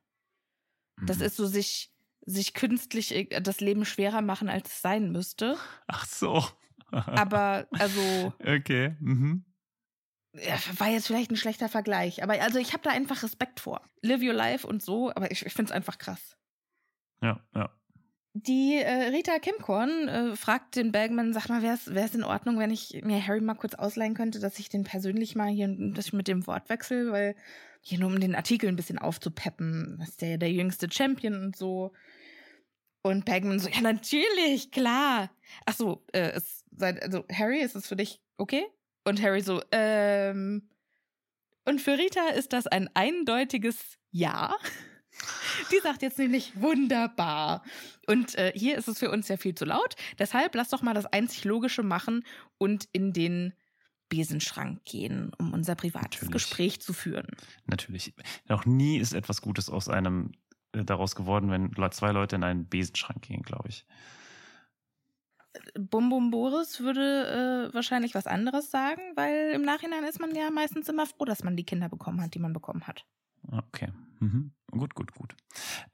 Das 1.07 1.19
Mhm. 1.19 1.23
ist 1.23 1.37
so 1.37 1.47
sich, 1.47 1.93
sich 2.25 2.55
künstlich 2.55 3.15
äh, 3.15 3.41
das 3.41 3.61
Leben 3.61 3.85
schwerer 3.85 4.23
machen, 4.23 4.49
als 4.49 4.69
es 4.75 4.83
sein 4.83 5.13
müsste. 5.13 5.57
Ach 5.89 6.07
so. 6.07 6.45
Aber, 7.15 7.69
also, 7.79 8.33
okay. 8.47 8.97
Mhm. 9.01 9.45
ja, 10.35 10.59
war 10.79 10.89
jetzt 10.89 11.07
vielleicht 11.07 11.31
ein 11.31 11.37
schlechter 11.37 11.69
Vergleich. 11.69 12.23
Aber 12.23 12.35
also 12.43 12.59
ich 12.59 12.73
habe 12.73 12.83
da 12.83 12.91
einfach 12.91 13.23
Respekt 13.23 13.61
vor. 13.61 13.81
Live 14.03 14.23
your 14.23 14.35
life 14.35 14.67
und 14.67 14.83
so, 14.83 15.11
aber 15.11 15.31
ich, 15.31 15.45
ich 15.47 15.53
finde 15.53 15.71
es 15.71 15.77
einfach 15.77 15.99
krass. 15.99 16.37
Ja, 17.23 17.41
ja. 17.55 17.71
Die 18.39 18.75
äh, 18.75 19.09
Rita 19.09 19.39
Kimkorn 19.39 20.09
äh, 20.09 20.37
fragt 20.37 20.77
den 20.77 20.93
Bergman, 20.93 21.33
sag 21.33 21.49
mal, 21.49 21.63
wäre 21.63 21.75
es 22.05 22.15
in 22.15 22.23
Ordnung, 22.23 22.59
wenn 22.59 22.71
ich 22.71 23.01
mir 23.03 23.27
Harry 23.27 23.41
mal 23.41 23.55
kurz 23.55 23.75
ausleihen 23.75 24.13
könnte, 24.13 24.41
dass 24.41 24.59
ich 24.59 24.69
den 24.69 24.85
persönlich 24.85 25.35
mal 25.37 25.49
hier, 25.49 25.75
dass 25.95 26.09
ich 26.09 26.13
mit 26.13 26.29
dem 26.29 26.47
Wort 26.47 26.69
wechsle, 26.69 27.11
weil 27.13 27.35
hier 27.81 27.99
nur 27.99 28.11
um 28.11 28.21
den 28.21 28.35
Artikel 28.35 28.69
ein 28.69 28.77
bisschen 28.77 28.99
aufzupeppen, 28.99 30.01
ist 30.03 30.21
der 30.21 30.37
der 30.37 30.53
jüngste 30.53 30.89
Champion 30.93 31.35
und 31.47 31.57
so. 31.57 31.93
Und 33.03 33.25
Bergman 33.25 33.59
so, 33.59 33.71
ja 33.71 33.81
natürlich, 33.81 34.71
klar. 34.71 35.31
Ach 35.65 35.75
so, 35.75 36.05
äh, 36.13 36.39
sei- 36.73 37.01
also 37.01 37.25
Harry, 37.33 37.61
ist 37.61 37.77
es 37.77 37.87
für 37.87 37.97
dich 37.97 38.21
okay? 38.37 38.67
Und 39.05 39.23
Harry 39.23 39.41
so, 39.41 39.63
ähm, 39.73 40.69
und 41.65 41.81
für 41.81 41.97
Rita 41.97 42.29
ist 42.35 42.53
das 42.53 42.67
ein 42.67 42.91
eindeutiges 42.95 43.97
Ja. 44.11 44.57
Die 45.71 45.81
sagt 45.83 46.03
jetzt 46.03 46.19
nämlich 46.19 46.53
wunderbar. 46.61 47.63
Und 48.07 48.35
äh, 48.37 48.53
hier 48.55 48.77
ist 48.77 48.89
es 48.89 48.99
für 48.99 49.11
uns 49.11 49.29
ja 49.29 49.37
viel 49.37 49.55
zu 49.55 49.65
laut. 49.65 49.97
Deshalb 50.19 50.55
lass 50.55 50.69
doch 50.69 50.83
mal 50.83 50.95
das 50.95 51.07
einzig 51.07 51.45
Logische 51.45 51.83
machen 51.83 52.25
und 52.59 52.89
in 52.93 53.13
den 53.13 53.53
Besenschrank 54.09 54.85
gehen, 54.85 55.33
um 55.39 55.53
unser 55.53 55.75
privates 55.75 56.23
Natürlich. 56.23 56.33
Gespräch 56.33 56.81
zu 56.81 56.93
führen. 56.93 57.27
Natürlich. 57.67 58.15
Noch 58.49 58.65
nie 58.65 58.99
ist 58.99 59.15
etwas 59.15 59.41
Gutes 59.41 59.69
aus 59.69 59.89
einem 59.89 60.33
äh, 60.73 60.85
daraus 60.85 61.17
geworden, 61.17 61.51
wenn 61.51 61.93
zwei 61.93 62.13
Leute 62.13 62.37
in 62.37 62.45
einen 62.45 62.69
Besenschrank 62.69 63.23
gehen, 63.23 63.43
glaube 63.43 63.69
ich. 63.69 63.85
Bum 65.75 66.11
Bum 66.11 66.31
Boris 66.31 66.81
würde 66.81 67.71
äh, 67.71 67.75
wahrscheinlich 67.75 68.15
was 68.15 68.27
anderes 68.27 68.71
sagen, 68.71 69.01
weil 69.15 69.53
im 69.55 69.63
Nachhinein 69.63 70.05
ist 70.05 70.21
man 70.21 70.35
ja 70.35 70.51
meistens 70.51 70.89
immer 70.89 71.07
froh, 71.07 71.25
dass 71.25 71.43
man 71.43 71.57
die 71.57 71.65
Kinder 71.65 71.89
bekommen 71.89 72.21
hat, 72.21 72.35
die 72.35 72.39
man 72.39 72.53
bekommen 72.53 72.87
hat. 72.87 73.07
Okay. 73.53 73.89
Mhm. 74.21 74.53
Gut, 74.71 74.95
gut, 74.95 75.13
gut. 75.15 75.37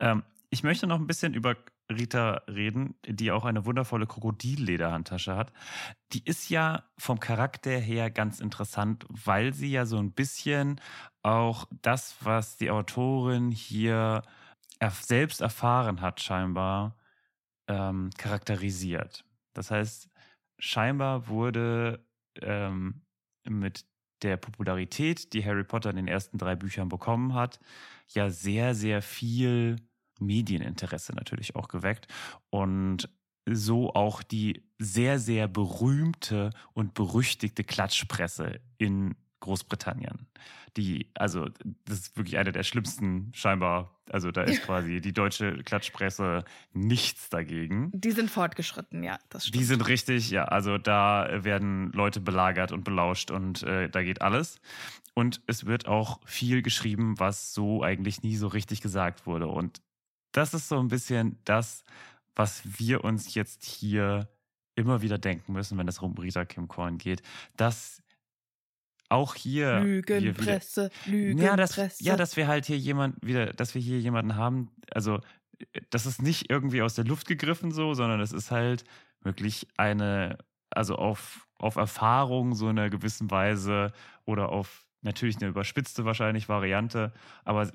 Ähm, 0.01 0.23
ich 0.51 0.63
möchte 0.63 0.87
noch 0.87 0.99
ein 0.99 1.07
bisschen 1.07 1.35
über 1.35 1.57
Rita 1.91 2.43
reden, 2.49 2.95
die 3.07 3.33
auch 3.33 3.45
eine 3.45 3.65
wundervolle 3.65 4.07
Krokodillederhandtasche 4.07 5.37
hat. 5.37 5.53
Die 6.13 6.25
ist 6.25 6.49
ja 6.49 6.85
vom 6.99 7.21
Charakter 7.21 7.71
her 7.79 8.11
ganz 8.11 8.41
interessant, 8.41 9.07
weil 9.09 9.55
sie 9.55 9.71
ja 9.71 9.87
so 9.87 9.99
ein 9.99 10.13
bisschen 10.13 10.81
auch 11.23 11.67
das, 11.83 12.17
was 12.21 12.57
die 12.57 12.71
Autorin 12.71 13.51
hier 13.51 14.23
selbst 14.91 15.41
erfahren 15.41 16.01
hat, 16.01 16.21
scheinbar 16.21 16.97
ähm, 17.69 18.11
charakterisiert. 18.19 19.25
Das 19.55 19.71
heißt, 19.71 20.09
scheinbar 20.59 21.29
wurde 21.29 22.05
ähm, 22.41 23.03
mit 23.45 23.85
der 24.23 24.37
Popularität, 24.37 25.33
die 25.33 25.45
Harry 25.45 25.65
Potter 25.65 25.91
in 25.91 25.97
den 25.97 26.09
ersten 26.09 26.39
drei 26.39 26.57
Büchern 26.57 26.89
bekommen 26.89 27.35
hat, 27.35 27.61
ja 28.09 28.31
sehr, 28.31 28.75
sehr 28.75 29.03
viel 29.03 29.77
Medieninteresse 30.21 31.15
natürlich 31.15 31.57
auch 31.57 31.69
geweckt 31.69 32.07
und 32.51 33.09
so 33.47 33.93
auch 33.95 34.23
die 34.23 34.63
sehr, 34.79 35.19
sehr 35.19 35.49
berühmte 35.49 36.51
und 36.75 36.95
berüchtigte 36.95 37.65
Klatschpresse 37.65 38.61
in 38.79 39.17
Großbritannien. 39.43 40.27
Die, 40.79 41.07
also, 41.15 41.51
das 41.85 41.99
ist 41.99 42.17
wirklich 42.17 42.39
eine 42.39 42.51
der 42.51 42.63
schlimmsten, 42.63 43.31
scheinbar. 43.35 43.95
Also, 44.11 44.31
da 44.31 44.43
ist 44.43 44.63
quasi 44.67 45.03
die 45.03 45.13
deutsche 45.13 45.63
Klatschpresse 45.63 46.45
nichts 46.73 47.29
dagegen. 47.29 47.91
Die 47.93 48.13
sind 48.13 48.31
fortgeschritten, 48.31 49.03
ja, 49.03 49.19
das 49.29 49.47
stimmt. 49.47 49.61
Die 49.61 49.65
sind 49.65 49.87
richtig, 49.87 50.31
ja, 50.31 50.45
also 50.45 50.79
da 50.79 51.29
werden 51.45 51.93
Leute 51.93 52.21
belagert 52.21 52.73
und 52.73 52.85
belauscht 52.85 53.31
und 53.31 53.63
äh, 53.65 53.91
da 53.91 54.03
geht 54.03 54.23
alles. 54.23 54.59
Und 55.15 55.43
es 55.47 55.67
wird 55.67 55.87
auch 55.87 56.21
viel 56.25 56.63
geschrieben, 56.63 57.19
was 57.19 57.53
so 57.53 57.83
eigentlich 57.83 58.23
nie 58.23 58.37
so 58.37 58.47
richtig 58.47 58.81
gesagt 58.81 59.27
wurde. 59.27 59.49
Und 59.49 59.83
das 60.33 60.55
ist 60.55 60.69
so 60.69 60.79
ein 60.79 60.89
bisschen 60.89 61.39
das, 61.45 61.85
was 62.35 62.63
wir 62.79 63.05
uns 63.05 63.35
jetzt 63.35 63.65
hier 63.65 64.29
immer 64.75 65.03
wieder 65.03 65.19
denken 65.19 65.53
müssen, 65.53 65.77
wenn 65.79 65.89
es 65.89 65.99
um 65.99 66.17
Rita 66.17 66.45
Kim 66.45 66.69
Korn 66.69 66.99
geht, 66.99 67.23
dass 67.57 68.02
auch 69.13 69.35
hier 69.35 69.83
wir 69.85 70.07
wieder, 70.07 70.21
Lügenpresse, 70.21 70.91
ja, 71.07 71.57
dass, 71.57 71.77
Lügenpresse. 71.77 72.05
ja, 72.05 72.17
dass 72.17 72.37
wir 72.37 72.49
halt 72.49 72.67
hier 72.67 72.79
jemand 72.79 73.17
wieder, 73.25 73.53
dass 73.53 73.75
wir 73.75 73.83
hier 73.83 74.01
jemanden 74.01 74.37
haben, 74.37 74.71
also 74.91 75.21
das 75.91 76.07
ist 76.07 76.23
nicht 76.23 76.51
irgendwie 76.51 76.83
aus 76.83 76.95
der 76.95 77.05
Luft 77.05 77.29
gegriffen 77.29 77.71
so, 77.71 77.95
sondern 77.95 78.21
es 78.21 78.33
ist 78.33 78.51
halt 78.51 78.85
wirklich 79.21 79.69
eine, 79.77 80.39
also 80.71 80.97
auf, 80.97 81.47
auf 81.57 81.77
Erfahrung 81.77 82.55
so 82.55 82.69
in 82.69 82.79
einer 82.79 82.91
gewissen 82.91 83.31
Weise 83.31 83.93
oder 84.25 84.51
auf 84.51 84.87
natürlich 85.03 85.37
eine 85.37 85.49
überspitzte 85.49 86.05
wahrscheinlich 86.05 86.49
Variante, 86.49 87.13
aber 87.45 87.71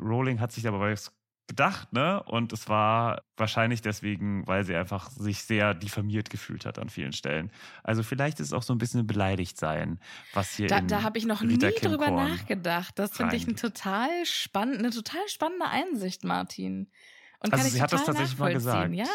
Rowling 0.00 0.40
hat 0.40 0.52
sich 0.52 0.64
dabei 0.64 0.92
was 0.92 1.12
gedacht, 1.48 1.92
ne? 1.92 2.22
Und 2.22 2.52
es 2.52 2.68
war 2.68 3.22
wahrscheinlich 3.36 3.82
deswegen, 3.82 4.46
weil 4.46 4.64
sie 4.64 4.76
einfach 4.76 5.10
sich 5.10 5.42
sehr 5.42 5.74
diffamiert 5.74 6.30
gefühlt 6.30 6.64
hat 6.64 6.78
an 6.78 6.88
vielen 6.88 7.12
Stellen. 7.12 7.50
Also 7.82 8.02
vielleicht 8.02 8.38
ist 8.38 8.48
es 8.48 8.52
auch 8.52 8.62
so 8.62 8.74
ein 8.74 8.78
bisschen 8.78 9.06
beleidigt 9.06 9.58
sein, 9.58 9.98
was 10.34 10.54
hier 10.54 10.68
Da, 10.68 10.80
da 10.80 11.02
habe 11.02 11.18
ich 11.18 11.26
noch 11.26 11.42
Rita 11.42 11.68
nie 11.68 11.72
Kim 11.72 11.90
drüber 11.90 12.06
Korn 12.06 12.30
nachgedacht. 12.30 12.98
Das 12.98 13.16
finde 13.16 13.34
ich 13.34 13.46
ein 13.48 13.56
total 13.56 14.08
spannend, 14.24 14.78
eine 14.78 14.90
total 14.90 15.26
spannende 15.26 15.66
Einsicht, 15.66 16.22
Martin. 16.22 16.90
Und 17.40 17.52
Also 17.52 17.56
kann 17.56 17.66
ich 17.66 17.72
sie 17.72 17.82
hat 17.82 17.92
das 17.92 18.04
tatsächlich 18.04 18.38
mal 18.38 18.52
gesagt. 18.52 18.94
Ja. 18.94 19.06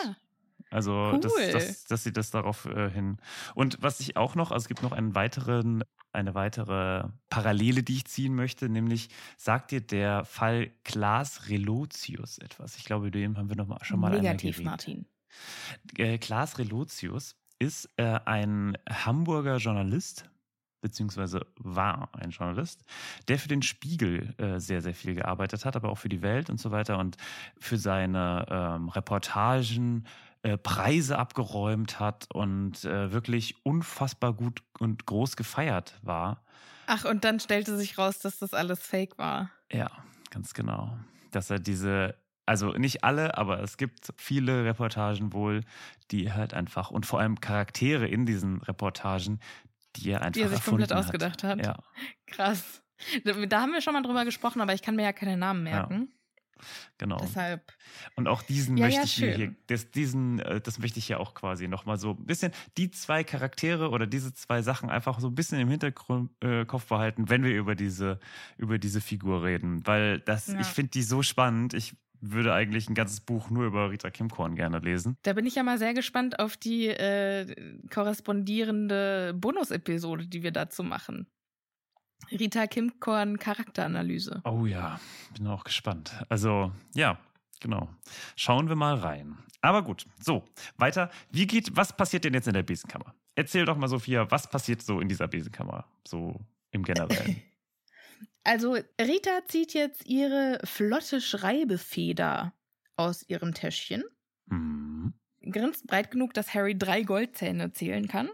Also, 0.73 1.17
dass, 1.17 1.31
Cool. 1.33 1.51
dass, 1.51 1.83
dass 1.83 2.03
sie 2.03 2.11
das 2.11 2.31
darauf 2.31 2.65
äh, 2.65 2.89
hin. 2.89 3.17
Und 3.53 3.77
was 3.81 3.99
ich 3.99 4.17
auch 4.17 4.33
noch, 4.33 4.51
also 4.51 4.63
es 4.63 4.67
gibt 4.67 4.81
noch 4.81 4.91
einen 4.91 5.13
weiteren, 5.13 5.83
eine 6.11 6.33
weitere 6.33 7.09
Parallele, 7.29 7.83
die 7.83 7.97
ich 7.97 8.05
ziehen 8.05 8.33
möchte, 8.33 8.69
nämlich 8.69 9.09
sagt 9.37 9.69
dir 9.69 9.81
der 9.81 10.25
Fall 10.25 10.71
Klaas 10.83 11.47
Relotius 11.49 12.39
etwas. 12.39 12.75
Ich 12.77 12.85
glaube, 12.85 13.11
den 13.11 13.37
haben 13.37 13.49
wir 13.49 13.55
noch 13.55 13.67
mal, 13.67 13.83
schon 13.83 13.99
mal 13.99 14.19
Negativ. 14.19 14.63
Martin. 14.63 15.05
Äh, 15.97 16.17
Klaas 16.17 16.57
Relotius 16.57 17.35
ist 17.59 17.89
äh, 17.97 18.19
ein 18.25 18.75
Hamburger 18.89 19.57
Journalist, 19.57 20.25
beziehungsweise 20.81 21.45
war 21.55 22.09
ein 22.13 22.31
Journalist, 22.31 22.83
der 23.27 23.37
für 23.37 23.47
den 23.47 23.61
Spiegel 23.61 24.33
äh, 24.37 24.59
sehr, 24.59 24.81
sehr 24.81 24.95
viel 24.95 25.13
gearbeitet 25.13 25.65
hat, 25.65 25.75
aber 25.75 25.89
auch 25.89 25.97
für 25.99 26.09
die 26.09 26.23
Welt 26.23 26.49
und 26.49 26.59
so 26.59 26.71
weiter 26.71 26.97
und 26.97 27.15
für 27.59 27.77
seine 27.77 28.45
ähm, 28.49 28.89
Reportagen 28.89 30.05
äh, 30.43 30.57
Preise 30.57 31.17
abgeräumt 31.17 31.99
hat 32.01 32.27
und 32.33 32.83
äh, 32.83 33.11
wirklich 33.13 33.65
unfassbar 33.65 34.33
gut 34.33 34.61
und 34.77 35.05
groß 35.05 35.37
gefeiert 35.37 35.97
war. 36.01 36.43
Ach, 36.85 37.05
und 37.05 37.23
dann 37.23 37.39
stellte 37.39 37.77
sich 37.77 37.97
raus, 37.97 38.19
dass 38.19 38.39
das 38.39 38.53
alles 38.53 38.81
fake 38.81 39.17
war. 39.17 39.49
Ja, 39.71 39.89
ganz 40.31 40.53
genau. 40.53 40.97
Dass 41.31 41.49
er 41.49 41.59
diese, 41.59 42.15
also 42.45 42.73
nicht 42.73 43.05
alle, 43.05 43.37
aber 43.37 43.61
es 43.61 43.77
gibt 43.77 44.13
viele 44.17 44.65
Reportagen 44.65 45.31
wohl, 45.31 45.61
die 46.11 46.33
halt 46.33 46.53
einfach 46.53 46.91
und 46.91 47.05
vor 47.05 47.21
allem 47.21 47.39
Charaktere 47.39 48.05
in 48.05 48.25
diesen 48.25 48.61
Reportagen, 48.63 49.39
die 49.95 50.09
er 50.09 50.23
einfach 50.23 50.33
Die 50.33 50.41
er 50.41 50.49
sich 50.49 50.63
komplett 50.65 50.91
ausgedacht 50.91 51.43
hat. 51.43 51.65
Ja, 51.65 51.77
Krass. 52.27 52.83
Da, 53.23 53.33
da 53.45 53.61
haben 53.61 53.71
wir 53.71 53.81
schon 53.81 53.93
mal 53.93 54.03
drüber 54.03 54.25
gesprochen, 54.25 54.61
aber 54.61 54.73
ich 54.73 54.81
kann 54.81 54.95
mir 54.95 55.03
ja 55.03 55.13
keine 55.13 55.37
Namen 55.37 55.63
merken. 55.63 56.13
Genau. 56.97 57.17
Deshalb. 57.21 57.73
Und 58.15 58.27
auch 58.27 58.41
diesen 58.41 58.77
Ja, 58.77 58.85
möchte 58.85 58.99
ja, 58.99 59.03
ich 59.05 59.13
schön. 59.13 59.35
hier, 59.35 59.55
das, 59.67 59.91
diesen, 59.91 60.39
äh, 60.39 60.61
das 60.61 60.79
möchte 60.79 60.99
ich 60.99 61.07
ja 61.09 61.17
auch 61.17 61.33
quasi 61.33 61.67
nochmal 61.67 61.97
so 61.97 62.11
ein 62.11 62.25
bisschen, 62.25 62.51
die 62.77 62.91
zwei 62.91 63.23
Charaktere 63.23 63.89
oder 63.89 64.07
diese 64.07 64.33
zwei 64.33 64.61
Sachen 64.61 64.89
einfach 64.89 65.19
so 65.19 65.27
ein 65.27 65.35
bisschen 65.35 65.59
im 65.59 65.69
Hintergrund 65.69 66.31
äh, 66.43 66.65
Kopf 66.65 66.87
behalten, 66.87 67.29
wenn 67.29 67.43
wir 67.43 67.55
über 67.55 67.75
diese, 67.75 68.19
über 68.57 68.77
diese 68.79 69.01
Figur 69.01 69.43
reden. 69.43 69.85
Weil 69.85 70.19
das, 70.19 70.47
Ja. 70.47 70.59
ich 70.59 70.67
finde 70.67 70.91
die 70.91 71.03
so 71.03 71.23
spannend. 71.23 71.73
Ich 71.73 71.95
würde 72.25 72.53
eigentlich 72.53 72.89
ein 72.89 72.93
ganzes 72.95 73.19
Buch 73.19 73.49
nur 73.49 73.65
über 73.65 73.91
Rita 73.91 74.09
Kimkorn 74.09 74.55
gerne 74.55 74.79
lesen. 74.79 75.17
Da 75.23 75.33
bin 75.33 75.45
ich 75.45 75.55
ja 75.55 75.63
mal 75.63 75.77
sehr 75.77 75.93
gespannt 75.93 76.39
auf 76.39 76.55
die 76.55 76.87
äh, 76.87 77.53
korrespondierende 78.33 79.33
Bonus-Episode, 79.35 80.27
die 80.27 80.43
wir 80.43 80.51
dazu 80.51 80.83
machen. 80.83 81.27
Rita 82.31 82.67
Kimkorn 82.67 83.37
Charakteranalyse. 83.39 84.41
Oh 84.45 84.65
ja, 84.65 84.99
bin 85.35 85.47
auch 85.47 85.63
gespannt. 85.63 86.13
Also, 86.29 86.71
ja, 86.95 87.17
genau. 87.59 87.89
Schauen 88.35 88.69
wir 88.69 88.75
mal 88.75 88.95
rein. 88.95 89.37
Aber 89.61 89.83
gut, 89.83 90.05
so, 90.19 90.43
weiter. 90.77 91.09
Wie 91.31 91.47
geht, 91.47 91.75
was 91.75 91.95
passiert 91.95 92.25
denn 92.25 92.33
jetzt 92.33 92.47
in 92.47 92.53
der 92.53 92.63
Besenkammer? 92.63 93.13
Erzähl 93.35 93.65
doch 93.65 93.77
mal, 93.77 93.87
Sophia, 93.87 94.29
was 94.29 94.49
passiert 94.49 94.81
so 94.81 94.99
in 94.99 95.07
dieser 95.07 95.27
Besenkammer? 95.27 95.85
So 96.07 96.39
im 96.71 96.83
Generellen. 96.83 97.41
Also 98.45 98.75
Rita 98.99 99.45
zieht 99.47 99.73
jetzt 99.73 100.05
ihre 100.05 100.59
flotte 100.65 101.21
Schreibefeder 101.21 102.51
aus 102.97 103.23
ihrem 103.29 103.53
Täschchen, 103.53 104.03
Mhm. 104.47 105.13
grinst 105.49 105.87
breit 105.87 106.11
genug, 106.11 106.33
dass 106.33 106.53
Harry 106.53 106.77
drei 106.77 107.03
Goldzähne 107.03 107.71
zählen 107.71 108.09
kann. 108.09 108.29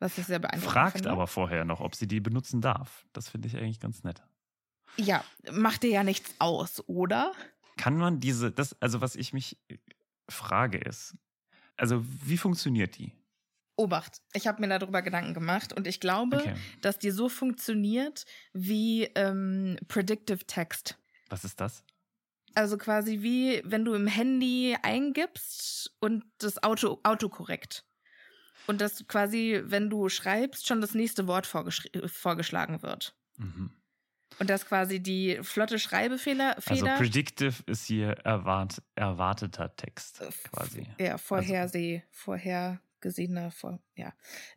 Was 0.00 0.16
ich 0.18 0.26
sehr 0.26 0.38
beeindruckend 0.38 0.72
Fragt 0.72 0.92
finde. 0.98 1.10
aber 1.10 1.26
vorher 1.26 1.64
noch, 1.64 1.80
ob 1.80 1.94
sie 1.94 2.06
die 2.06 2.20
benutzen 2.20 2.60
darf. 2.60 3.06
Das 3.12 3.28
finde 3.28 3.48
ich 3.48 3.56
eigentlich 3.56 3.80
ganz 3.80 4.04
nett. 4.04 4.22
Ja, 4.96 5.24
macht 5.52 5.82
dir 5.82 5.90
ja 5.90 6.04
nichts 6.04 6.34
aus, 6.38 6.82
oder? 6.88 7.32
Kann 7.76 7.96
man 7.96 8.20
diese, 8.20 8.50
das, 8.52 8.80
also 8.80 9.00
was 9.00 9.16
ich 9.16 9.32
mich 9.32 9.58
frage 10.28 10.78
ist, 10.78 11.16
also 11.76 12.04
wie 12.24 12.36
funktioniert 12.38 12.98
die? 12.98 13.12
Obacht, 13.76 14.22
ich 14.32 14.48
habe 14.48 14.60
mir 14.60 14.78
darüber 14.78 15.02
Gedanken 15.02 15.34
gemacht 15.34 15.72
und 15.72 15.86
ich 15.86 16.00
glaube, 16.00 16.38
Okay. 16.38 16.54
dass 16.80 16.98
die 16.98 17.12
so 17.12 17.28
funktioniert 17.28 18.24
wie 18.52 19.04
ähm, 19.14 19.78
Predictive 19.86 20.44
Text. 20.46 20.98
Was 21.28 21.44
ist 21.44 21.60
das? 21.60 21.84
Also 22.54 22.76
quasi 22.76 23.22
wie 23.22 23.62
wenn 23.64 23.84
du 23.84 23.94
im 23.94 24.08
Handy 24.08 24.76
eingibst 24.82 25.94
und 26.00 26.24
das 26.38 26.60
Auto 26.62 26.98
autokorrekt. 27.04 27.84
Und 28.66 28.80
dass 28.80 29.06
quasi, 29.08 29.60
wenn 29.64 29.88
du 29.88 30.08
schreibst, 30.08 30.66
schon 30.66 30.80
das 30.80 30.94
nächste 30.94 31.26
Wort 31.26 31.46
vorgeschri- 31.46 32.06
vorgeschlagen 32.08 32.82
wird. 32.82 33.14
Mhm. 33.36 33.70
Und 34.40 34.50
dass 34.50 34.66
quasi 34.66 35.00
die 35.00 35.38
flotte 35.42 35.78
Schreibefehler 35.78 36.56
Also 36.66 36.84
predictive 36.86 37.62
ist 37.66 37.86
hier 37.86 38.10
erwart, 38.24 38.82
erwarteter 38.94 39.74
Text 39.74 40.20
äh, 40.20 40.30
quasi. 40.50 40.86
ja, 40.98 41.18
vorherseh, 41.18 42.02
vorhergesehener, 42.10 43.50
vor, 43.50 43.80
ja. 43.96 44.12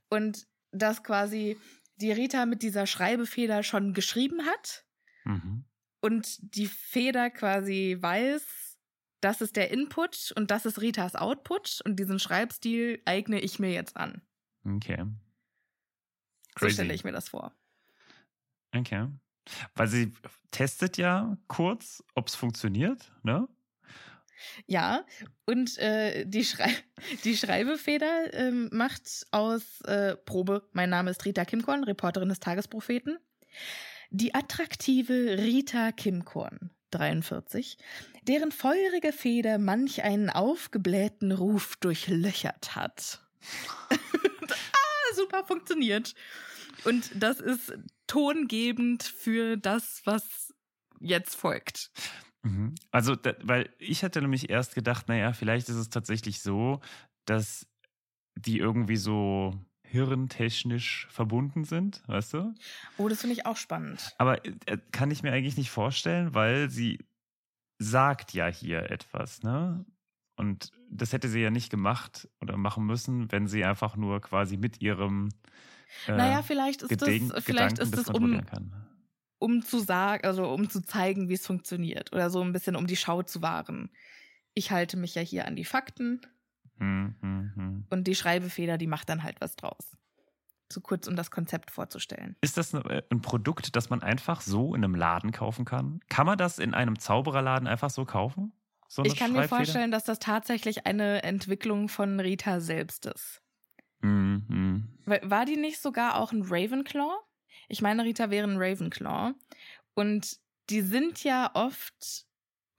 Und 0.10 0.46
dass 0.72 1.04
quasi 1.04 1.58
die 1.96 2.12
Rita 2.12 2.46
mit 2.46 2.62
dieser 2.64 2.86
Schreibefeder 2.86 3.64
schon 3.64 3.94
geschrieben 3.94 4.46
hat 4.46 4.86
Mhm. 5.24 5.66
und 6.02 6.56
die 6.56 6.68
Feder 6.68 7.30
quasi 7.30 7.98
weiß, 8.00 8.44
das 9.22 9.42
ist 9.42 9.56
der 9.56 9.72
Input 9.72 10.34
und 10.36 10.52
das 10.52 10.66
ist 10.66 10.82
Ritas 10.82 11.16
Output 11.16 11.82
und 11.86 11.98
diesen 11.98 12.20
Schreibstil 12.20 13.02
eigne 13.06 13.40
ich 13.40 13.60
mir 13.60 13.72
jetzt 13.72 13.98
an. 13.98 14.22
Okay. 14.66 15.06
So 16.60 16.70
stelle 16.70 16.94
ich 16.94 17.04
mir 17.04 17.12
das 17.12 17.30
vor. 17.30 17.54
Okay. 18.76 19.08
Weil 19.76 19.88
sie 19.88 20.14
testet 20.52 20.98
ja 20.98 21.38
kurz, 21.48 22.04
ob 22.16 22.28
es 22.28 22.36
funktioniert, 22.36 23.12
ne? 23.24 23.48
Ja, 24.66 25.06
und 25.46 25.78
äh, 25.78 26.26
die, 26.26 26.44
Schrei 26.44 26.70
die 27.24 27.36
Schreibefeder 27.36 28.34
ähm, 28.34 28.70
macht 28.72 29.28
aus 29.32 29.82
äh, 29.82 30.16
Probe, 30.16 30.68
mein 30.74 30.90
Name 30.90 31.12
ist 31.12 31.26
Rita 31.26 31.46
Kimkorn, 31.46 31.84
Reporterin 31.84 32.30
des 32.30 32.40
Tagespropheten, 32.40 33.18
die 34.10 34.34
attraktive 34.34 35.38
Rita 35.38 35.92
Kimkorn, 35.92 36.72
43, 36.92 37.78
deren 38.28 38.52
feurige 38.52 39.12
Feder 39.14 39.58
manch 39.58 40.04
einen 40.04 40.30
aufgeblähten 40.30 41.32
Ruf 41.32 41.76
durchlöchert 41.78 42.76
hat. 42.76 43.22
ah, 43.90 45.16
super 45.16 45.44
funktioniert. 45.46 46.14
Und 46.84 47.12
das 47.16 47.40
ist 47.40 47.74
tongebend 48.08 49.04
für 49.04 49.58
das, 49.58 50.02
was 50.06 50.54
jetzt 51.00 51.36
folgt. 51.36 51.92
Mhm. 52.44 52.76
Also, 52.92 53.16
da, 53.16 53.36
weil 53.42 53.70
ich 53.78 54.04
hatte 54.04 54.22
nämlich 54.22 54.50
erst 54.50 54.76
gedacht, 54.76 55.08
naja, 55.08 55.34
vielleicht 55.34 55.70
ist 55.70 55.76
es 55.76 55.90
tatsächlich 55.90 56.42
so, 56.42 56.82
dass 57.26 57.68
die 58.36 58.58
irgendwie 58.58 58.98
so 58.98 59.54
hirntechnisch 59.92 61.08
verbunden 61.12 61.66
sind, 61.66 62.02
weißt 62.08 62.34
du? 62.34 62.54
Oh, 62.98 63.08
das 63.10 63.22
finde 63.22 63.34
ich 63.36 63.46
auch 63.46 63.58
spannend. 63.58 64.16
Aber 64.18 64.44
äh, 64.46 64.78
kann 64.92 65.12
ich 65.12 65.22
mir 65.22 65.34
eigentlich 65.34 65.58
nicht 65.58 65.70
vorstellen, 65.70 66.34
weil 66.34 66.70
sie 66.70 67.00
sagt 67.80 68.34
ja 68.34 68.48
hier 68.48 68.90
etwas, 68.90 69.44
ne? 69.44 69.86
Und 70.38 70.72
das 70.90 71.14
hätte 71.14 71.28
sie 71.28 71.42
ja 71.42 71.52
nicht 71.52 71.70
gemacht 71.70 72.30
oder 72.42 72.58
machen 72.58 72.86
müssen, 72.86 73.32
wenn 73.32 73.48
sie 73.48 73.64
einfach 73.66 73.96
nur 73.96 74.22
quasi 74.22 74.58
mit 74.58 74.82
ihrem 74.82 75.30
äh, 76.08 76.18
naja, 76.18 76.42
vielleicht 76.42 76.82
ist 76.84 76.92
Gedenk- 76.92 77.34
das, 77.34 77.44
vielleicht 77.44 77.76
Gedanken 77.78 77.82
ist 77.82 77.98
das 77.98 78.08
es 78.08 78.16
um, 78.16 78.42
um 79.40 79.62
zu 79.64 79.80
sagen, 79.80 80.26
also 80.26 80.48
um 80.50 80.70
zu 80.70 80.82
zeigen, 80.82 81.30
wie 81.30 81.34
es 81.34 81.46
funktioniert 81.46 82.14
oder 82.14 82.30
so 82.30 82.42
ein 82.42 82.54
bisschen 82.54 82.76
um 82.76 82.88
die 82.88 82.96
Schau 82.96 83.24
zu 83.24 83.42
wahren. 83.42 83.90
Ich 84.54 84.72
halte 84.72 84.98
mich 84.98 85.16
ja 85.16 85.22
hier 85.22 85.48
an 85.48 85.56
die 85.56 85.66
Fakten 85.66 86.22
Hm, 86.82 87.16
hm, 87.22 87.52
hm. 87.56 87.86
und 87.90 88.06
die 88.06 88.16
Schreibefeder, 88.16 88.78
die 88.78 88.88
macht 88.88 89.08
dann 89.10 89.24
halt 89.24 89.40
was 89.40 89.56
draus. 89.56 89.96
So 90.72 90.82
kurz, 90.82 91.08
um 91.08 91.16
das 91.16 91.30
Konzept 91.32 91.70
vorzustellen. 91.70 92.36
Ist 92.42 92.58
das 92.58 92.74
ne- 92.74 93.04
ein 93.12 93.22
Produkt, 93.22 93.76
das 93.76 93.90
man 93.90 94.02
einfach 94.02 94.42
so 94.42 94.74
in 94.74 94.84
einem 94.84 94.96
Laden 94.96 95.32
kaufen 95.32 95.66
kann? 95.66 96.00
Kann 96.10 96.26
man 96.26 96.38
das 96.38 96.60
in 96.60 96.74
einem 96.74 96.98
Zaubererladen 96.98 97.68
einfach 97.68 97.90
so 97.90 98.06
kaufen? 98.06 98.54
So 98.88 99.04
Ich 99.04 99.16
kann 99.16 99.32
mir 99.34 99.48
vorstellen, 99.48 99.92
dass 99.92 100.06
das 100.06 100.20
tatsächlich 100.20 100.86
eine 100.86 101.24
Entwicklung 101.24 101.88
von 101.90 102.20
Rita 102.20 102.60
selbst 102.62 103.06
ist. 103.06 103.42
Hm, 104.02 104.46
hm. 104.48 104.98
Wa- 105.06 105.20
War 105.24 105.46
die 105.46 105.58
nicht 105.58 105.80
sogar 105.82 106.16
auch 106.20 106.32
ein 106.32 106.44
Ravenclaw? 106.44 107.18
Ich 107.68 107.82
meine, 107.82 108.04
Rita 108.04 108.30
wäre 108.30 108.48
ein 108.50 108.58
Ravenclaw. 108.58 109.34
Und 109.94 110.38
die 110.70 110.82
sind 110.82 111.24
ja 111.24 111.52
oft, 111.54 112.26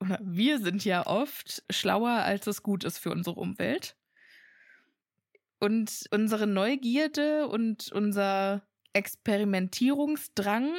oder 0.03 0.19
wir 0.21 0.59
sind 0.59 0.85
ja 0.85 1.05
oft 1.05 1.63
schlauer, 1.69 2.09
als 2.09 2.47
es 2.47 2.63
gut 2.63 2.83
ist 2.83 2.97
für 2.97 3.11
unsere 3.11 3.39
Umwelt. 3.39 3.95
Und 5.59 6.05
unsere 6.11 6.45
Neugierde 6.45 7.47
und 7.47 7.91
unser 7.91 8.63
Experimentierungsdrang 8.91 10.69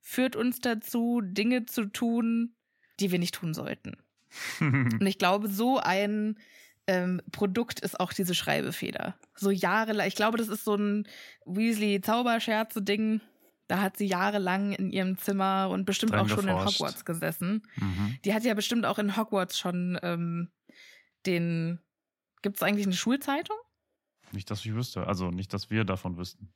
führt 0.00 0.36
uns 0.36 0.60
dazu, 0.60 1.20
Dinge 1.22 1.66
zu 1.66 1.86
tun, 1.86 2.54
die 3.00 3.10
wir 3.10 3.18
nicht 3.18 3.34
tun 3.34 3.52
sollten. 3.52 3.96
Und 4.60 5.06
ich 5.06 5.18
glaube, 5.18 5.48
so 5.48 5.78
ein 5.78 6.38
ähm, 6.86 7.20
Produkt 7.32 7.80
ist 7.80 7.98
auch 7.98 8.12
diese 8.12 8.34
Schreibefeder. 8.34 9.16
So 9.34 9.50
jahrelang. 9.50 10.06
Ich 10.06 10.14
glaube, 10.14 10.38
das 10.38 10.48
ist 10.48 10.64
so 10.64 10.74
ein 10.74 11.06
Weasley-Zauberscherze-Ding. 11.44 13.20
Da 13.68 13.82
hat 13.82 13.98
sie 13.98 14.06
jahrelang 14.06 14.72
in 14.72 14.90
ihrem 14.90 15.18
Zimmer 15.18 15.68
und 15.70 15.84
bestimmt 15.84 16.14
auch 16.14 16.28
schon 16.28 16.46
geforscht. 16.46 16.80
in 16.80 16.86
Hogwarts 16.86 17.04
gesessen. 17.04 17.66
Mhm. 17.76 18.18
Die 18.24 18.34
hat 18.34 18.42
ja 18.42 18.54
bestimmt 18.54 18.86
auch 18.86 18.98
in 18.98 19.16
Hogwarts 19.16 19.58
schon 19.58 19.98
ähm, 20.02 20.50
den. 21.26 21.78
Gibt 22.40 22.56
es 22.56 22.62
eigentlich 22.62 22.86
eine 22.86 22.94
Schulzeitung? 22.94 23.56
Nicht, 24.32 24.50
dass 24.50 24.64
ich 24.64 24.74
wüsste. 24.74 25.06
Also 25.06 25.30
nicht, 25.30 25.52
dass 25.52 25.70
wir 25.70 25.84
davon 25.84 26.16
wüssten. 26.16 26.52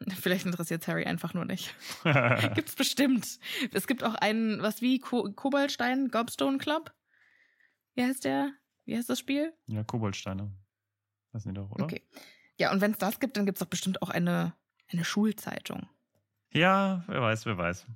Vielleicht 0.20 0.46
interessiert 0.46 0.86
Harry 0.88 1.04
einfach 1.04 1.34
nur 1.34 1.44
nicht. 1.44 1.74
Gibt's 2.54 2.74
bestimmt. 2.74 3.38
Es 3.72 3.86
gibt 3.86 4.02
auch 4.02 4.14
einen, 4.16 4.60
was 4.62 4.82
wie 4.82 4.98
Ko 4.98 5.30
Koboldstein 5.32 6.08
Gobstone 6.08 6.58
Club. 6.58 6.92
Wie 7.94 8.02
heißt 8.02 8.24
der? 8.24 8.52
Wie 8.86 8.96
heißt 8.96 9.08
das 9.08 9.18
Spiel? 9.18 9.52
ja, 9.66 9.84
Koboldsteine. 9.84 10.52
Sind 11.34 11.56
die 11.56 11.60
doch, 11.60 11.70
oder? 11.70 11.84
Okay. 11.84 12.02
Ja, 12.58 12.72
und 12.72 12.80
wenn 12.80 12.92
es 12.92 12.98
das 12.98 13.20
gibt, 13.20 13.36
dann 13.36 13.46
gibt's 13.46 13.60
doch 13.60 13.68
bestimmt 13.68 14.02
auch 14.02 14.10
eine, 14.10 14.54
eine 14.88 15.04
Schulzeitung. 15.04 15.88
Ja, 16.52 17.04
wer 17.06 17.22
weiß, 17.22 17.46
wer 17.46 17.58
weiß. 17.58 17.86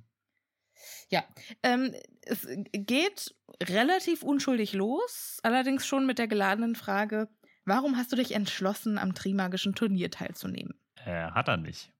Ja, 1.09 1.23
ähm, 1.63 1.93
es 2.21 2.47
geht 2.71 3.35
relativ 3.61 4.23
unschuldig 4.23 4.73
los, 4.73 5.39
allerdings 5.43 5.85
schon 5.85 6.05
mit 6.05 6.19
der 6.19 6.27
geladenen 6.27 6.75
Frage, 6.75 7.29
warum 7.65 7.97
hast 7.97 8.11
du 8.11 8.15
dich 8.15 8.33
entschlossen, 8.33 8.97
am 8.97 9.13
Trimagischen 9.13 9.75
Turnier 9.75 10.09
teilzunehmen? 10.11 10.73
Äh, 11.05 11.31
hat 11.31 11.47
er 11.47 11.57
nicht. 11.57 11.91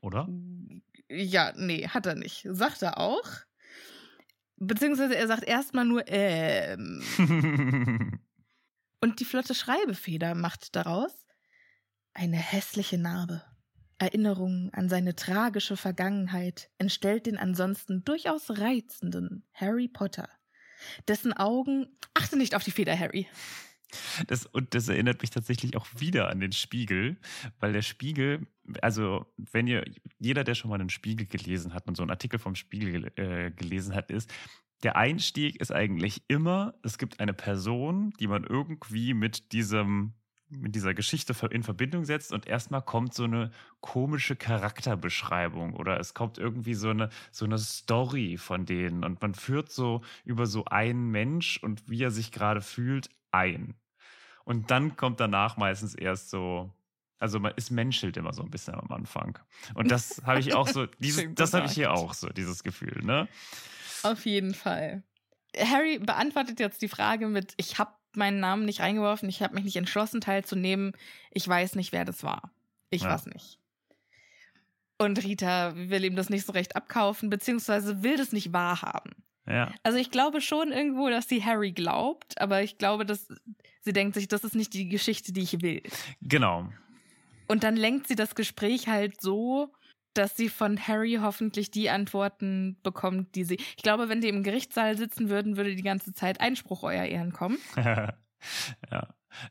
Oder? 0.00 0.28
Ja, 1.08 1.52
nee, 1.56 1.88
hat 1.88 2.06
er 2.06 2.14
nicht. 2.14 2.46
Sagt 2.50 2.82
er 2.82 2.98
auch. 2.98 3.24
Beziehungsweise 4.56 5.16
er 5.16 5.26
sagt 5.28 5.44
erstmal 5.44 5.84
nur, 5.84 6.02
ähm. 6.06 7.02
Und 9.00 9.20
die 9.20 9.24
flotte 9.24 9.54
Schreibefeder 9.54 10.34
macht 10.34 10.74
daraus 10.74 11.24
eine 12.14 12.36
hässliche 12.36 12.98
Narbe. 12.98 13.44
Erinnerung 13.98 14.70
an 14.72 14.88
seine 14.88 15.16
tragische 15.16 15.76
Vergangenheit 15.76 16.70
entstellt 16.78 17.26
den 17.26 17.36
ansonsten 17.36 18.04
durchaus 18.04 18.58
reizenden 18.58 19.44
Harry 19.52 19.88
Potter, 19.88 20.28
dessen 21.08 21.32
Augen. 21.32 21.88
Achte 22.14 22.36
nicht 22.36 22.54
auf 22.54 22.64
die 22.64 22.70
Feder, 22.70 22.98
Harry. 22.98 23.26
Das, 24.26 24.44
und 24.46 24.74
das 24.74 24.88
erinnert 24.88 25.22
mich 25.22 25.30
tatsächlich 25.30 25.76
auch 25.76 25.86
wieder 25.96 26.28
an 26.28 26.40
den 26.40 26.52
Spiegel, 26.52 27.16
weil 27.58 27.72
der 27.72 27.82
Spiegel, 27.82 28.46
also 28.82 29.26
wenn 29.36 29.66
ihr, 29.66 29.84
jeder, 30.18 30.44
der 30.44 30.54
schon 30.54 30.70
mal 30.70 30.78
einen 30.78 30.90
Spiegel 30.90 31.26
gelesen 31.26 31.72
hat 31.72 31.86
und 31.88 31.96
so 31.96 32.02
einen 32.02 32.10
Artikel 32.10 32.38
vom 32.38 32.54
Spiegel 32.54 33.10
äh, 33.16 33.50
gelesen 33.50 33.94
hat, 33.94 34.10
ist, 34.10 34.30
der 34.82 34.96
Einstieg 34.96 35.60
ist 35.60 35.72
eigentlich 35.72 36.22
immer, 36.28 36.74
es 36.82 36.98
gibt 36.98 37.18
eine 37.18 37.32
Person, 37.32 38.12
die 38.20 38.28
man 38.28 38.44
irgendwie 38.44 39.14
mit 39.14 39.52
diesem, 39.52 40.12
mit 40.50 40.74
dieser 40.74 40.94
Geschichte 40.94 41.34
in 41.50 41.62
Verbindung 41.62 42.04
setzt 42.04 42.32
und 42.32 42.46
erstmal 42.46 42.82
kommt 42.82 43.14
so 43.14 43.24
eine 43.24 43.50
komische 43.80 44.36
Charakterbeschreibung 44.36 45.74
oder 45.74 46.00
es 46.00 46.14
kommt 46.14 46.38
irgendwie 46.38 46.74
so 46.74 46.90
eine, 46.90 47.10
so 47.30 47.44
eine 47.44 47.58
Story 47.58 48.36
von 48.38 48.64
denen 48.66 49.04
und 49.04 49.20
man 49.20 49.34
führt 49.34 49.70
so 49.70 50.02
über 50.24 50.46
so 50.46 50.64
einen 50.64 51.10
Mensch 51.10 51.58
und 51.62 51.88
wie 51.88 52.02
er 52.02 52.10
sich 52.10 52.32
gerade 52.32 52.60
fühlt 52.60 53.10
ein. 53.30 53.74
Und 54.44 54.70
dann 54.70 54.96
kommt 54.96 55.20
danach 55.20 55.58
meistens 55.58 55.94
erst 55.94 56.30
so 56.30 56.72
Also 57.18 57.40
man, 57.40 57.52
es 57.56 57.70
menschelt 57.70 58.16
immer 58.16 58.32
so 58.32 58.42
ein 58.42 58.50
bisschen 58.50 58.74
am 58.74 58.90
Anfang. 58.90 59.38
Und 59.74 59.90
das 59.90 60.22
habe 60.24 60.40
ich 60.40 60.54
auch 60.54 60.68
so, 60.68 60.86
dieses, 60.98 61.26
das 61.34 61.52
habe 61.52 61.66
ich 61.66 61.72
hier 61.72 61.92
auch 61.92 62.14
so, 62.14 62.28
dieses 62.28 62.62
Gefühl, 62.62 63.02
ne? 63.04 63.28
Auf 64.04 64.24
jeden 64.24 64.54
Fall. 64.54 65.02
Harry 65.56 65.98
beantwortet 65.98 66.60
jetzt 66.60 66.80
die 66.82 66.88
Frage 66.88 67.26
mit, 67.26 67.54
ich 67.56 67.78
habe 67.78 67.92
meinen 68.14 68.40
Namen 68.40 68.64
nicht 68.64 68.80
reingeworfen, 68.80 69.28
ich 69.28 69.42
habe 69.42 69.54
mich 69.54 69.64
nicht 69.64 69.76
entschlossen 69.76 70.20
teilzunehmen, 70.20 70.92
ich 71.30 71.46
weiß 71.46 71.74
nicht, 71.74 71.92
wer 71.92 72.04
das 72.04 72.22
war. 72.22 72.52
Ich 72.90 73.02
Ja. 73.02 73.10
weiß 73.10 73.26
nicht. 73.26 73.58
Und 74.98 75.22
Rita 75.22 75.74
will 75.76 76.04
ihm 76.04 76.16
das 76.16 76.28
nicht 76.28 76.44
so 76.44 76.52
recht 76.52 76.74
abkaufen, 76.74 77.30
beziehungsweise 77.30 78.02
will 78.02 78.16
das 78.16 78.32
nicht 78.32 78.52
wahrhaben. 78.52 79.12
Ja. 79.46 79.72
Also 79.82 79.98
ich 79.98 80.10
glaube 80.10 80.40
schon 80.40 80.72
irgendwo, 80.72 81.08
dass 81.08 81.28
sie 81.28 81.44
Harry 81.44 81.72
glaubt, 81.72 82.40
aber 82.40 82.62
ich 82.62 82.78
glaube, 82.78 83.06
dass 83.06 83.28
sie 83.80 83.92
denkt 83.92 84.14
sich, 84.14 84.28
das 84.28 84.44
ist 84.44 84.54
nicht 84.54 84.74
die 84.74 84.88
Geschichte, 84.88 85.32
die 85.32 85.42
ich 85.42 85.62
will. 85.62 85.82
Genau. 86.20 86.68
Und 87.46 87.62
dann 87.62 87.76
lenkt 87.76 88.08
sie 88.08 88.16
das 88.16 88.34
Gespräch 88.34 88.88
halt 88.88 89.20
so, 89.22 89.72
dass 90.18 90.36
sie 90.36 90.48
von 90.48 90.78
Harry 90.78 91.20
hoffentlich 91.22 91.70
die 91.70 91.90
Antworten 91.90 92.76
bekommt, 92.82 93.36
die 93.36 93.44
sie. 93.44 93.58
Ich 93.76 93.82
glaube, 93.82 94.08
wenn 94.08 94.20
die 94.20 94.28
im 94.28 94.42
Gerichtssaal 94.42 94.98
sitzen 94.98 95.28
würden, 95.28 95.56
würde 95.56 95.76
die 95.76 95.82
ganze 95.82 96.12
Zeit 96.12 96.40
Einspruch 96.40 96.82
euer 96.82 97.04
Ehren 97.04 97.32
kommen, 97.32 97.58
ja. 97.76 98.14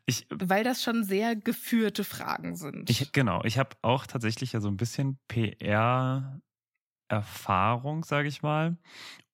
Ich, 0.06 0.28
weil 0.30 0.64
das 0.64 0.84
schon 0.84 1.04
sehr 1.04 1.36
geführte 1.36 2.04
Fragen 2.04 2.56
sind. 2.56 2.90
ich, 2.90 3.12
genau, 3.12 3.44
ich 3.44 3.60
habe 3.60 3.76
auch 3.84 4.08
tatsächlich 4.08 4.54
ja 4.54 4.60
so 4.60 4.70
ein 4.70 4.78
bisschen 4.78 5.20
PR-Erfahrung, 5.28 8.04
sage 8.04 8.28
ich 8.28 8.42
mal. 8.42 8.76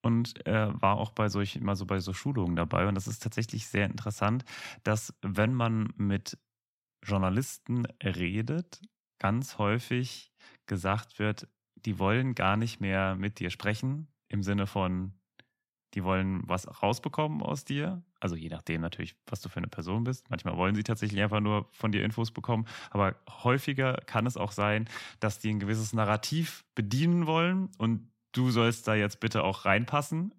Und 0.01 0.45
äh, 0.45 0.67
war 0.81 0.97
auch 0.97 1.11
bei 1.11 1.29
solch, 1.29 1.55
immer 1.55 1.77
so 1.77 1.85
bei 1.85 1.99
so 1.99 2.11
Schulungen 2.11 2.57
dabei. 2.57 2.87
Und 2.87 2.95
das 2.95 3.07
ist 3.07 3.23
tatsächlich 3.23 3.67
sehr 3.67 3.85
interessant, 3.85 4.43
dass 4.83 5.13
wenn 5.21 5.53
man 5.53 5.93
mit 5.95 6.37
Journalisten 7.05 7.85
redet, 8.03 8.81
ganz 9.19 9.57
häufig 9.57 10.32
gesagt 10.65 11.19
wird, 11.19 11.47
die 11.75 11.99
wollen 11.99 12.35
gar 12.35 12.57
nicht 12.57 12.79
mehr 12.79 13.15
mit 13.15 13.39
dir 13.39 13.49
sprechen, 13.49 14.07
im 14.27 14.43
Sinne 14.43 14.67
von, 14.67 15.13
die 15.93 16.03
wollen 16.03 16.41
was 16.47 16.81
rausbekommen 16.81 17.41
aus 17.41 17.65
dir. 17.65 18.03
Also 18.19 18.35
je 18.35 18.49
nachdem 18.49 18.81
natürlich, 18.81 19.15
was 19.27 19.41
du 19.41 19.49
für 19.49 19.57
eine 19.57 19.67
Person 19.67 20.03
bist. 20.03 20.29
Manchmal 20.29 20.57
wollen 20.57 20.75
sie 20.75 20.83
tatsächlich 20.83 21.21
einfach 21.21 21.39
nur 21.39 21.67
von 21.71 21.91
dir 21.91 22.03
Infos 22.03 22.31
bekommen. 22.31 22.65
Aber 22.89 23.15
häufiger 23.29 23.95
kann 24.05 24.25
es 24.25 24.37
auch 24.37 24.51
sein, 24.51 24.89
dass 25.19 25.39
die 25.39 25.49
ein 25.49 25.59
gewisses 25.59 25.93
Narrativ 25.93 26.65
bedienen 26.73 27.27
wollen 27.27 27.69
und 27.77 28.09
du 28.31 28.49
sollst 28.49 28.87
da 28.87 28.95
jetzt 28.95 29.19
bitte 29.19 29.43
auch 29.43 29.65
reinpassen. 29.65 30.33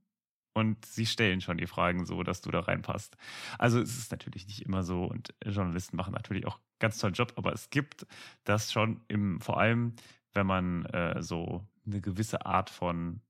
Und 0.54 0.86
sie 0.86 1.04
stellen 1.04 1.40
schon 1.40 1.58
die 1.58 1.66
Fragen 1.66 2.06
so, 2.06 2.22
dass 2.22 2.40
du 2.40 2.50
da 2.50 2.60
reinpasst. 2.60 3.16
Also 3.58 3.80
es 3.80 3.98
ist 3.98 4.12
natürlich 4.12 4.46
nicht 4.46 4.62
immer 4.62 4.84
so 4.84 5.04
und 5.04 5.34
Journalisten 5.44 5.96
machen 5.96 6.14
natürlich 6.14 6.46
auch 6.46 6.60
ganz 6.78 6.98
tollen 6.98 7.14
Job, 7.14 7.32
aber 7.36 7.52
es 7.52 7.70
gibt 7.70 8.06
das 8.44 8.72
schon 8.72 9.00
im, 9.08 9.40
vor 9.40 9.58
allem, 9.58 9.94
wenn 10.32 10.46
man 10.46 10.86
äh, 10.86 11.22
so 11.22 11.66
eine 11.86 12.00
gewisse 12.00 12.46
Art 12.46 12.70
von 12.70 13.20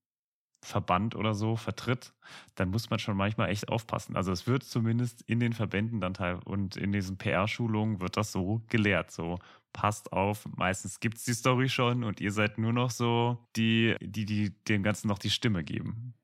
Verband 0.65 1.15
oder 1.15 1.35
so 1.35 1.57
vertritt, 1.57 2.15
dann 2.55 2.71
muss 2.71 2.91
man 2.91 2.99
schon 2.99 3.17
manchmal 3.17 3.51
echt 3.51 3.69
aufpassen. 3.69 4.17
Also 4.17 4.33
es 4.33 4.47
wird 4.47 4.65
zumindest 4.65 5.23
in 5.23 5.39
den 5.39 5.53
Verbänden 5.53 6.01
dann 6.01 6.15
teil 6.15 6.41
und 6.45 6.77
in 6.77 6.91
diesen 6.91 7.19
PR-Schulungen 7.19 8.01
wird 8.01 8.17
das 8.17 8.33
so 8.33 8.63
gelehrt. 8.69 9.11
So 9.11 9.39
passt 9.73 10.13
auf, 10.13 10.47
meistens 10.57 11.01
gibt's 11.01 11.25
die 11.25 11.35
Story 11.35 11.69
schon 11.69 12.03
und 12.03 12.21
ihr 12.21 12.33
seid 12.33 12.59
nur 12.59 12.73
noch 12.73 12.91
so 12.91 13.39
die, 13.57 13.95
die, 14.01 14.25
die 14.25 14.51
dem 14.65 14.83
Ganzen 14.83 15.09
noch 15.09 15.19
die 15.19 15.31
Stimme 15.31 15.63
geben. 15.65 16.15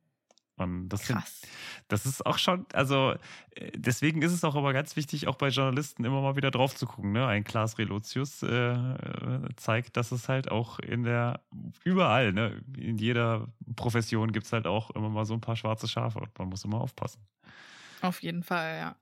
Und 0.60 0.88
das, 0.88 1.04
Krass. 1.04 1.42
das 1.88 2.06
ist 2.06 2.24
auch 2.26 2.38
schon, 2.38 2.66
also 2.72 3.14
äh, 3.54 3.70
deswegen 3.74 4.22
ist 4.22 4.32
es 4.32 4.44
auch 4.44 4.54
aber 4.54 4.72
ganz 4.72 4.96
wichtig, 4.96 5.26
auch 5.26 5.36
bei 5.36 5.48
Journalisten 5.48 6.04
immer 6.04 6.20
mal 6.20 6.36
wieder 6.36 6.50
drauf 6.50 6.74
zu 6.74 6.86
gucken. 6.86 7.12
Ne? 7.12 7.26
Ein 7.26 7.44
Klaas 7.44 7.78
Relotius 7.78 8.42
äh, 8.42 8.46
äh, 8.46 9.48
zeigt, 9.56 9.96
dass 9.96 10.12
es 10.12 10.28
halt 10.28 10.50
auch 10.50 10.78
in 10.78 11.04
der, 11.04 11.40
überall, 11.84 12.32
ne? 12.32 12.62
in 12.76 12.98
jeder 12.98 13.48
Profession 13.76 14.32
gibt's 14.32 14.52
halt 14.52 14.66
auch 14.66 14.90
immer 14.90 15.08
mal 15.08 15.24
so 15.24 15.34
ein 15.34 15.40
paar 15.40 15.56
schwarze 15.56 15.88
Schafe 15.88 16.20
und 16.20 16.38
man 16.38 16.48
muss 16.48 16.64
immer 16.64 16.80
aufpassen. 16.80 17.20
Auf 18.02 18.22
jeden 18.22 18.42
Fall, 18.42 18.78
ja. 18.78 18.96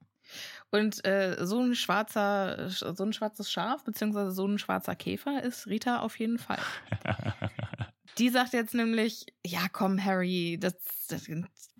Und 0.70 1.04
äh, 1.06 1.36
so 1.40 1.60
ein 1.60 1.74
schwarzer, 1.74 2.68
so 2.68 3.02
ein 3.02 3.12
schwarzes 3.12 3.50
Schaf, 3.50 3.84
beziehungsweise 3.84 4.30
so 4.32 4.46
ein 4.46 4.58
schwarzer 4.58 4.94
Käfer 4.94 5.42
ist 5.42 5.66
Rita 5.66 6.00
auf 6.00 6.18
jeden 6.18 6.38
Fall. 6.38 6.58
Die 8.18 8.28
sagt 8.30 8.52
jetzt 8.52 8.74
nämlich, 8.74 9.26
ja 9.46 9.66
komm, 9.72 10.02
Harry, 10.04 10.58
das, 10.60 10.74
das 11.08 11.28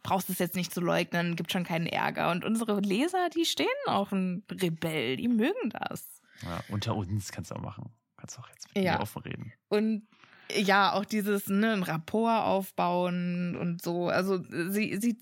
brauchst 0.03 0.31
es 0.31 0.39
jetzt 0.39 0.55
nicht 0.57 0.73
zu 0.73 0.81
leugnen, 0.81 1.37
gibt 1.37 1.53
schon 1.53 1.65
keinen 1.65 1.87
Ärger. 1.87 2.31
Und 2.31 2.45
unsere 2.45 2.81
Leser, 2.81 3.29
die 3.31 3.45
stehen 3.45 3.67
auf 3.87 4.13
einen 4.13 4.45
Rebell, 4.51 5.17
die 5.17 5.29
mögen 5.29 5.71
das. 5.71 6.21
ja, 6.43 6.63
unter 6.69 6.95
uns 6.97 7.33
kannst 7.33 7.51
du 7.51 7.57
auch 7.57 7.61
machen. 7.61 7.91
Kannst 8.17 8.39
auch 8.39 8.49
jetzt 8.49 8.69
mit 8.75 8.85
Ja. 8.85 8.95
mir 8.95 9.01
offen 9.01 9.23
reden. 9.23 9.53
Und 9.69 10.07
ja, 10.51 10.93
auch 10.95 11.05
dieses, 11.05 11.47
ne, 11.49 11.73
ein 11.75 11.83
Rapport 11.83 12.43
aufbauen 12.45 13.55
und 13.57 13.83
so. 13.83 14.09
Also 14.09 14.43
sie, 14.71 14.97
sie, 14.99 15.19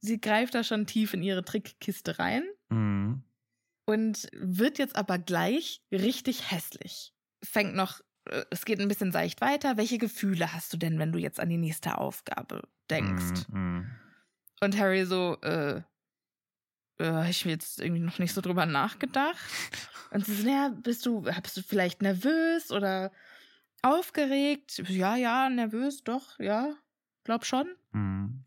sie 0.00 0.20
greift 0.20 0.54
da 0.54 0.64
schon 0.64 0.86
tief 0.86 1.12
in 1.12 1.22
ihre 1.22 1.44
Trickkiste 1.44 2.18
rein 2.18 2.44
Mhm. 2.70 3.22
und 3.86 4.28
wird 4.32 4.78
jetzt 4.78 4.96
aber 4.96 5.18
gleich 5.18 5.82
richtig 5.92 6.50
hässlich. 6.50 7.12
Fängt 7.42 7.74
noch, 7.74 8.00
es 8.50 8.64
geht 8.64 8.80
ein 8.80 8.88
bisschen 8.88 9.12
seicht 9.12 9.40
weiter. 9.40 9.76
Welche 9.76 9.98
Gefühle 9.98 10.52
hast 10.52 10.72
du 10.72 10.76
denn, 10.76 10.98
wenn 10.98 11.12
du 11.12 11.18
jetzt 11.18 11.40
an 11.40 11.48
die 11.48 11.56
nächste 11.56 11.98
Aufgabe 11.98 12.62
denkst? 12.90 13.48
Mhm. 13.48 13.90
Und 14.60 14.78
Harry 14.78 15.06
so, 15.06 15.38
äh, 15.42 15.82
äh, 17.00 17.30
ich 17.30 17.44
mir 17.44 17.52
jetzt 17.52 17.80
irgendwie 17.80 18.02
noch 18.02 18.18
nicht 18.18 18.34
so 18.34 18.40
drüber 18.40 18.66
nachgedacht. 18.66 19.38
Und 20.10 20.26
sie 20.26 20.34
so, 20.34 20.46
naja, 20.46 20.68
bist 20.68 21.06
du, 21.06 21.22
bist 21.22 21.56
du 21.56 21.62
vielleicht 21.62 22.02
nervös 22.02 22.70
oder 22.70 23.10
aufgeregt? 23.82 24.82
Ja, 24.88 25.16
ja, 25.16 25.48
nervös, 25.48 26.04
doch, 26.04 26.38
ja, 26.38 26.74
glaub 27.24 27.44
schon. 27.44 27.68
Mhm. 27.92 28.44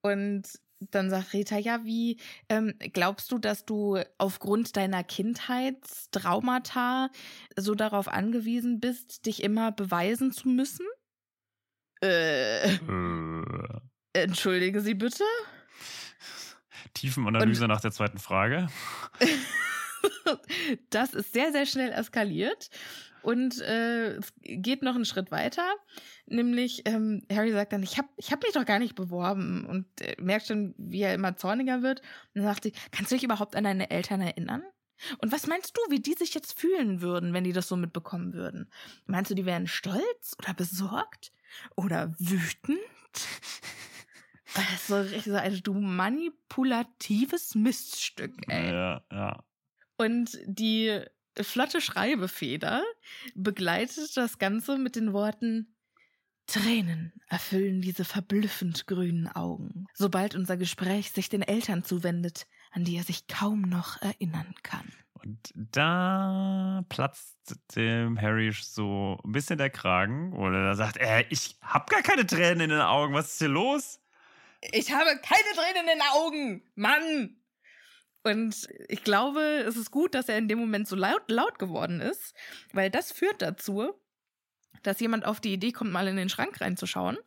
Und 0.00 0.48
dann 0.90 1.10
sagt 1.10 1.32
Rita, 1.32 1.58
ja, 1.58 1.84
wie 1.84 2.18
ähm, 2.48 2.74
glaubst 2.92 3.30
du, 3.32 3.38
dass 3.38 3.64
du 3.64 3.98
aufgrund 4.18 4.76
deiner 4.76 5.04
Kindheitstraumata 5.04 7.10
so 7.56 7.74
darauf 7.74 8.08
angewiesen 8.08 8.80
bist, 8.80 9.26
dich 9.26 9.42
immer 9.42 9.72
beweisen 9.72 10.32
zu 10.32 10.48
müssen? 10.48 10.86
Äh, 12.02 12.74
Äh, 12.74 13.80
entschuldige 14.12 14.80
Sie 14.80 14.94
bitte? 14.94 15.24
Tiefenanalyse 16.94 17.68
nach 17.68 17.80
der 17.80 17.92
zweiten 17.92 18.18
Frage. 18.18 18.68
das 20.90 21.14
ist 21.14 21.32
sehr, 21.32 21.52
sehr 21.52 21.66
schnell 21.66 21.92
eskaliert. 21.92 22.70
Und 23.22 23.60
äh, 23.60 24.16
es 24.16 24.32
geht 24.42 24.82
noch 24.82 24.94
einen 24.94 25.04
Schritt 25.04 25.30
weiter. 25.30 25.66
Nämlich, 26.26 26.82
ähm, 26.86 27.22
Harry 27.30 27.52
sagt 27.52 27.72
dann, 27.72 27.82
ich 27.82 27.98
habe 27.98 28.08
ich 28.16 28.32
hab 28.32 28.42
mich 28.42 28.52
doch 28.52 28.64
gar 28.64 28.78
nicht 28.78 28.94
beworben. 28.94 29.64
Und 29.66 29.86
äh, 30.00 30.16
merkt 30.20 30.46
schon, 30.46 30.74
wie 30.76 31.02
er 31.02 31.14
immer 31.14 31.36
zorniger 31.36 31.82
wird. 31.82 32.00
Und 32.00 32.42
dann 32.42 32.44
sagt 32.44 32.64
sie, 32.64 32.72
kannst 32.90 33.10
du 33.10 33.16
dich 33.16 33.24
überhaupt 33.24 33.56
an 33.56 33.64
deine 33.64 33.90
Eltern 33.90 34.20
erinnern? 34.20 34.62
Und 35.18 35.32
was 35.32 35.46
meinst 35.46 35.76
du, 35.76 35.80
wie 35.90 36.00
die 36.00 36.14
sich 36.14 36.34
jetzt 36.34 36.58
fühlen 36.58 37.00
würden, 37.00 37.32
wenn 37.32 37.44
die 37.44 37.52
das 37.52 37.68
so 37.68 37.76
mitbekommen 37.76 38.34
würden? 38.34 38.70
Meinst 39.06 39.30
du, 39.30 39.34
die 39.34 39.46
wären 39.46 39.66
stolz 39.66 40.36
oder 40.38 40.54
besorgt? 40.54 41.32
Oder 41.76 42.14
wütend? 42.18 42.78
Das 44.54 44.70
ist 44.74 44.86
so 44.88 45.00
richtig 45.00 45.24
so 45.24 45.34
ein 45.34 45.62
du 45.62 45.72
manipulatives 45.72 47.54
Miststück, 47.54 48.34
ey. 48.48 48.70
Ja, 48.70 49.02
ja. 49.10 49.44
Und 49.96 50.38
die 50.44 51.02
flotte 51.40 51.80
Schreibefeder 51.80 52.82
begleitet 53.34 54.16
das 54.16 54.38
Ganze 54.38 54.78
mit 54.78 54.96
den 54.96 55.12
Worten 55.12 55.74
Tränen 56.46 57.12
erfüllen 57.28 57.80
diese 57.80 58.04
verblüffend 58.04 58.86
grünen 58.86 59.28
Augen, 59.28 59.86
sobald 59.94 60.34
unser 60.34 60.56
Gespräch 60.56 61.12
sich 61.12 61.28
den 61.28 61.42
Eltern 61.42 61.84
zuwendet, 61.84 62.46
an 62.72 62.84
die 62.84 62.96
er 62.96 63.04
sich 63.04 63.26
kaum 63.26 63.62
noch 63.62 64.00
erinnern 64.02 64.54
kann. 64.62 64.92
Und 65.14 65.52
da 65.54 66.84
platzt 66.88 67.56
dem 67.76 68.20
Harry 68.20 68.52
so 68.52 69.18
ein 69.24 69.32
bisschen 69.32 69.56
der 69.56 69.70
Kragen, 69.70 70.32
oder 70.32 70.58
er 70.58 70.74
sagt, 70.74 70.96
äh, 70.96 71.24
ich 71.30 71.56
hab 71.62 71.88
gar 71.88 72.02
keine 72.02 72.26
Tränen 72.26 72.62
in 72.62 72.70
den 72.70 72.80
Augen, 72.80 73.14
was 73.14 73.32
ist 73.32 73.38
hier 73.38 73.48
los? 73.48 74.00
Ich 74.72 74.92
habe 74.92 75.10
keine 75.22 75.54
Tränen 75.54 75.82
in 75.82 75.98
den 75.98 76.02
Augen, 76.12 76.62
Mann! 76.74 77.41
Und 78.24 78.68
ich 78.88 79.02
glaube, 79.02 79.40
es 79.66 79.76
ist 79.76 79.90
gut, 79.90 80.14
dass 80.14 80.28
er 80.28 80.38
in 80.38 80.48
dem 80.48 80.58
Moment 80.58 80.86
so 80.86 80.96
laut, 80.96 81.28
laut 81.28 81.58
geworden 81.58 82.00
ist, 82.00 82.34
weil 82.72 82.90
das 82.90 83.10
führt 83.10 83.42
dazu, 83.42 83.92
dass 84.82 85.00
jemand 85.00 85.24
auf 85.24 85.40
die 85.40 85.52
Idee 85.52 85.72
kommt, 85.72 85.92
mal 85.92 86.06
in 86.08 86.16
den 86.16 86.28
Schrank 86.28 86.60
reinzuschauen. 86.60 87.18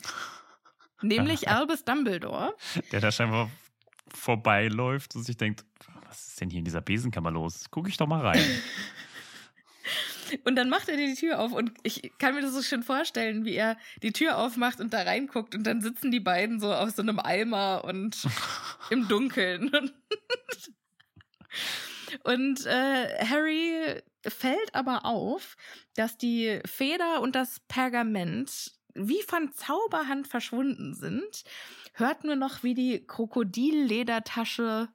Nämlich 1.01 1.49
Albus 1.49 1.83
Dumbledore. 1.83 2.55
Der 2.91 3.01
da 3.01 3.11
scheinbar 3.11 3.49
vorbeiläuft 4.13 5.15
und 5.15 5.23
sich 5.23 5.37
denkt, 5.37 5.65
was 6.07 6.27
ist 6.27 6.41
denn 6.41 6.49
hier 6.49 6.59
in 6.59 6.65
dieser 6.65 6.81
Besenkammer 6.81 7.31
los? 7.31 7.65
Guck 7.71 7.89
ich 7.89 7.97
doch 7.97 8.07
mal 8.07 8.21
rein. 8.21 8.43
Und 10.43 10.55
dann 10.55 10.69
macht 10.69 10.89
er 10.89 10.97
die 10.97 11.13
Tür 11.13 11.39
auf 11.39 11.53
und 11.53 11.71
ich 11.83 12.11
kann 12.17 12.33
mir 12.33 12.41
das 12.41 12.53
so 12.53 12.63
schön 12.63 12.81
vorstellen, 12.81 13.45
wie 13.45 13.53
er 13.53 13.77
die 14.01 14.11
Tür 14.11 14.37
aufmacht 14.37 14.79
und 14.79 14.91
da 14.91 15.03
reinguckt 15.03 15.53
und 15.53 15.63
dann 15.65 15.81
sitzen 15.81 16.09
die 16.09 16.19
beiden 16.19 16.59
so 16.59 16.73
auf 16.73 16.89
so 16.91 17.03
einem 17.03 17.19
Eimer 17.19 17.83
und 17.85 18.27
im 18.89 19.07
Dunkeln. 19.07 19.71
Und 22.23 22.65
äh, 22.65 23.25
Harry 23.25 24.01
fällt 24.27 24.73
aber 24.73 25.05
auf, 25.05 25.55
dass 25.95 26.17
die 26.17 26.59
Feder 26.65 27.21
und 27.21 27.35
das 27.35 27.59
Pergament 27.67 28.71
wie 28.95 29.21
von 29.23 29.51
Zauberhand 29.51 30.27
verschwunden 30.27 30.93
sind, 30.93 31.43
hört 31.93 32.23
nur 32.23 32.35
noch, 32.35 32.63
wie 32.63 32.73
die 32.73 33.05
Krokodilledertasche 33.05 34.87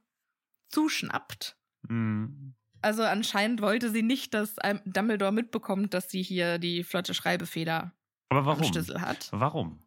zuschnappt. 0.68 1.56
Mhm. 1.88 2.54
Also 2.82 3.02
anscheinend 3.02 3.61
wollte 3.61 3.90
sie 3.90 4.02
nicht, 4.02 4.32
dass 4.32 4.56
Dumbledore 4.86 5.32
mitbekommt, 5.32 5.92
dass 5.92 6.11
sie 6.11 6.22
hier 6.22 6.58
die 6.58 6.82
flotte 6.82 7.12
Schreibefeder 7.12 7.92
Aber 8.30 8.46
warum? 8.46 8.62
am 8.62 8.68
Schlüssel 8.72 9.02
hat. 9.02 9.28
Warum? 9.32 9.82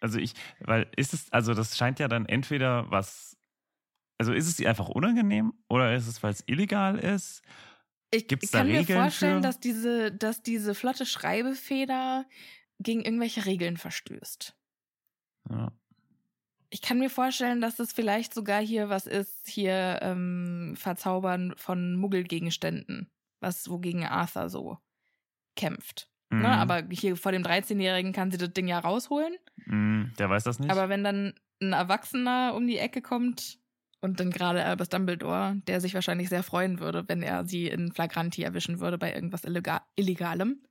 Also 0.00 0.18
ich, 0.18 0.32
weil 0.60 0.90
ist 0.96 1.12
es, 1.12 1.30
also 1.32 1.52
das 1.52 1.76
scheint 1.76 1.98
ja 1.98 2.08
dann 2.08 2.24
entweder 2.24 2.90
was, 2.90 3.36
also 4.20 4.34
ist 4.34 4.48
es 4.48 4.60
ihr 4.60 4.68
einfach 4.68 4.90
unangenehm 4.90 5.54
oder 5.70 5.94
ist 5.94 6.06
es, 6.06 6.22
weil 6.22 6.32
es 6.32 6.44
illegal 6.46 6.98
ist? 6.98 7.40
Ich, 8.10 8.28
Gibt's 8.28 8.52
kann 8.52 8.66
mir 8.66 8.80
Regeln 8.80 9.00
vorstellen, 9.00 9.36
für? 9.36 9.40
dass 9.40 9.60
diese, 9.60 10.12
dass 10.12 10.42
diese 10.42 10.74
flotte 10.74 11.06
Schreibefeder 11.06 12.26
gegen 12.78 13.00
irgendwelche 13.00 13.46
Regeln 13.46 13.78
verstößt. 13.78 14.54
Ja. 15.48 15.72
Ich 16.68 16.82
kann 16.82 16.98
mir 16.98 17.08
vorstellen, 17.08 17.62
dass 17.62 17.78
es 17.78 17.94
vielleicht 17.94 18.34
sogar 18.34 18.60
hier 18.60 18.90
was 18.90 19.06
ist, 19.06 19.48
hier 19.48 20.00
ähm, 20.02 20.74
Verzaubern 20.76 21.54
von 21.56 21.96
Muggelgegenständen, 21.96 23.10
was 23.40 23.70
wogegen 23.70 24.04
Arthur 24.04 24.50
so 24.50 24.76
kämpft. 25.56 26.10
Mhm. 26.28 26.42
Ne? 26.42 26.48
Aber 26.48 26.82
hier 26.90 27.16
vor 27.16 27.32
dem 27.32 27.42
13-Jährigen 27.42 28.12
kann 28.12 28.30
sie 28.30 28.38
das 28.38 28.52
Ding 28.52 28.68
ja 28.68 28.80
rausholen. 28.80 29.32
Mhm, 29.64 30.12
der 30.18 30.28
weiß 30.28 30.44
das 30.44 30.58
nicht. 30.58 30.70
Aber 30.70 30.90
wenn 30.90 31.04
dann 31.04 31.32
ein 31.62 31.72
Erwachsener 31.72 32.52
um 32.54 32.66
die 32.66 32.78
Ecke 32.78 33.00
kommt 33.00 33.60
und 34.00 34.20
dann 34.20 34.30
gerade 34.30 34.64
Albus 34.64 34.88
Dumbledore, 34.88 35.56
der 35.66 35.80
sich 35.80 35.94
wahrscheinlich 35.94 36.28
sehr 36.28 36.42
freuen 36.42 36.80
würde, 36.80 37.08
wenn 37.08 37.22
er 37.22 37.44
sie 37.44 37.68
in 37.68 37.92
Flagranti 37.92 38.42
erwischen 38.42 38.80
würde 38.80 38.98
bei 38.98 39.14
irgendwas 39.14 39.44
Illega 39.44 39.82
Illegalem. 39.96 40.62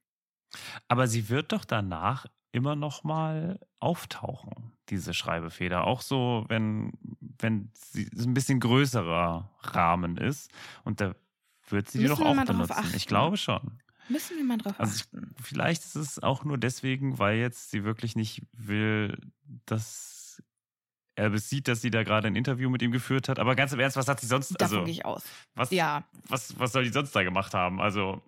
Aber 0.88 1.08
sie 1.08 1.30
wird 1.30 1.52
doch 1.52 1.66
danach 1.66 2.26
immer 2.52 2.76
noch 2.76 3.04
mal 3.04 3.60
auftauchen, 3.80 4.74
diese 4.90 5.14
Schreibefeder. 5.14 5.86
Auch 5.86 6.02
so, 6.02 6.46
wenn, 6.48 6.92
wenn 7.40 7.72
sie 7.74 8.10
ein 8.18 8.34
bisschen 8.34 8.60
größerer 8.60 9.52
Rahmen 9.62 10.18
ist. 10.18 10.50
Und 10.84 11.00
da 11.02 11.14
wird 11.70 11.90
sie 11.90 12.00
die 12.00 12.08
doch 12.08 12.20
auch 12.20 12.46
benutzen. 12.46 12.94
Ich 12.96 13.06
glaube 13.06 13.38
schon. 13.38 13.80
Müssen 14.10 14.38
wir 14.38 14.44
mal 14.44 14.58
drauf 14.58 14.74
Also 14.80 15.04
achten. 15.04 15.36
vielleicht 15.40 15.84
ist 15.84 15.96
es 15.96 16.18
auch 16.24 16.44
nur 16.44 16.58
deswegen, 16.58 17.20
weil 17.20 17.38
jetzt 17.38 17.70
sie 17.70 17.84
wirklich 17.84 18.16
nicht 18.16 18.42
will, 18.54 19.16
dass 19.68 20.19
er 21.20 21.38
sieht, 21.38 21.68
dass 21.68 21.82
sie 21.82 21.92
da 21.92 22.04
gerade 22.04 22.28
ein 22.28 22.36
Interview 22.36 22.70
mit 22.70 22.82
ihm 22.82 22.92
geführt 22.92 23.28
hat. 23.30 23.40
Aber 23.40 23.56
ganz 23.56 23.74
im 23.74 23.80
Ernst, 23.80 23.98
was 23.98 24.08
hat 24.08 24.20
sie 24.22 24.28
sonst? 24.28 24.52
Davon 24.60 24.64
Also, 24.78 24.84
gehe 24.86 24.94
ich 24.94 25.06
aus. 25.06 25.24
was, 25.56 25.70
Ja. 25.72 26.04
was, 26.28 26.58
was 26.60 26.72
soll 26.72 26.84
die 26.86 26.90
sonst 26.92 27.16
da 27.16 27.24
gemacht 27.24 27.54
haben? 27.54 27.82
Also, 27.82 28.22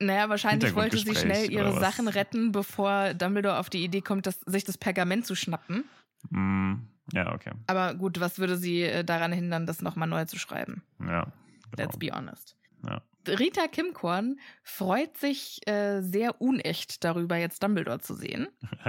Naja, 0.00 0.28
wahrscheinlich 0.28 0.74
wollte 0.74 0.96
sie 0.98 1.14
schnell 1.14 1.50
ihre? 1.50 1.78
Sachen 1.78 2.08
retten, 2.08 2.52
bevor 2.52 3.14
Dumbledore 3.14 3.58
auf 3.58 3.68
die 3.70 3.84
Idee 3.84 4.00
kommt, 4.00 4.26
dass, 4.26 4.40
sich 4.46 4.64
das 4.64 4.78
Pergament 4.78 5.26
zu 5.26 5.34
schnappen. 5.34 5.84
mh, 6.30 6.78
ja, 7.12 7.32
okay. 7.32 7.52
Aber 7.66 7.94
gut, 7.94 8.20
was 8.20 8.38
würde 8.38 8.56
sie 8.56 8.82
äh, 8.82 9.02
daran 9.04 9.32
hindern, 9.32 9.66
das 9.66 9.80
nochmal 9.82 10.08
neu 10.08 10.24
zu 10.26 10.38
schreiben? 10.38 10.82
Ja. 11.00 11.24
Genau. 11.24 11.32
Let's 11.76 11.98
be 11.98 12.10
honest. 12.12 12.56
Ja. 12.86 13.02
Rita 13.26 13.66
Kimkorn 13.66 14.38
freut 14.62 15.16
sich 15.18 15.66
äh, 15.68 16.00
sehr 16.00 16.40
unecht 16.40 17.04
darüber, 17.04 17.36
jetzt 17.36 17.62
Dumbledore 17.62 17.98
zu 18.00 18.14
sehen. 18.14 18.48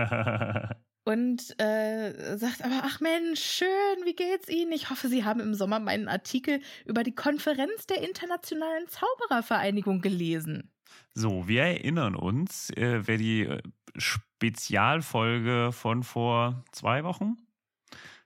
Und 1.05 1.59
äh, 1.59 2.37
sagt 2.37 2.63
aber, 2.63 2.81
ach 2.83 2.99
Mensch, 2.99 3.41
schön, 3.41 4.05
wie 4.05 4.13
geht's 4.15 4.47
Ihnen? 4.49 4.71
Ich 4.71 4.89
hoffe, 4.89 5.07
Sie 5.07 5.23
haben 5.25 5.39
im 5.39 5.55
Sommer 5.55 5.79
meinen 5.79 6.07
Artikel 6.07 6.61
über 6.85 7.03
die 7.03 7.15
Konferenz 7.15 7.87
der 7.87 8.07
Internationalen 8.07 8.87
Zauberervereinigung 8.87 10.01
gelesen. 10.01 10.71
So, 11.15 11.47
wir 11.47 11.63
erinnern 11.63 12.15
uns, 12.15 12.69
äh, 12.71 13.07
wer 13.07 13.17
die 13.17 13.41
äh, 13.43 13.61
Spezialfolge 13.97 15.71
von 15.71 16.03
vor 16.03 16.63
zwei 16.71 17.03
Wochen, 17.03 17.37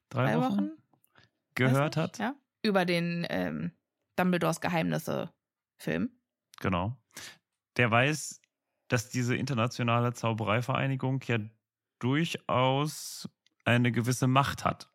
drei, 0.09 0.25
Drei 0.33 0.37
Wochen, 0.37 0.57
Wochen? 0.57 0.71
gehört 1.55 1.95
Weiß 1.95 2.03
hat. 2.03 2.11
nicht, 2.13 2.19
Ja? 2.19 2.35
Über 2.63 2.85
den 2.85 3.25
ähm, 3.29 3.71
Dumbledores 4.15 4.61
Geheimnisse-Film. 4.61 6.09
Genau. 6.59 6.95
Der 7.77 7.91
weiß, 7.91 8.39
dass 8.87 9.09
diese 9.09 9.35
internationale 9.35 10.13
Zaubereivereinigung 10.13 11.21
ja 11.27 11.39
durchaus 12.03 13.29
eine 13.65 13.91
gewisse 13.91 14.27
Macht 14.27 14.65
hat. 14.65 14.89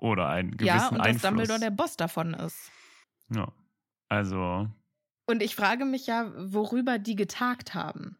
Oder 0.00 0.28
einen 0.28 0.56
gewissen 0.56 0.66
Ja, 0.76 0.88
und 0.88 0.98
dass 0.98 1.06
Einfluss. 1.06 1.22
Dumbledore 1.22 1.60
der 1.60 1.70
Boss 1.70 1.96
davon 1.96 2.34
ist. 2.34 2.70
ja. 3.30 3.52
Also, 4.08 4.68
Und 5.26 5.42
ich 5.42 5.56
frage 5.56 5.84
mich 5.86 6.06
ja, 6.06 6.30
worüber 6.36 6.98
die 6.98 7.16
getagt 7.16 7.74
haben. 7.74 8.18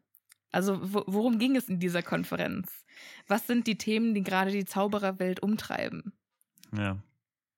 Also 0.51 0.79
wo, 0.93 1.03
worum 1.05 1.37
ging 1.37 1.55
es 1.55 1.69
in 1.69 1.79
dieser 1.79 2.01
Konferenz? 2.01 2.85
Was 3.27 3.45
sind 3.45 3.67
die 3.67 3.77
Themen, 3.77 4.13
die 4.13 4.23
gerade 4.23 4.51
die 4.51 4.65
Zaubererwelt 4.65 5.41
umtreiben? 5.41 6.13
ja. 6.71 6.97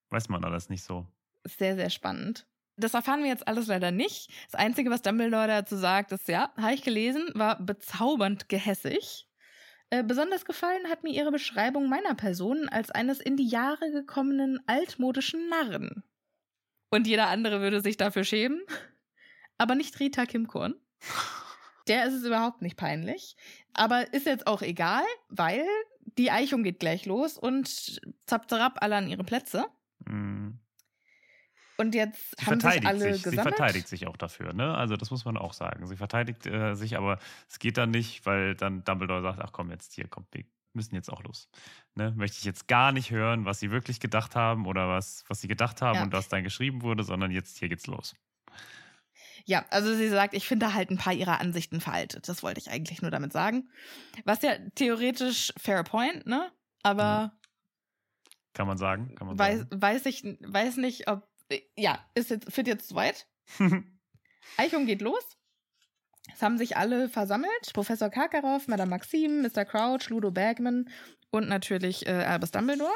Weiß 0.09 0.29
man 0.29 0.45
alles 0.45 0.69
nicht 0.69 0.83
so. 0.83 1.05
Sehr, 1.43 1.75
sehr 1.75 1.89
spannend. 1.89 2.47
Das 2.77 2.93
erfahren 2.93 3.23
wir 3.23 3.29
jetzt 3.29 3.45
alles 3.47 3.67
leider 3.67 3.91
nicht. 3.91 4.31
Das 4.49 4.57
Einzige, 4.59 4.89
was 4.89 5.01
Dumbledore 5.01 5.47
dazu 5.47 5.75
sagt, 5.75 6.11
ist, 6.13 6.27
ja, 6.29 6.51
habe 6.55 6.73
ich 6.73 6.81
gelesen, 6.83 7.29
war 7.33 7.59
bezaubernd 7.59 8.47
gehässig. 8.47 9.26
Äh, 9.89 10.03
besonders 10.03 10.43
gefallen 10.43 10.89
hat 10.89 11.03
mir 11.03 11.13
ihre 11.13 11.31
Beschreibung 11.31 11.87
meiner 11.87 12.13
Person 12.13 12.67
als 12.67 12.91
eines 12.91 13.21
in 13.21 13.37
die 13.37 13.47
Jahre 13.47 13.91
gekommenen 13.91 14.59
altmodischen 14.67 15.47
Narren. 15.49 16.03
Und 16.89 17.07
jeder 17.07 17.27
andere 17.27 17.61
würde 17.61 17.81
sich 17.81 17.97
dafür 17.97 18.23
schämen. 18.23 18.61
Aber 19.57 19.75
nicht 19.75 19.99
Rita 19.99 20.25
Kimkorn. 20.25 20.75
Der 21.87 22.05
ist 22.05 22.13
es 22.13 22.25
überhaupt 22.25 22.61
nicht 22.61 22.75
peinlich. 22.75 23.35
Aber 23.73 24.13
ist 24.13 24.25
jetzt 24.25 24.45
auch 24.45 24.61
egal, 24.61 25.03
weil 25.29 25.65
die 26.17 26.31
Eichung 26.31 26.63
geht 26.63 26.79
gleich 26.79 27.05
los 27.05 27.37
und 27.37 28.01
zapp, 28.25 28.81
alle 28.81 28.95
an 28.95 29.09
ihre 29.09 29.23
Plätze. 29.23 29.65
Mhm. 30.05 30.59
Und 31.77 31.93
jetzt 31.93 32.35
Sie 32.39 32.45
haben 32.45 32.59
sich 32.59 32.85
alle 32.87 33.13
sich. 33.13 33.23
Sie 33.23 33.29
gesammelt. 33.29 33.55
verteidigt 33.55 33.87
sich 33.87 34.07
auch 34.07 34.17
dafür, 34.17 34.53
ne? 34.53 34.75
Also 34.75 34.97
das 34.97 35.11
muss 35.11 35.25
man 35.25 35.37
auch 35.37 35.53
sagen. 35.53 35.85
Sie 35.87 35.95
verteidigt 35.95 36.45
äh, 36.47 36.73
sich, 36.75 36.97
aber 36.97 37.19
es 37.49 37.59
geht 37.59 37.77
dann 37.77 37.91
nicht, 37.91 38.25
weil 38.25 38.55
dann 38.55 38.83
Dumbledore 38.83 39.21
sagt, 39.21 39.39
ach 39.41 39.51
komm, 39.51 39.69
jetzt 39.69 39.93
hier, 39.93 40.07
komm, 40.07 40.25
wir 40.31 40.43
müssen 40.73 40.95
jetzt 40.95 41.09
auch 41.11 41.23
los. 41.23 41.49
Ne? 41.95 42.13
Möchte 42.15 42.37
ich 42.39 42.43
jetzt 42.45 42.67
gar 42.67 42.91
nicht 42.91 43.11
hören, 43.11 43.45
was 43.45 43.59
sie 43.59 43.71
wirklich 43.71 43.99
gedacht 43.99 44.35
haben 44.35 44.65
oder 44.65 44.89
was, 44.89 45.23
was 45.27 45.41
sie 45.41 45.47
gedacht 45.47 45.81
haben 45.81 45.95
Ja. 45.97 46.03
und 46.03 46.13
was 46.13 46.29
dann 46.29 46.43
geschrieben 46.43 46.81
wurde, 46.81 47.03
sondern 47.03 47.31
jetzt 47.31 47.57
hier 47.59 47.69
geht's 47.69 47.87
los. 47.87 48.15
Ja, 49.45 49.65
also 49.69 49.95
sie 49.95 50.09
sagt, 50.09 50.33
ich 50.33 50.45
finde 50.47 50.73
halt 50.73 50.89
ein 50.91 50.97
paar 50.97 51.13
ihrer 51.13 51.39
Ansichten 51.39 51.79
veraltet. 51.79 52.27
Das 52.27 52.43
wollte 52.43 52.59
ich 52.59 52.69
eigentlich 52.69 53.01
nur 53.01 53.11
damit 53.11 53.31
sagen. 53.31 53.69
Was 54.25 54.41
ja 54.41 54.57
theoretisch 54.75 55.53
fair 55.57 55.83
point, 55.83 56.25
ne? 56.25 56.51
Aber 56.83 57.31
Kann 58.53 58.67
man 58.67 58.77
sagen? 58.77 59.15
Kann 59.15 59.27
man 59.27 59.39
weiß, 59.39 59.67
weiß 59.71 60.05
ich 60.07 60.23
weiß 60.41 60.77
nicht, 60.77 61.07
ob 61.07 61.27
ja, 61.75 61.99
ist 62.15 62.29
jetzt 62.29 62.51
fit 62.51 62.67
jetzt 62.67 62.89
sagen. 62.89 63.15
Eichung 64.57 64.85
geht 64.85 65.01
los. 65.01 65.23
Es 66.33 66.41
haben 66.41 66.57
sich 66.57 66.75
alle 66.77 67.09
versammelt. 67.09 67.73
Professor 67.73 68.09
Karkaroff, 68.09 68.67
Madame 68.67 68.89
Maxim, 68.89 69.41
Mr. 69.41 69.65
Crouch, 69.65 70.09
Ludo 70.09 70.31
Bagman 70.31 70.89
und 71.31 71.47
natürlich 71.47 72.05
äh, 72.05 72.11
Albus 72.11 72.51
Dumbledore. 72.51 72.91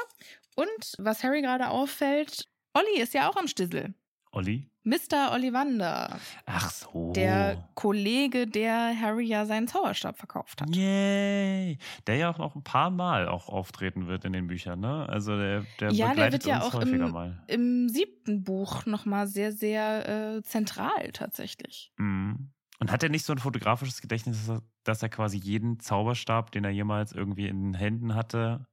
Und 0.54 0.94
was 0.98 1.22
Harry 1.22 1.40
gerade 1.40 1.68
auffällt, 1.68 2.48
Olli 2.74 3.00
ist 3.00 3.14
ja 3.14 3.28
auch 3.30 3.36
am 3.36 3.48
Stissel. 3.48 3.94
Olli? 4.32 4.70
Mr. 4.84 5.30
Ollivander, 5.32 6.18
Ach 6.46 6.70
so. 6.70 7.12
der 7.12 7.68
Kollege, 7.74 8.48
der 8.48 8.98
Harry 9.00 9.26
ja 9.26 9.46
seinen 9.46 9.68
Zauberstab 9.68 10.18
verkauft 10.18 10.60
hat. 10.60 10.74
Yay! 10.74 11.78
Der 12.08 12.16
ja 12.16 12.30
auch 12.30 12.38
noch 12.38 12.56
ein 12.56 12.64
paar 12.64 12.90
Mal 12.90 13.28
auch 13.28 13.48
auftreten 13.48 14.08
wird 14.08 14.24
in 14.24 14.32
den 14.32 14.48
Büchern, 14.48 14.80
ne? 14.80 15.08
Also 15.08 15.36
der, 15.36 15.64
der 15.78 15.92
Ja, 15.92 16.06
der 16.06 16.10
begleitet 16.14 16.32
wird 16.32 16.46
ja 16.46 16.56
uns 16.56 16.64
auch 16.74 16.80
häufiger 16.80 17.06
im- 17.06 17.12
mal. 17.12 17.44
Im 17.46 17.88
siebten 17.88 18.42
Buch 18.42 18.84
nochmal 18.86 19.28
sehr, 19.28 19.52
sehr 19.52 20.08
äh, 20.38 20.42
zentral 20.42 21.12
tatsächlich. 21.12 21.92
Mhm. 21.98 22.50
Und 22.80 22.90
hat 22.90 23.04
er 23.04 23.08
nicht 23.10 23.24
so 23.24 23.32
ein 23.32 23.38
fotografisches 23.38 24.00
Gedächtnis, 24.00 24.44
dass 24.46 24.56
er, 24.58 24.62
dass 24.82 25.02
er 25.04 25.08
quasi 25.08 25.36
jeden 25.38 25.78
Zauberstab, 25.78 26.50
den 26.50 26.64
er 26.64 26.70
jemals 26.70 27.12
irgendwie 27.12 27.46
in 27.46 27.62
den 27.62 27.74
Händen 27.74 28.16
hatte, 28.16 28.66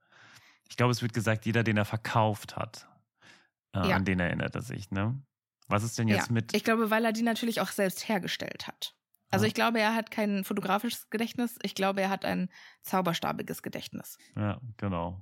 ich 0.68 0.76
glaube, 0.78 0.92
es 0.92 1.02
wird 1.04 1.14
gesagt, 1.14 1.46
jeder, 1.46 1.64
den 1.64 1.78
er 1.78 1.86
verkauft 1.86 2.56
hat, 2.56 2.88
äh, 3.76 3.88
Ja. 3.90 3.96
an 3.96 4.06
den 4.06 4.20
erinnert 4.20 4.56
er 4.56 4.62
sich, 4.64 4.90
ne? 4.90 5.22
Was 5.70 5.84
ist 5.84 5.98
denn 5.98 6.08
jetzt 6.08 6.28
ja, 6.28 6.34
mit. 6.34 6.54
ich 6.54 6.64
glaube, 6.64 6.90
weil 6.90 7.06
er 7.06 7.14
die 7.14 7.22
natürlich 7.22 7.62
auch 7.62 7.70
selbst 7.70 8.10
hergestellt 8.10 8.68
hat. 8.68 8.96
Also 9.32 9.46
ich 9.46 9.54
glaube, 9.54 9.80
er 9.80 9.94
hat 9.94 10.10
kein 10.10 10.44
fotografisches 10.44 11.10
Gedächtnis. 11.10 11.58
Ich 11.62 11.76
glaube, 11.76 12.02
er 12.02 12.10
hat 12.10 12.26
ein 12.26 12.50
zauberstabiges 12.82 13.62
Gedächtnis. 13.62 14.18
ja, 14.36 14.60
genau. 14.78 15.22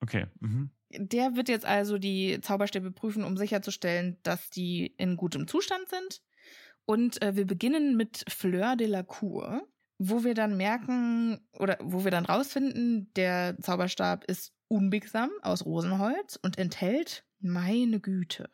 Okay. 0.00 0.26
Mhm. 0.40 0.70
Der 0.90 1.36
wird 1.36 1.48
jetzt 1.48 1.64
also 1.64 1.98
die 1.98 2.38
Zauberstäbe 2.42 2.92
prüfen, 2.92 3.24
um 3.24 3.36
sicherzustellen, 3.36 4.18
dass 4.22 4.50
die 4.50 4.94
in 4.98 5.16
gutem 5.16 5.48
Zustand 5.48 5.88
sind. 5.88 6.22
Und 6.84 7.20
äh, 7.22 7.34
wir 7.34 7.46
beginnen 7.46 7.96
mit 7.96 8.24
Fleur 8.28 8.76
de 8.76 8.86
la 8.86 9.02
Cour, 9.02 9.66
wo 9.98 10.22
wir 10.22 10.34
dann 10.34 10.56
merken 10.56 11.40
oder 11.52 11.78
wo 11.82 12.04
wir 12.04 12.10
dann 12.10 12.26
rausfinden, 12.26 13.10
der 13.16 13.56
Zauberstab 13.60 14.24
ist 14.24 14.52
unbiegsam 14.68 15.30
aus 15.42 15.64
Rosenholz 15.64 16.38
und 16.42 16.58
enthält, 16.58 17.24
meine 17.40 18.00
Güte, 18.00 18.50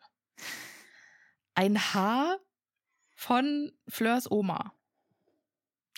ein 1.55 1.93
Haar 1.93 2.37
von 3.15 3.71
Fleurs 3.87 4.29
Oma. 4.29 4.73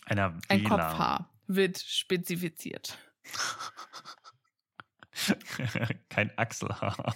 Einer 0.06 0.38
Ein 0.48 0.62
Wähler. 0.62 0.70
Kopfhaar 0.70 1.34
wird 1.48 1.80
spezifiziert. 1.80 2.98
Kein 6.10 6.38
Achselhaar. 6.38 7.16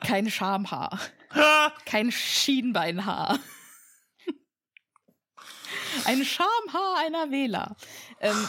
Kein 0.00 0.30
Schamhaar. 0.30 0.98
Kein 1.86 2.10
Schienbeinhaar. 2.10 3.38
Ein 6.04 6.24
Schamhaar 6.24 6.98
einer 6.98 7.30
Wähler. 7.30 7.76
Ähm, 8.20 8.48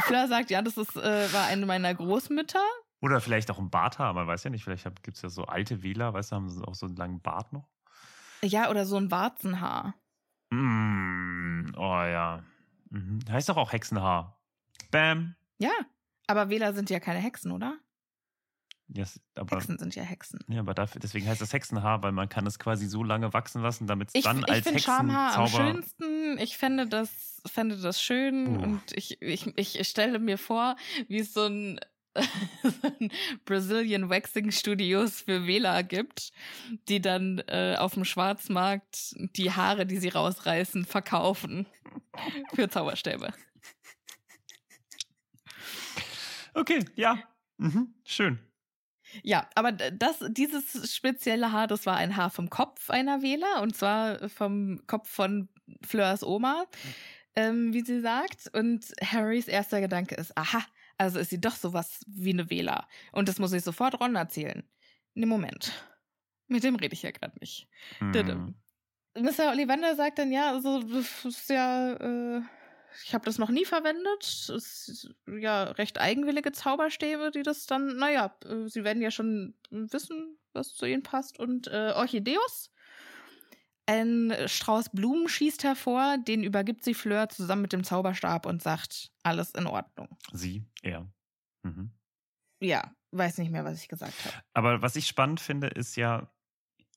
Fleur 0.00 0.28
sagt, 0.28 0.50
ja, 0.50 0.62
das 0.62 0.76
ist, 0.76 0.96
äh, 0.96 1.32
war 1.32 1.46
eine 1.46 1.66
meiner 1.66 1.94
Großmütter. 1.94 2.64
Oder 3.00 3.20
vielleicht 3.20 3.50
auch 3.50 3.58
ein 3.58 3.70
Barthaar, 3.70 4.12
man 4.12 4.26
weiß 4.26 4.44
ja 4.44 4.50
nicht. 4.50 4.64
Vielleicht 4.64 4.84
gibt 5.02 5.16
es 5.16 5.22
ja 5.22 5.28
so 5.28 5.44
alte 5.44 5.82
Wähler, 5.82 6.14
weißt 6.14 6.32
du, 6.32 6.36
haben 6.36 6.50
sie 6.50 6.66
auch 6.66 6.74
so 6.74 6.86
einen 6.86 6.96
langen 6.96 7.20
Bart 7.20 7.52
noch. 7.52 7.68
Ja, 8.42 8.70
oder 8.70 8.86
so 8.86 8.96
ein 8.96 9.10
Warzenhaar. 9.10 9.94
Mm, 10.50 11.72
oh 11.76 12.02
ja. 12.02 12.42
Mhm. 12.90 13.20
Heißt 13.30 13.48
doch 13.48 13.56
auch 13.56 13.72
Hexenhaar. 13.72 14.40
Bam. 14.90 15.34
Ja, 15.58 15.72
aber 16.26 16.48
Wähler 16.48 16.72
sind 16.72 16.90
ja 16.90 17.00
keine 17.00 17.18
Hexen, 17.20 17.52
oder? 17.52 17.78
Yes, 18.88 19.20
aber, 19.34 19.56
Hexen 19.56 19.78
sind 19.78 19.94
ja 19.94 20.02
Hexen. 20.02 20.40
Ja, 20.48 20.60
aber 20.60 20.72
dafür, 20.72 20.98
deswegen 20.98 21.26
heißt 21.26 21.42
das 21.42 21.52
Hexenhaar, 21.52 22.02
weil 22.02 22.12
man 22.12 22.30
kann 22.30 22.46
es 22.46 22.58
quasi 22.58 22.86
so 22.86 23.04
lange 23.04 23.34
wachsen 23.34 23.60
lassen, 23.60 23.86
damit 23.86 24.08
es 24.08 24.14
Ich, 24.14 24.24
dann 24.24 24.38
ich 24.38 24.48
als 24.48 24.64
finde 24.64 24.80
Schamhaar 24.80 25.34
am 25.34 25.42
Hexenzauber... 25.42 25.72
schönsten. 25.72 26.38
Ich 26.38 26.56
fände 26.56 26.86
das, 26.86 27.42
fände 27.44 27.76
das 27.76 28.00
schön 28.00 28.56
Uh. 28.56 28.62
und 28.62 28.80
ich, 28.94 29.20
ich, 29.20 29.54
ich 29.56 29.88
stelle 29.88 30.18
mir 30.18 30.38
vor, 30.38 30.76
wie 31.06 31.18
es 31.18 31.34
so 31.34 31.44
ein 31.44 31.80
Brazilian 33.44 34.10
Waxing 34.10 34.50
Studios 34.50 35.22
für 35.22 35.46
Wähler 35.46 35.82
gibt, 35.82 36.30
die 36.88 37.00
dann 37.00 37.42
äh, 37.46 37.76
auf 37.78 37.94
dem 37.94 38.04
Schwarzmarkt 38.04 39.14
die 39.36 39.52
Haare, 39.52 39.86
die 39.86 39.98
sie 39.98 40.08
rausreißen, 40.08 40.84
verkaufen 40.84 41.66
für 42.54 42.68
Zauberstäbe. 42.68 43.32
Okay, 46.54 46.84
ja. 46.96 47.18
Mhm. 47.58 47.94
Schön. 48.04 48.38
Ja, 49.22 49.48
aber 49.54 49.72
das, 49.72 50.24
dieses 50.30 50.94
spezielle 50.94 51.52
Haar, 51.52 51.66
das 51.66 51.86
war 51.86 51.96
ein 51.96 52.16
Haar 52.16 52.30
vom 52.30 52.50
Kopf 52.50 52.90
einer 52.90 53.22
Wähler 53.22 53.62
und 53.62 53.76
zwar 53.76 54.28
vom 54.28 54.82
Kopf 54.86 55.08
von 55.08 55.48
Fleurs 55.82 56.22
Oma, 56.22 56.66
ähm, 57.34 57.72
wie 57.72 57.82
sie 57.82 58.00
sagt. 58.00 58.50
Und 58.52 58.92
Harrys 59.02 59.48
erster 59.48 59.80
Gedanke 59.80 60.14
ist, 60.14 60.36
aha, 60.36 60.62
also 60.98 61.18
ist 61.18 61.30
sie 61.30 61.40
doch 61.40 61.56
sowas 61.56 62.04
wie 62.06 62.32
eine 62.32 62.50
Wähler. 62.50 62.86
Und 63.12 63.28
das 63.28 63.38
muss 63.38 63.52
ich 63.52 63.62
sofort 63.62 64.00
Ron 64.00 64.16
erzählen. 64.16 64.64
Ne, 65.14 65.26
Moment. 65.26 65.72
Mit 66.48 66.64
dem 66.64 66.76
rede 66.76 66.94
ich 66.94 67.02
ja 67.02 67.10
gerade 67.10 67.38
nicht. 67.40 67.68
Hm. 67.98 68.54
Mr. 69.14 69.50
Ollivander 69.50 69.96
sagt 69.96 70.18
dann, 70.18 70.32
ja, 70.32 70.50
also 70.52 70.82
das 70.82 71.24
ist 71.24 71.50
ja, 71.50 71.92
äh, 71.94 72.42
ich 73.04 73.14
habe 73.14 73.24
das 73.24 73.38
noch 73.38 73.50
nie 73.50 73.64
verwendet. 73.64 74.22
Es 74.22 74.48
ist 74.88 75.14
ja 75.26 75.64
recht 75.64 75.98
eigenwillige 76.00 76.52
Zauberstäbe, 76.52 77.30
die 77.30 77.42
das 77.42 77.66
dann, 77.66 77.96
naja, 77.96 78.34
äh, 78.44 78.68
sie 78.68 78.84
werden 78.84 79.02
ja 79.02 79.10
schon 79.10 79.54
wissen, 79.70 80.38
was 80.52 80.74
zu 80.74 80.86
ihnen 80.86 81.02
passt. 81.02 81.38
Und 81.38 81.68
äh, 81.68 81.92
Orchideus, 81.94 82.70
ein 83.88 84.34
Strauß 84.46 84.90
Blumen 84.90 85.28
schießt 85.28 85.64
hervor, 85.64 86.18
den 86.18 86.44
übergibt 86.44 86.84
sie 86.84 86.92
Fleur 86.92 87.30
zusammen 87.30 87.62
mit 87.62 87.72
dem 87.72 87.84
Zauberstab 87.84 88.44
und 88.44 88.62
sagt, 88.62 89.10
alles 89.22 89.52
in 89.52 89.66
Ordnung. 89.66 90.08
Sie, 90.30 90.62
er. 90.82 91.10
Mhm. 91.62 91.90
Ja, 92.60 92.92
weiß 93.12 93.38
nicht 93.38 93.50
mehr, 93.50 93.64
was 93.64 93.80
ich 93.80 93.88
gesagt 93.88 94.24
habe. 94.26 94.36
Aber 94.52 94.82
was 94.82 94.94
ich 94.96 95.06
spannend 95.06 95.40
finde, 95.40 95.68
ist 95.68 95.96
ja, 95.96 96.30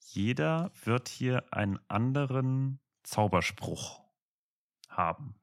jeder 0.07 0.71
wird 0.83 1.07
hier 1.07 1.45
einen 1.51 1.79
anderen 1.87 2.79
Zauberspruch 3.03 4.01
haben. 4.89 5.35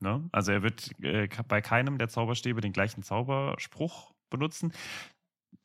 Ne? 0.00 0.28
Also 0.32 0.50
er 0.50 0.62
wird 0.64 0.90
äh, 1.00 1.28
bei 1.46 1.60
keinem 1.60 1.96
der 1.96 2.08
Zauberstäbe 2.08 2.60
den 2.60 2.72
gleichen 2.72 3.04
Zauberspruch 3.04 4.14
benutzen. 4.30 4.72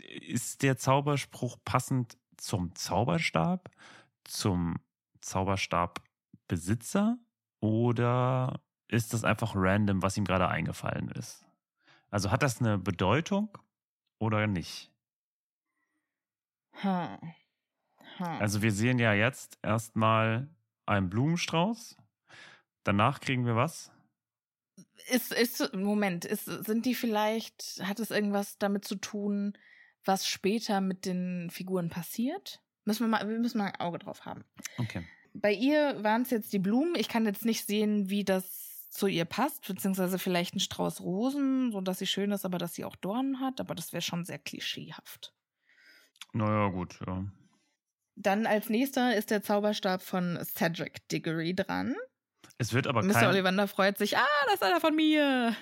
Ist 0.03 0.61
der 0.61 0.77
Zauberspruch 0.77 1.57
passend 1.65 2.17
zum 2.37 2.75
Zauberstab, 2.75 3.71
zum 4.23 4.79
Zauberstabbesitzer 5.21 7.17
oder 7.59 8.61
ist 8.87 9.13
das 9.13 9.23
einfach 9.23 9.53
random, 9.55 10.01
was 10.01 10.17
ihm 10.17 10.25
gerade 10.25 10.47
eingefallen 10.47 11.09
ist? 11.11 11.45
Also 12.09 12.31
hat 12.31 12.43
das 12.43 12.59
eine 12.59 12.77
Bedeutung 12.77 13.57
oder 14.19 14.47
nicht? 14.47 14.91
Hm. 16.73 17.17
Hm. 18.17 18.25
Also 18.39 18.61
wir 18.61 18.71
sehen 18.71 18.99
ja 18.99 19.13
jetzt 19.13 19.57
erstmal 19.61 20.49
einen 20.85 21.09
Blumenstrauß. 21.09 21.95
Danach 22.83 23.19
kriegen 23.19 23.45
wir 23.45 23.55
was? 23.55 23.91
Ist, 25.07 25.31
ist, 25.33 25.73
Moment, 25.73 26.25
ist, 26.25 26.45
sind 26.45 26.85
die 26.85 26.95
vielleicht, 26.95 27.81
hat 27.83 27.99
es 27.99 28.11
irgendwas 28.11 28.57
damit 28.57 28.85
zu 28.85 28.95
tun, 28.95 29.57
was 30.03 30.27
später 30.27 30.81
mit 30.81 31.05
den 31.05 31.49
Figuren 31.49 31.89
passiert? 31.89 32.61
Müssen 32.85 33.03
wir 33.03 33.07
mal, 33.07 33.27
wir 33.27 33.39
müssen 33.39 33.57
mal 33.57 33.67
ein 33.67 33.79
Auge 33.79 33.99
drauf 33.99 34.25
haben. 34.25 34.43
Okay. 34.77 35.05
Bei 35.33 35.53
ihr 35.53 36.03
waren 36.03 36.23
es 36.23 36.31
jetzt 36.31 36.51
die 36.53 36.59
Blumen. 36.59 36.95
Ich 36.95 37.07
kann 37.07 37.25
jetzt 37.25 37.45
nicht 37.45 37.65
sehen, 37.65 38.09
wie 38.09 38.25
das 38.25 38.89
zu 38.89 39.07
ihr 39.07 39.25
passt, 39.25 39.65
beziehungsweise 39.65 40.19
vielleicht 40.19 40.55
ein 40.55 40.59
Strauß 40.59 41.01
Rosen, 41.01 41.71
so 41.71 41.79
dass 41.79 41.99
sie 41.99 42.07
schön 42.07 42.31
ist, 42.31 42.43
aber 42.43 42.57
dass 42.57 42.73
sie 42.73 42.83
auch 42.83 42.95
Dornen 42.97 43.39
hat. 43.39 43.61
Aber 43.61 43.75
das 43.75 43.93
wäre 43.93 44.01
schon 44.01 44.25
sehr 44.25 44.39
klischeehaft. 44.39 45.33
Naja, 46.33 46.67
gut, 46.69 46.99
ja. 47.05 47.25
Dann 48.15 48.45
als 48.45 48.69
nächster 48.69 49.15
ist 49.15 49.31
der 49.31 49.41
Zauberstab 49.41 50.01
von 50.01 50.37
Cedric 50.43 51.07
Diggory 51.09 51.55
dran. 51.55 51.95
Es 52.57 52.73
wird 52.73 52.87
aber 52.87 53.01
Mr. 53.03 53.13
kein... 53.13 53.27
Ollivander 53.27 53.67
freut 53.67 53.97
sich, 53.97 54.17
ah, 54.17 54.27
das 54.45 54.55
ist 54.55 54.63
einer 54.63 54.81
von 54.81 54.95
mir. 54.95 55.55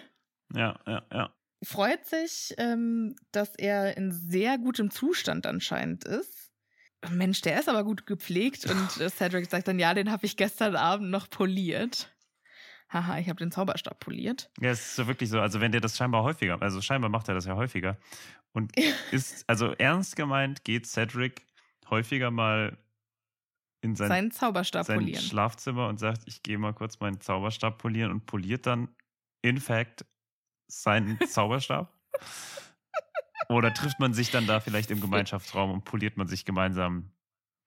Ja, 0.53 0.79
ja, 0.85 1.05
ja. 1.13 1.33
freut 1.63 2.05
sich, 2.05 2.55
ähm, 2.57 3.15
dass 3.31 3.55
er 3.55 3.95
in 3.95 4.11
sehr 4.11 4.57
gutem 4.57 4.89
Zustand 4.89 5.45
anscheinend 5.45 6.03
ist. 6.03 6.48
Mensch, 7.09 7.41
der 7.41 7.59
ist 7.59 7.69
aber 7.69 7.83
gut 7.83 8.05
gepflegt 8.05 8.65
und 8.65 8.89
Cedric 9.11 9.49
sagt 9.49 9.67
dann, 9.67 9.79
ja, 9.79 9.93
den 9.93 10.11
habe 10.11 10.25
ich 10.25 10.37
gestern 10.37 10.75
Abend 10.75 11.09
noch 11.09 11.29
poliert. 11.29 12.13
Haha, 12.91 13.19
ich 13.19 13.29
habe 13.29 13.37
den 13.37 13.51
Zauberstab 13.51 13.99
poliert. 13.99 14.49
Ja, 14.59 14.71
es 14.71 14.79
ist 14.81 14.95
so 14.95 15.07
wirklich 15.07 15.29
so, 15.29 15.39
also 15.39 15.61
wenn 15.61 15.71
der 15.71 15.81
das 15.81 15.95
scheinbar 15.95 16.23
häufiger, 16.23 16.59
also 16.61 16.81
scheinbar 16.81 17.09
macht 17.09 17.27
er 17.27 17.35
das 17.35 17.45
ja 17.45 17.55
häufiger. 17.55 17.97
Und 18.51 18.75
ist, 19.11 19.47
also 19.47 19.73
ernst 19.73 20.15
gemeint 20.15 20.63
geht 20.63 20.87
Cedric 20.87 21.45
häufiger 21.89 22.31
mal 22.31 22.77
in 23.81 23.95
sein, 23.95 24.09
Seinen 24.09 24.31
Zauberstab 24.31 24.85
sein 24.87 24.99
polieren. 24.99 25.21
Schlafzimmer 25.21 25.87
und 25.87 25.99
sagt, 25.99 26.23
ich 26.25 26.43
gehe 26.43 26.57
mal 26.57 26.73
kurz 26.73 26.99
meinen 26.99 27.21
Zauberstab 27.21 27.77
polieren 27.77 28.11
und 28.11 28.25
poliert 28.25 28.65
dann 28.65 28.89
in 29.41 29.59
fact 29.59 30.05
seinen 30.67 31.19
Zauberstab? 31.27 31.93
Oder 33.49 33.73
trifft 33.73 33.99
man 33.99 34.13
sich 34.13 34.29
dann 34.29 34.45
da 34.45 34.59
vielleicht 34.59 34.91
im 34.91 35.01
Gemeinschaftsraum 35.01 35.71
und 35.71 35.83
poliert 35.83 36.17
man 36.17 36.27
sich 36.27 36.45
gemeinsam 36.45 37.11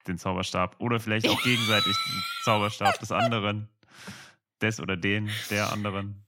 den 0.07 0.17
Zauberstab? 0.17 0.77
Oder 0.79 1.01
vielleicht 1.01 1.29
auch 1.29 1.43
gegenseitig 1.43 1.97
den 1.97 2.23
Zauberstab 2.45 2.99
des 3.01 3.11
anderen, 3.11 3.69
des 4.63 4.81
oder 4.81 4.97
den, 4.97 5.29
der 5.51 5.73
anderen? 5.73 6.25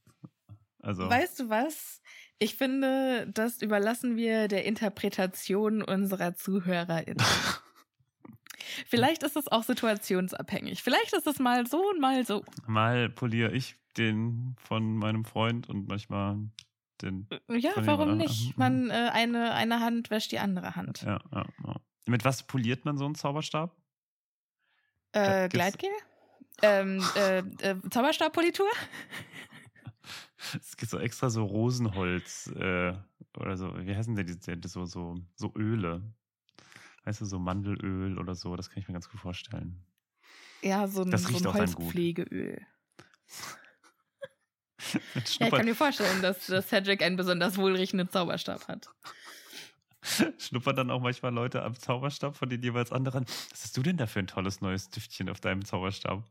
Also, 0.82 1.09
Weißt 1.09 1.38
du 1.38 1.48
was? 1.48 2.02
Ich 2.38 2.57
finde, 2.57 3.30
das 3.32 3.62
überlassen 3.62 4.16
wir 4.16 4.48
der 4.48 4.64
Interpretation 4.64 5.82
unserer 5.82 6.34
ZuhörerInnen. 6.34 7.24
Vielleicht 8.86 9.22
ist 9.22 9.36
es 9.36 9.46
auch 9.48 9.62
situationsabhängig. 9.62 10.82
Vielleicht 10.82 11.12
ist 11.12 11.26
es 11.26 11.38
mal 11.38 11.66
so 11.66 11.90
und 11.90 12.00
mal 12.00 12.26
so. 12.26 12.44
mal 12.66 13.09
poliere 13.09 13.52
ich 13.52 13.76
den 13.96 14.57
von 14.59 14.96
meinem 14.96 15.24
Freund 15.24 15.68
und 15.68 15.86
manchmal 15.86 16.38
den. 17.03 17.28
Ja, 17.49 17.72
Von 17.72 17.86
warum 17.86 18.09
jemand 18.11 18.18
nicht? 18.18 18.59
anderem. 18.59 18.86
Man, 18.88 18.90
äh, 18.90 19.11
eine, 19.11 19.53
eine 19.55 19.80
Hand 19.80 20.11
wäscht 20.11 20.32
die 20.32 20.38
andere 20.38 20.76
Hand. 20.76 21.03
Ja, 21.03 21.20
ja, 21.32 21.45
ja. 21.66 21.76
Mit 22.07 22.24
was 22.24 22.47
poliert 22.47 22.84
man 22.84 22.99
so 22.99 23.07
einen 23.07 23.14
Zauberstab? 23.14 23.74
Äh, 25.12 25.49
gibt's- 25.49 25.55
Gleitgel? 25.55 25.90
Ähm, 26.62 27.03
äh, 27.16 27.38
äh, 27.38 27.76
Zauberstabpolitur? 27.90 28.68
Es 30.61 30.76
gibt 30.76 30.90
so 30.90 30.99
extra 30.99 31.30
so 31.30 31.45
Rosenholz 31.45 32.49
äh, 32.57 32.95
oder 33.38 33.57
so, 33.57 33.74
wie 33.86 33.97
heißen 33.97 34.14
die, 34.14 34.24
die, 34.24 34.61
die 34.61 34.68
so, 34.68 34.84
so, 34.84 35.16
so 35.34 35.53
Öle? 35.57 36.03
Weißt 37.05 37.20
du, 37.20 37.24
so 37.24 37.38
Mandelöl 37.38 38.18
oder 38.18 38.34
so, 38.34 38.55
das 38.57 38.70
kann 38.70 38.78
ich 38.80 38.88
mir 38.88 38.95
ganz 38.95 39.09
gut 39.09 39.20
vorstellen. 39.20 39.84
Ja, 40.62 40.86
so 40.86 41.03
ein, 41.03 41.11
Das 41.11 41.24
so 41.24 41.51
ein. 41.51 41.55
Holzpflegeöl. 41.55 42.61
Ja, 45.41 45.47
ich 45.47 45.51
kann 45.53 45.64
mir 45.64 45.74
vorstellen, 45.74 46.22
dass, 46.22 46.47
dass 46.47 46.68
Cedric 46.68 47.03
einen 47.03 47.16
besonders 47.16 47.57
wohlriechenden 47.57 48.11
Zauberstab 48.11 48.68
hat. 48.68 48.89
schnuppern 50.39 50.76
dann 50.76 50.91
auch 50.91 51.01
manchmal 51.01 51.32
Leute 51.32 51.62
am 51.62 51.78
Zauberstab 51.78 52.37
von 52.37 52.49
den 52.49 52.62
jeweils 52.62 52.93
anderen. 52.93 53.24
Was 53.51 53.64
hast 53.64 53.76
du 53.76 53.82
denn 53.82 53.97
da 53.97 54.07
für 54.07 54.18
ein 54.20 54.26
tolles 54.26 54.61
neues 54.61 54.91
Düftchen 54.91 55.28
auf 55.30 55.41
deinem 55.41 55.64
Zauberstab? 55.64 56.22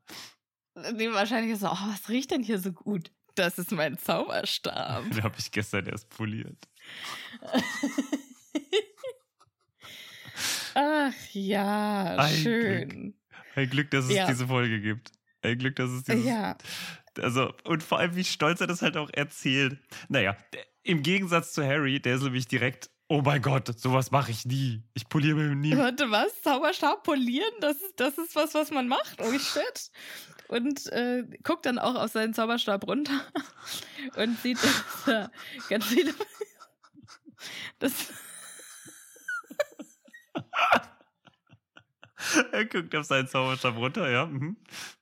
Die 0.75 1.11
wahrscheinlich 1.11 1.57
so, 1.59 1.67
oh, 1.67 1.77
was 1.87 2.09
riecht 2.09 2.31
denn 2.31 2.43
hier 2.43 2.59
so 2.59 2.71
gut? 2.71 3.11
Das 3.35 3.57
ist 3.57 3.71
mein 3.71 3.97
Zauberstab. 3.97 5.09
Den 5.09 5.23
habe 5.23 5.35
ich 5.39 5.51
gestern 5.51 5.87
erst 5.87 6.09
poliert. 6.09 6.67
Ach 10.75 11.13
ja, 11.33 12.15
Ein 12.17 12.35
schön. 12.35 13.13
Ein 13.55 13.69
Glück, 13.69 13.91
dass 13.91 14.05
es 14.05 14.11
Ja. 14.15 14.27
diese 14.27 14.47
Folge 14.47 14.81
gibt. 14.81 15.11
Ein 15.43 15.57
Glück, 15.57 15.75
dass 15.75 15.89
es 15.91 16.03
dieses. 16.03 16.25
Ja, 16.25 16.57
Also, 17.21 17.53
und 17.65 17.83
vor 17.83 17.99
allem, 17.99 18.15
wie 18.15 18.23
stolz 18.23 18.61
er 18.61 18.67
das 18.67 18.81
halt 18.81 18.97
auch 18.97 19.09
erzählt. 19.13 19.77
Naja, 20.09 20.35
im 20.83 21.03
Gegensatz 21.03 21.53
zu 21.53 21.63
Harry, 21.65 22.01
der 22.01 22.15
ist 22.15 22.23
nämlich 22.23 22.47
direkt, 22.47 22.89
oh 23.07 23.21
mein 23.21 23.41
Gott, 23.41 23.79
sowas 23.79 24.11
mache 24.11 24.31
ich 24.31 24.45
nie. 24.45 24.83
Ich 24.93 25.07
poliere 25.09 25.35
mir 25.35 25.55
nie. 25.55 25.77
warte, 25.77 26.09
was? 26.09 26.41
Zauberstab 26.41 27.03
polieren? 27.03 27.53
Das 27.59 27.77
ist, 27.77 27.99
das 27.99 28.17
ist 28.17 28.35
was, 28.35 28.53
was 28.55 28.71
man 28.71 28.87
macht? 28.87 29.21
Oh 29.21 29.31
shit. 29.37 29.91
Und 30.47 30.91
äh, 30.91 31.23
guckt 31.43 31.65
dann 31.65 31.77
auch 31.79 31.95
auf 31.95 32.11
seinen 32.11 32.33
Zauberstab 32.33 32.87
runter 32.87 33.21
und 34.15 34.39
sieht, 34.41 34.57
dass 34.63 35.07
er 35.07 35.31
ganz 35.69 35.85
viele. 35.85 36.13
Das, 37.79 37.91
Er 42.51 42.65
guckt 42.65 42.95
auf 42.95 43.05
seinen 43.05 43.27
Zauberstab 43.27 43.75
runter, 43.77 44.09
ja. 44.09 44.25
Mhm. 44.25 44.57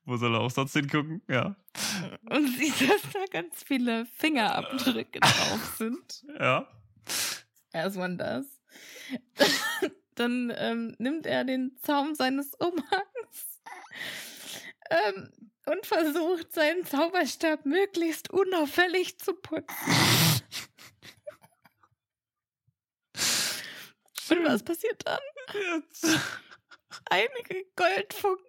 Wo 0.05 0.17
soll 0.17 0.35
er 0.35 0.41
auch 0.41 0.51
sonst 0.51 0.73
hingucken? 0.73 1.21
Ja. 1.29 1.55
und 2.29 2.47
sieht, 2.57 2.81
dass 2.81 3.01
da 3.13 3.25
ganz 3.31 3.63
viele 3.63 4.05
Fingerabdrücke 4.05 5.19
drauf 5.19 5.73
sind. 5.77 6.23
Ja. 6.39 6.67
as 7.73 7.95
one 7.97 8.17
does. 8.17 8.45
Dann 10.15 10.53
ähm, 10.55 10.95
nimmt 10.99 11.25
er 11.25 11.43
den 11.45 11.77
Zaum 11.81 12.15
seines 12.15 12.53
Umhangs 12.55 13.61
ähm, 14.89 15.29
und 15.65 15.85
versucht, 15.85 16.51
seinen 16.53 16.85
Zauberstab 16.85 17.65
möglichst 17.65 18.29
unauffällig 18.29 19.19
zu 19.19 19.33
putzen. 19.33 19.65
Und 24.29 24.45
was 24.45 24.63
passiert 24.63 25.01
dann? 25.05 25.19
Einige 27.11 27.65
Goldfunken 27.75 28.45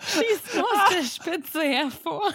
schießen 0.00 0.62
aus 0.64 0.88
der 0.90 1.04
Spitze 1.04 1.62
hervor. 1.62 2.34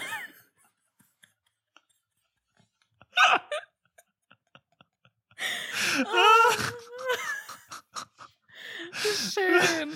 Schön. 9.34 9.92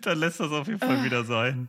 Dann 0.00 0.18
lässt 0.18 0.40
das 0.40 0.50
auf 0.50 0.66
jeden 0.66 0.78
Fall 0.78 1.04
wieder 1.04 1.24
sein. 1.24 1.68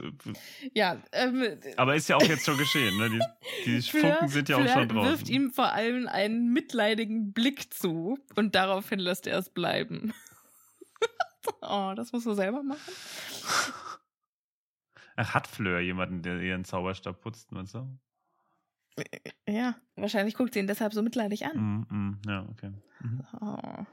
Zu, 0.00 0.32
Ja, 0.72 1.02
ähm, 1.12 1.58
aber 1.76 1.94
ist 1.94 2.08
ja 2.08 2.16
auch 2.16 2.22
jetzt 2.22 2.44
schon 2.44 2.58
geschehen, 2.58 2.96
ne? 2.96 3.10
Die, 3.10 3.20
die 3.64 3.82
Funken 3.90 4.28
sind 4.28 4.48
ja 4.48 4.56
auch 4.56 4.68
schon 4.68 4.88
draußen. 4.88 5.10
wirft 5.10 5.28
ihm 5.28 5.50
vor 5.50 5.72
allem 5.72 6.08
einen 6.08 6.52
mitleidigen 6.52 7.32
Blick 7.32 7.72
zu 7.72 8.18
und 8.34 8.54
daraufhin 8.54 8.98
lässt 8.98 9.26
er 9.26 9.38
es 9.38 9.50
bleiben. 9.50 10.12
oh, 11.62 11.92
das 11.94 12.12
muss 12.12 12.24
man 12.24 12.34
selber 12.34 12.62
machen. 12.62 12.92
Ach, 15.16 15.34
hat 15.34 15.46
Fleur 15.46 15.80
jemanden, 15.80 16.22
der 16.22 16.40
ihren 16.40 16.64
Zauberstab 16.64 17.20
putzt, 17.20 17.52
meinst 17.52 17.74
du? 17.74 17.86
Ja, 19.48 19.76
wahrscheinlich 19.96 20.34
guckt 20.34 20.54
sie 20.54 20.60
ihn 20.60 20.66
deshalb 20.66 20.92
so 20.92 21.02
mitleidig 21.02 21.46
an. 21.46 21.56
Mm, 21.88 21.94
mm, 21.94 22.20
ja, 22.26 22.46
okay. 22.50 22.72
Mhm. 23.00 23.26
Oh, 23.40 23.84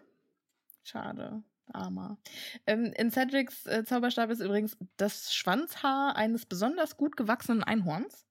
schade. 0.83 1.43
Armer. 1.71 2.17
Ähm, 2.65 2.93
in 2.97 3.11
Cedrics 3.11 3.65
äh, 3.65 3.83
Zauberstab 3.83 4.29
ist 4.29 4.39
übrigens 4.39 4.77
das 4.97 5.33
Schwanzhaar 5.33 6.15
eines 6.15 6.45
besonders 6.45 6.97
gut 6.97 7.17
gewachsenen 7.17 7.63
Einhorns. 7.63 8.25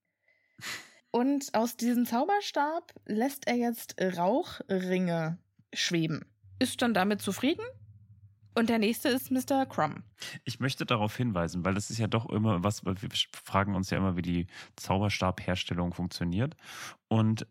Und 1.11 1.55
aus 1.55 1.77
diesem 1.77 2.07
Zauberstab 2.07 2.93
lässt 3.07 3.49
er 3.49 3.57
jetzt 3.57 4.01
Rauchringe 4.01 5.39
schweben. 5.73 6.25
Ist 6.59 6.83
dann 6.83 6.95
damit 6.95 7.21
zufrieden? 7.21 7.65
Und 8.55 8.69
der 8.69 8.79
nächste 8.79 9.09
ist 9.09 9.31
Mr. 9.31 9.65
Crumb. 9.67 10.03
Ich 10.45 10.61
möchte 10.61 10.85
darauf 10.85 11.17
hinweisen, 11.17 11.65
weil 11.65 11.75
das 11.75 11.91
ist 11.91 11.99
ja 11.99 12.09
doch 12.09 12.29
immer 12.29 12.65
was, 12.65 12.85
wir 12.85 12.95
fragen 13.33 13.75
uns 13.75 13.91
ja 13.91 13.99
immer, 13.99 14.17
wie 14.17 14.23
die 14.23 14.47
Zauberstabherstellung 14.77 15.93
funktioniert. 15.93 16.57
Und 17.09 17.47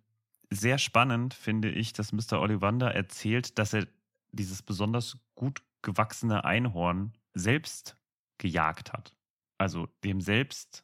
sehr 0.50 0.78
spannend 0.78 1.34
finde 1.34 1.70
ich, 1.70 1.94
dass 1.94 2.12
Mr. 2.12 2.40
Ollivander 2.40 2.94
erzählt, 2.94 3.58
dass 3.58 3.74
er 3.74 3.88
dieses 4.32 4.62
besonders 4.62 5.18
gut 5.36 5.64
gewachsene 5.82 6.46
Einhorn 6.46 7.14
selbst 7.34 7.98
gejagt 8.38 8.94
hat. 8.94 9.16
Also 9.58 9.88
dem 10.04 10.22
selbst 10.22 10.84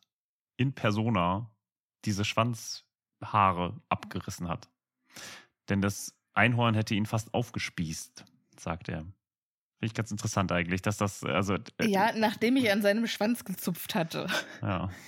in 0.57 0.73
persona 0.73 1.51
diese 2.05 2.25
Schwanzhaare 2.25 3.81
abgerissen 3.89 4.47
hat. 4.47 4.69
Denn 5.69 5.81
das 5.81 6.17
Einhorn 6.33 6.75
hätte 6.75 6.95
ihn 6.95 7.05
fast 7.05 7.33
aufgespießt, 7.33 8.25
sagt 8.57 8.89
er. 8.89 8.99
Finde 8.99 9.87
ich 9.87 9.93
ganz 9.93 10.11
interessant 10.11 10.51
eigentlich, 10.51 10.81
dass 10.81 10.97
das, 10.97 11.23
also. 11.23 11.55
äh, 11.55 11.87
Ja, 11.87 12.11
nachdem 12.15 12.57
ich 12.57 12.71
an 12.71 12.81
seinem 12.81 13.07
Schwanz 13.07 13.43
gezupft 13.43 13.95
hatte. 13.95 14.27
ja. 14.61 14.89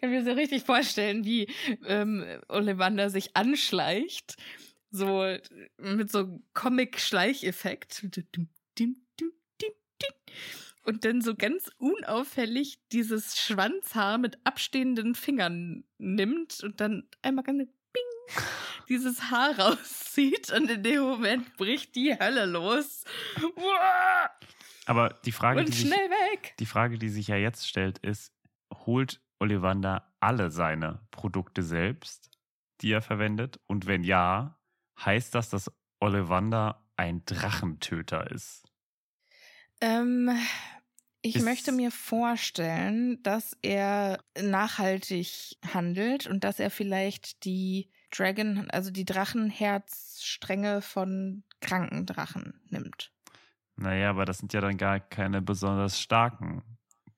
kann 0.00 0.10
mir 0.10 0.24
so 0.24 0.32
richtig 0.32 0.64
vorstellen, 0.64 1.24
wie 1.24 1.48
ähm, 1.86 2.24
Ollivander 2.48 3.10
sich 3.10 3.36
anschleicht. 3.36 4.36
So 4.90 5.36
mit 5.78 6.10
so 6.10 6.40
Comic-Schleicheffekt. 6.54 8.06
Und 10.84 11.04
dann 11.04 11.20
so 11.20 11.34
ganz 11.34 11.70
unauffällig 11.78 12.80
dieses 12.90 13.38
Schwanzhaar 13.38 14.18
mit 14.18 14.38
abstehenden 14.44 15.14
Fingern 15.14 15.84
nimmt 15.98 16.62
und 16.64 16.80
dann 16.80 17.06
einmal 17.22 17.44
ganz 17.44 17.68
bing, 17.92 18.44
dieses 18.88 19.30
Haar 19.30 19.58
rauszieht 19.58 20.50
und 20.52 20.70
in 20.70 20.82
dem 20.82 21.02
Moment 21.02 21.56
bricht 21.56 21.94
die 21.94 22.18
Hölle 22.18 22.46
los. 22.46 23.04
Aber 24.86 25.10
die 25.24 25.32
Frage, 25.32 25.64
die 25.64 25.72
sich, 25.72 25.92
die 26.58 26.66
Frage, 26.66 26.98
die 26.98 27.10
sich 27.10 27.28
ja 27.28 27.36
jetzt 27.36 27.68
stellt, 27.68 27.98
ist, 27.98 28.32
holt 28.86 29.20
Ollivander 29.38 30.12
alle 30.18 30.50
seine 30.50 31.00
Produkte 31.10 31.62
selbst, 31.62 32.30
die 32.80 32.90
er 32.90 33.02
verwendet? 33.02 33.60
Und 33.66 33.86
wenn 33.86 34.02
ja, 34.02 34.58
heißt 35.04 35.34
das, 35.34 35.50
dass 35.50 35.70
Ollivander 36.00 36.88
ein 36.96 37.24
Drachentöter 37.24 38.30
ist? 38.30 38.69
Ähm, 39.80 40.30
ich 41.22 41.36
Ist- 41.36 41.44
möchte 41.44 41.72
mir 41.72 41.90
vorstellen, 41.90 43.22
dass 43.22 43.56
er 43.62 44.22
nachhaltig 44.40 45.56
handelt 45.72 46.26
und 46.26 46.44
dass 46.44 46.58
er 46.60 46.70
vielleicht 46.70 47.44
die 47.44 47.90
Dragon, 48.10 48.68
also 48.70 48.90
die 48.90 49.04
Drachenherzstränge 49.04 50.82
von 50.82 51.44
kranken 51.60 52.06
Drachen 52.06 52.60
nimmt. 52.68 53.12
Naja, 53.76 54.10
aber 54.10 54.24
das 54.24 54.38
sind 54.38 54.52
ja 54.52 54.60
dann 54.60 54.76
gar 54.76 55.00
keine 55.00 55.40
besonders 55.42 56.00
starken 56.00 56.62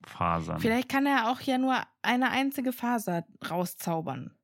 Fasern. 0.04 0.60
Vielleicht 0.60 0.88
kann 0.88 1.06
er 1.06 1.30
auch 1.30 1.40
ja 1.40 1.58
nur 1.58 1.80
eine 2.02 2.30
einzige 2.30 2.72
Faser 2.72 3.24
rauszaubern. 3.48 4.36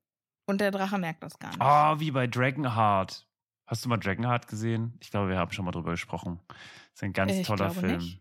Und 0.46 0.60
der 0.60 0.70
Drache 0.70 0.98
merkt 0.98 1.22
das 1.22 1.38
gar 1.38 1.50
nicht. 1.50 1.60
Oh, 1.60 2.00
wie 2.00 2.10
bei 2.10 2.26
Dragonheart. 2.26 3.26
Hast 3.66 3.84
du 3.84 3.88
mal 3.90 3.98
Dragonheart 3.98 4.48
gesehen? 4.48 4.96
Ich 5.00 5.10
glaube, 5.10 5.28
wir 5.28 5.36
haben 5.36 5.52
schon 5.52 5.64
mal 5.66 5.72
drüber 5.72 5.90
gesprochen. 5.90 6.40
Ist 6.98 7.04
ein 7.04 7.12
ganz 7.12 7.32
Äh, 7.32 7.40
ich 7.42 7.46
toller 7.46 7.70
Film. 7.70 7.98
nicht. 7.98 8.20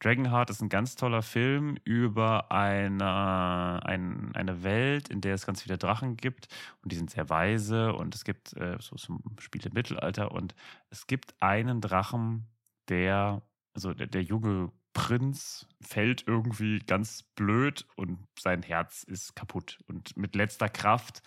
Dragonheart 0.00 0.50
ist 0.50 0.62
ein 0.62 0.68
ganz 0.68 0.94
toller 0.94 1.22
Film 1.22 1.76
über 1.84 2.50
eine, 2.52 3.84
ein, 3.84 4.34
eine 4.34 4.62
Welt, 4.62 5.08
in 5.08 5.20
der 5.20 5.34
es 5.34 5.44
ganz 5.46 5.62
viele 5.62 5.76
Drachen 5.78 6.16
gibt 6.16 6.48
und 6.82 6.92
die 6.92 6.96
sind 6.96 7.10
sehr 7.10 7.28
weise 7.30 7.92
und 7.94 8.14
es 8.14 8.24
gibt 8.24 8.52
äh, 8.56 8.76
so, 8.80 8.96
ein 9.12 9.36
Spiel 9.40 9.66
im 9.66 9.72
Mittelalter 9.74 10.32
und 10.32 10.54
es 10.90 11.06
gibt 11.06 11.34
einen 11.40 11.80
Drachen, 11.80 12.46
der, 12.88 13.42
also 13.74 13.92
der, 13.94 14.06
der 14.06 14.22
junge 14.22 14.72
Prinz 14.96 15.66
fällt 15.82 16.26
irgendwie 16.26 16.78
ganz 16.78 17.22
blöd 17.22 17.86
und 17.96 18.18
sein 18.40 18.62
Herz 18.62 19.02
ist 19.02 19.36
kaputt. 19.36 19.78
Und 19.86 20.16
mit 20.16 20.34
letzter 20.34 20.70
Kraft 20.70 21.22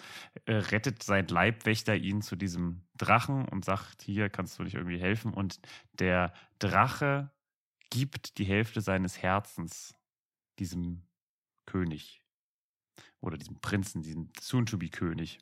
äh, 0.46 0.54
rettet 0.54 1.04
sein 1.04 1.28
Leibwächter 1.28 1.96
ihn 1.96 2.24
zu 2.24 2.36
diesem 2.36 2.82
Drachen 2.98 3.48
und 3.48 3.64
sagt, 3.64 4.02
hier 4.02 4.30
kannst 4.32 4.58
du 4.58 4.64
dich 4.64 4.74
irgendwie 4.74 5.00
helfen. 5.00 5.36
Und 5.36 5.60
der 5.94 6.34
Drache 6.58 7.32
gibt 7.92 8.40
die 8.40 8.44
Hälfte 8.44 8.82
seines 8.82 9.22
Herzens 9.22 9.94
diesem 10.58 11.04
König 11.68 12.24
oder 13.22 13.38
diesem 13.38 13.62
Prinzen, 13.62 14.02
diesem 14.02 14.32
Soon-to-be-König. 14.42 15.42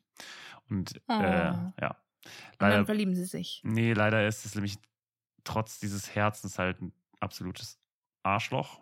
Und 0.69 1.01
Oh. 1.07 1.13
äh, 1.13 1.53
ja, 1.79 2.03
und 2.25 2.61
dann 2.61 2.71
leider, 2.71 2.85
verlieben 2.85 3.15
sie 3.15 3.23
sich. 3.23 3.61
nee, 3.63 3.93
leider 3.93 4.27
ist 4.27 4.45
es 4.45 4.53
nämlich 4.53 4.77
trotz 5.45 5.79
dieses 5.79 6.13
Herzens 6.13 6.59
halt 6.59 6.81
ein 6.81 6.91
absolutes 7.21 7.79
Arschloch. 8.27 8.79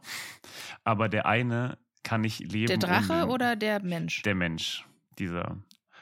Aber 0.83 1.09
der 1.09 1.25
eine 1.25 1.77
kann 2.03 2.21
nicht 2.21 2.39
leben. 2.39 2.67
Der 2.67 2.77
Drache 2.77 3.23
ohne- 3.23 3.27
oder 3.27 3.55
der 3.55 3.81
Mensch? 3.81 4.21
der 4.21 4.35
Mensch, 4.35 4.85
dieser. 5.17 5.57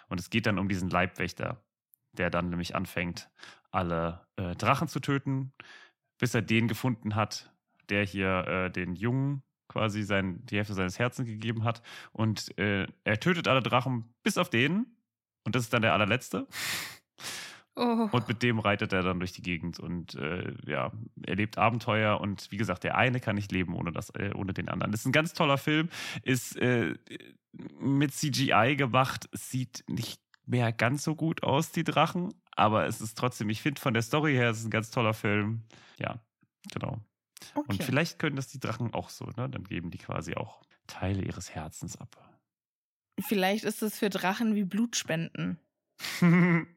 Und 0.10 0.20
es 0.20 0.30
geht 0.30 0.46
dann 0.46 0.60
um 0.60 0.68
diesen 0.68 0.90
Leibwächter, 0.90 1.64
der 2.12 2.30
dann 2.30 2.50
nämlich 2.50 2.76
anfängt, 2.76 3.30
alle 3.72 4.28
äh, 4.36 4.56
Drachen 4.56 4.88
zu 4.88 5.00
töten, 5.00 5.54
bis 6.20 6.36
er 6.36 6.42
den 6.42 6.68
gefunden 6.68 7.16
hat, 7.16 7.52
der 7.90 8.06
hier 8.06 8.48
äh, 8.48 8.72
den 8.72 8.96
Jungen 8.96 9.44
quasi 9.68 10.04
sein, 10.04 10.46
die 10.46 10.58
Hälfte 10.58 10.74
seines 10.74 11.00
Herzens 11.00 11.28
gegeben 11.28 11.64
hat. 11.64 11.82
Und 12.12 12.56
äh, 12.60 12.86
er 13.04 13.20
tötet 13.20 13.48
alle 13.48 13.64
Drachen 13.64 14.14
bis 14.22 14.38
auf 14.38 14.50
den. 14.50 14.86
Und 15.44 15.56
das 15.56 15.64
ist 15.64 15.74
dann 15.74 15.82
der 15.82 15.94
allerletzte. 15.94 16.48
Oh. 17.76 18.08
Und 18.12 18.28
mit 18.28 18.44
dem 18.44 18.60
reitet 18.60 18.94
er 18.94 19.02
dann 19.02 19.20
durch 19.20 19.32
die 19.32 19.42
Gegend 19.42 19.80
und 19.80 20.14
äh, 20.16 20.54
ja, 20.66 20.92
erlebt 21.26 21.58
Abenteuer. 21.58 22.22
Und 22.22 22.52
wie 22.52 22.58
gesagt, 22.58 22.84
der 22.84 22.96
eine 22.96 23.20
kann 23.20 23.36
nicht 23.36 23.52
leben 23.52 23.76
ohne, 23.76 23.92
das, 23.92 24.12
äh, 24.12 24.32
ohne 24.36 24.54
den 24.54 24.70
anderen. 24.70 24.92
Das 24.92 25.02
ist 25.02 25.08
ein 25.08 25.12
ganz 25.12 25.34
toller 25.34 25.58
Film, 25.58 25.90
ist 26.22 26.56
äh, 26.58 26.94
mit 27.80 28.14
CGI 28.14 28.76
gemacht, 28.78 29.28
sieht 29.32 29.84
nicht 29.88 30.22
mehr 30.46 30.72
ganz 30.72 31.04
so 31.04 31.16
gut 31.16 31.42
aus, 31.42 31.72
die 31.72 31.84
Drachen, 31.84 32.34
aber 32.52 32.86
es 32.86 33.02
ist 33.02 33.18
trotzdem, 33.18 33.50
ich 33.50 33.62
finde 33.62 33.82
von 33.82 33.94
der 33.94 34.04
Story 34.04 34.34
her, 34.34 34.50
es 34.50 34.60
ist 34.60 34.66
ein 34.66 34.72
ganz 34.72 34.92
toller 34.92 35.14
Film. 35.14 35.64
Ja, 35.98 36.20
genau. 36.72 37.00
okay. 37.56 37.66
Und 37.68 37.84
vielleicht 37.84 38.20
können 38.20 38.36
das 38.36 38.50
die 38.50 38.60
Drachen 38.60 38.94
auch 38.94 39.10
so, 39.10 39.26
ne? 39.38 39.50
Dann 39.50 39.64
geben 39.64 39.90
die 39.90 39.98
quasi 39.98 40.36
auch 40.36 40.62
Teile 40.86 41.24
ihres 41.24 41.56
Herzens 41.56 41.98
ab. 41.98 42.18
Vielleicht 43.20 43.64
ist 43.64 43.82
es 43.82 43.98
für 43.98 44.10
Drachen 44.10 44.56
wie 44.56 44.64
Blutspenden. 44.64 45.60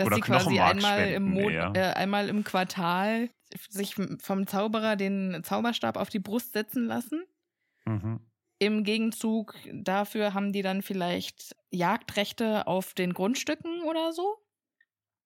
Dass 0.00 0.06
Oder 0.06 0.16
sie 0.16 0.22
quasi 0.22 0.58
einmal 0.58 1.08
im, 1.10 1.30
Mo 1.30 1.50
äh, 1.50 1.92
einmal 1.94 2.30
im 2.30 2.42
Quartal 2.42 3.28
sich 3.68 3.96
vom 4.22 4.46
Zauberer 4.46 4.96
den 4.96 5.42
Zauberstab 5.44 5.98
auf 5.98 6.08
die 6.08 6.20
Brust 6.20 6.54
setzen 6.54 6.86
lassen. 6.86 7.22
mhm. 7.84 8.20
Im 8.62 8.84
Gegenzug 8.84 9.54
dafür 9.72 10.32
haben 10.34 10.52
die 10.52 10.60
dann 10.62 10.80
vielleicht 10.82 11.54
Jagdrechte 11.70 12.66
auf 12.66 12.94
den 12.94 13.12
Grundstücken 13.14 13.82
oder 13.82 14.12
so. 14.12 14.36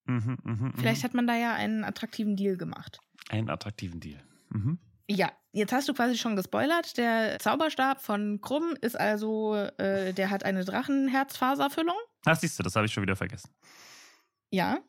Mhm, 0.05 0.37
mhm, 0.43 0.73
Vielleicht 0.77 1.03
mhm. 1.03 1.05
hat 1.05 1.13
man 1.13 1.27
da 1.27 1.35
ja 1.35 1.53
einen 1.53 1.83
attraktiven 1.85 2.35
Deal 2.35 2.57
gemacht. 2.57 2.99
einen 3.29 3.49
attraktiven 3.49 3.99
Deal. 4.01 4.21
Mhm. 4.49 4.79
Ja, 5.09 5.31
jetzt 5.53 5.71
hast 5.71 5.87
du 5.87 5.93
quasi 5.93 6.17
schon 6.17 6.35
gespoilert. 6.35 6.97
Der 6.97 7.39
Zauberstab 7.39 8.01
von 8.01 8.41
Krumm 8.41 8.75
ist 8.81 8.99
also, 8.99 9.55
äh, 9.77 10.13
der 10.13 10.29
hat 10.29 10.43
eine 10.43 10.65
Drachenherzfaserfüllung. 10.65 11.95
Ach, 12.25 12.35
siehst 12.37 12.57
du, 12.59 12.63
das 12.63 12.75
habe 12.75 12.85
ich 12.87 12.93
schon 12.93 13.03
wieder 13.03 13.15
vergessen. 13.15 13.49
Ja. 14.51 14.79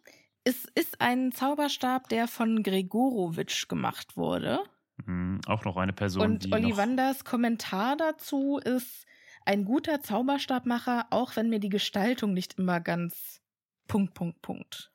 Es 0.45 0.65
ist 0.75 1.01
ein 1.01 1.33
Zauberstab, 1.33 2.09
der 2.09 2.29
von 2.29 2.63
Gregorowitsch 2.63 3.69
gemacht 3.69 4.17
wurde. 4.17 4.61
Mhm. 5.05 5.41
Auch 5.47 5.65
noch 5.65 5.77
eine 5.77 5.93
Person, 5.93 6.23
Und 6.23 6.53
Ollivanders 6.53 7.25
Kommentar 7.25 7.97
dazu 7.97 8.59
ist 8.59 9.07
ein 9.45 9.65
guter 9.65 10.01
Zauberstabmacher, 10.01 11.07
auch 11.11 11.37
wenn 11.37 11.49
mir 11.49 11.61
die 11.61 11.69
Gestaltung 11.69 12.33
nicht 12.33 12.59
immer 12.59 12.81
ganz 12.81 13.41
Punkt, 13.89 14.15
Punkt, 14.15 14.43
Punkt 14.43 14.93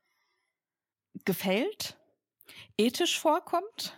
gefällt, 1.26 1.98
ethisch 2.78 3.20
vorkommt. 3.20 3.96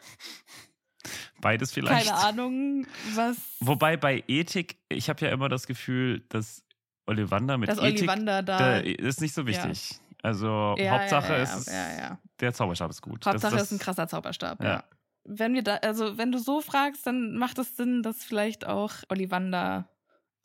beides 1.42 1.72
vielleicht. 1.72 2.08
Keine 2.08 2.18
Ahnung, 2.18 2.88
was. 3.14 3.38
Wobei 3.60 3.98
bei 3.98 4.24
Ethik, 4.28 4.78
ich 4.90 5.10
habe 5.10 5.26
ja 5.26 5.32
immer 5.32 5.50
das 5.50 5.68
Gefühl, 5.68 6.22
dass 6.30 6.64
Ollivander 7.06 7.58
mit 7.58 7.70
dass 7.70 7.80
Ethik 7.80 8.02
Ollivander 8.02 8.44
da. 8.44 8.58
da 8.58 8.78
ist 8.78 9.22
nicht 9.22 9.34
so 9.34 9.46
wichtig. 9.46 10.00
Also 10.24 10.76
Ja, 10.78 10.92
Hauptsache 11.00 11.34
ja, 11.34 11.38
ja, 11.38 11.44
ist, 11.44 11.68
ja. 11.70 12.20
der 12.40 12.54
Zauberstab 12.54 12.90
ist 12.90 13.02
gut. 13.02 13.26
Das 13.26 13.34
Hauptsache 13.34 13.56
das- 13.58 13.64
ist 13.64 13.72
ein 13.74 13.80
krasser 13.80 14.08
Zauberstab, 14.08 14.64
ja. 14.64 14.84
Wenn 15.26 15.54
wir 15.54 15.64
da, 15.64 15.76
also 15.78 16.18
wenn 16.18 16.32
du 16.34 16.38
so 16.38 16.60
fragst, 16.60 17.06
dann 17.08 17.36
macht 17.36 17.58
es 17.58 17.78
Sinn, 17.78 18.04
dass 18.04 18.24
vielleicht 18.26 18.66
auch 18.66 18.92
Ollivander 19.10 19.90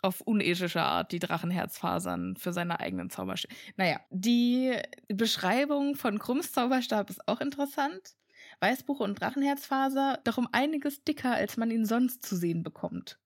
auf 0.02 0.20
unethische 0.20 0.82
Art 0.82 1.10
die 1.10 1.18
Drachenherzfasern 1.18 2.36
für 2.36 2.52
seine 2.52 2.78
eigenen 2.78 3.10
Zauberstab. 3.10 3.50
Naja, 3.76 3.98
die 4.10 4.76
Beschreibung 5.08 5.96
von 5.96 6.20
Krumms 6.20 6.52
Zauberstab 6.52 7.10
ist 7.10 7.26
auch 7.26 7.40
interessant. 7.40 8.14
Weißbuche 8.60 9.02
und 9.02 9.20
Drachenherzfaser, 9.20 10.20
doch 10.24 10.38
um 10.38 10.48
einiges 10.52 11.02
dicker, 11.02 11.34
als 11.34 11.56
man 11.56 11.70
ihn 11.72 11.84
sonst 11.84 12.24
zu 12.24 12.36
sehen 12.36 12.62
bekommt. 12.62 13.18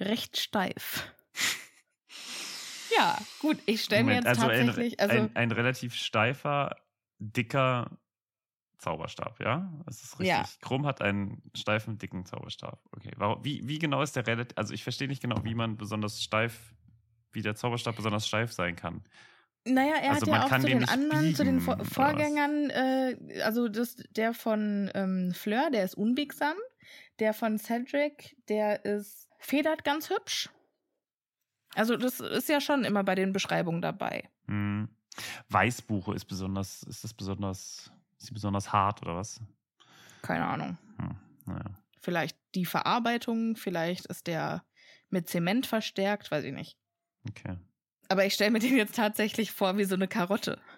Recht 0.00 0.36
steif. 0.36 1.12
Ja, 2.96 3.18
gut, 3.40 3.58
ich 3.66 3.82
stelle 3.82 4.04
mir 4.04 4.14
jetzt 4.14 4.26
also, 4.26 4.42
tatsächlich, 4.42 5.00
ein, 5.00 5.10
also 5.10 5.22
ein, 5.22 5.36
ein 5.36 5.52
relativ 5.52 5.94
steifer, 5.94 6.76
dicker 7.18 7.98
Zauberstab, 8.78 9.40
ja? 9.40 9.72
Das 9.86 10.02
ist 10.02 10.20
richtig. 10.20 10.28
Ja. 10.28 10.44
Krumm 10.60 10.86
hat 10.86 11.02
einen 11.02 11.42
steifen, 11.54 11.98
dicken 11.98 12.24
Zauberstab. 12.24 12.80
Okay. 12.92 13.10
Warum, 13.16 13.44
wie, 13.44 13.66
wie 13.66 13.78
genau 13.78 14.02
ist 14.02 14.14
der 14.14 14.26
relativ, 14.26 14.56
also 14.56 14.72
ich 14.72 14.84
verstehe 14.84 15.08
nicht 15.08 15.20
genau, 15.20 15.42
wie 15.44 15.54
man 15.54 15.76
besonders 15.76 16.22
steif, 16.22 16.74
wie 17.32 17.42
der 17.42 17.56
Zauberstab 17.56 17.96
besonders 17.96 18.26
steif 18.26 18.52
sein 18.52 18.76
kann. 18.76 19.02
Naja, 19.64 19.96
er 19.96 20.12
Also 20.12 20.32
hat 20.32 20.50
ja 20.50 20.56
auch 20.56 20.60
zu 20.60 20.66
den 20.66 20.88
anderen, 20.88 21.34
zu 21.34 21.44
den 21.44 21.58
biegen, 21.58 21.60
Vor? 21.60 21.84
Vorgängern, 21.84 22.70
äh, 22.70 23.42
also 23.42 23.68
das, 23.68 23.96
der 24.10 24.32
von 24.32 24.90
ähm, 24.94 25.32
Fleur, 25.34 25.70
der 25.70 25.84
ist 25.84 25.94
unbiegsam. 25.94 26.56
Der 27.18 27.34
von 27.34 27.58
Cedric, 27.58 28.36
der 28.48 28.84
ist 28.84 29.28
federt 29.38 29.82
ganz 29.82 30.08
hübsch. 30.08 30.50
Also 31.78 31.96
das 31.96 32.18
ist 32.18 32.48
ja 32.48 32.60
schon 32.60 32.84
immer 32.84 33.04
bei 33.04 33.14
den 33.14 33.32
Beschreibungen 33.32 33.80
dabei. 33.80 34.28
Hm. 34.46 34.88
Weißbuche 35.48 36.12
ist 36.12 36.24
besonders, 36.24 36.82
ist 36.82 37.04
das 37.04 37.14
besonders, 37.14 37.92
ist 38.18 38.26
sie 38.26 38.34
besonders 38.34 38.72
hart 38.72 39.02
oder 39.02 39.14
was? 39.14 39.40
Keine 40.22 40.44
Ahnung. 40.44 40.76
Hm. 40.98 41.16
Naja. 41.46 41.70
Vielleicht 42.00 42.36
die 42.56 42.64
Verarbeitung, 42.64 43.54
vielleicht 43.54 44.06
ist 44.06 44.26
der 44.26 44.64
mit 45.08 45.28
Zement 45.28 45.66
verstärkt, 45.66 46.32
weiß 46.32 46.44
ich 46.44 46.52
nicht. 46.52 46.76
Okay. 47.28 47.56
Aber 48.08 48.26
ich 48.26 48.34
stelle 48.34 48.50
mir 48.50 48.58
den 48.58 48.76
jetzt 48.76 48.96
tatsächlich 48.96 49.52
vor 49.52 49.76
wie 49.76 49.84
so 49.84 49.94
eine 49.94 50.08
Karotte. 50.08 50.60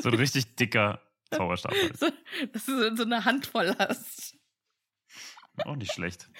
So 0.00 0.08
ein 0.08 0.14
richtig 0.14 0.56
dicker 0.56 0.98
Zauberstab. 1.30 1.72
Halt. 1.72 1.98
so, 1.98 2.08
dass 2.52 2.64
du 2.64 2.96
so 2.96 3.02
eine 3.02 3.26
Handvoll 3.26 3.76
hast. 3.78 4.38
Auch 5.62 5.76
nicht 5.76 5.92
schlecht. 5.92 6.30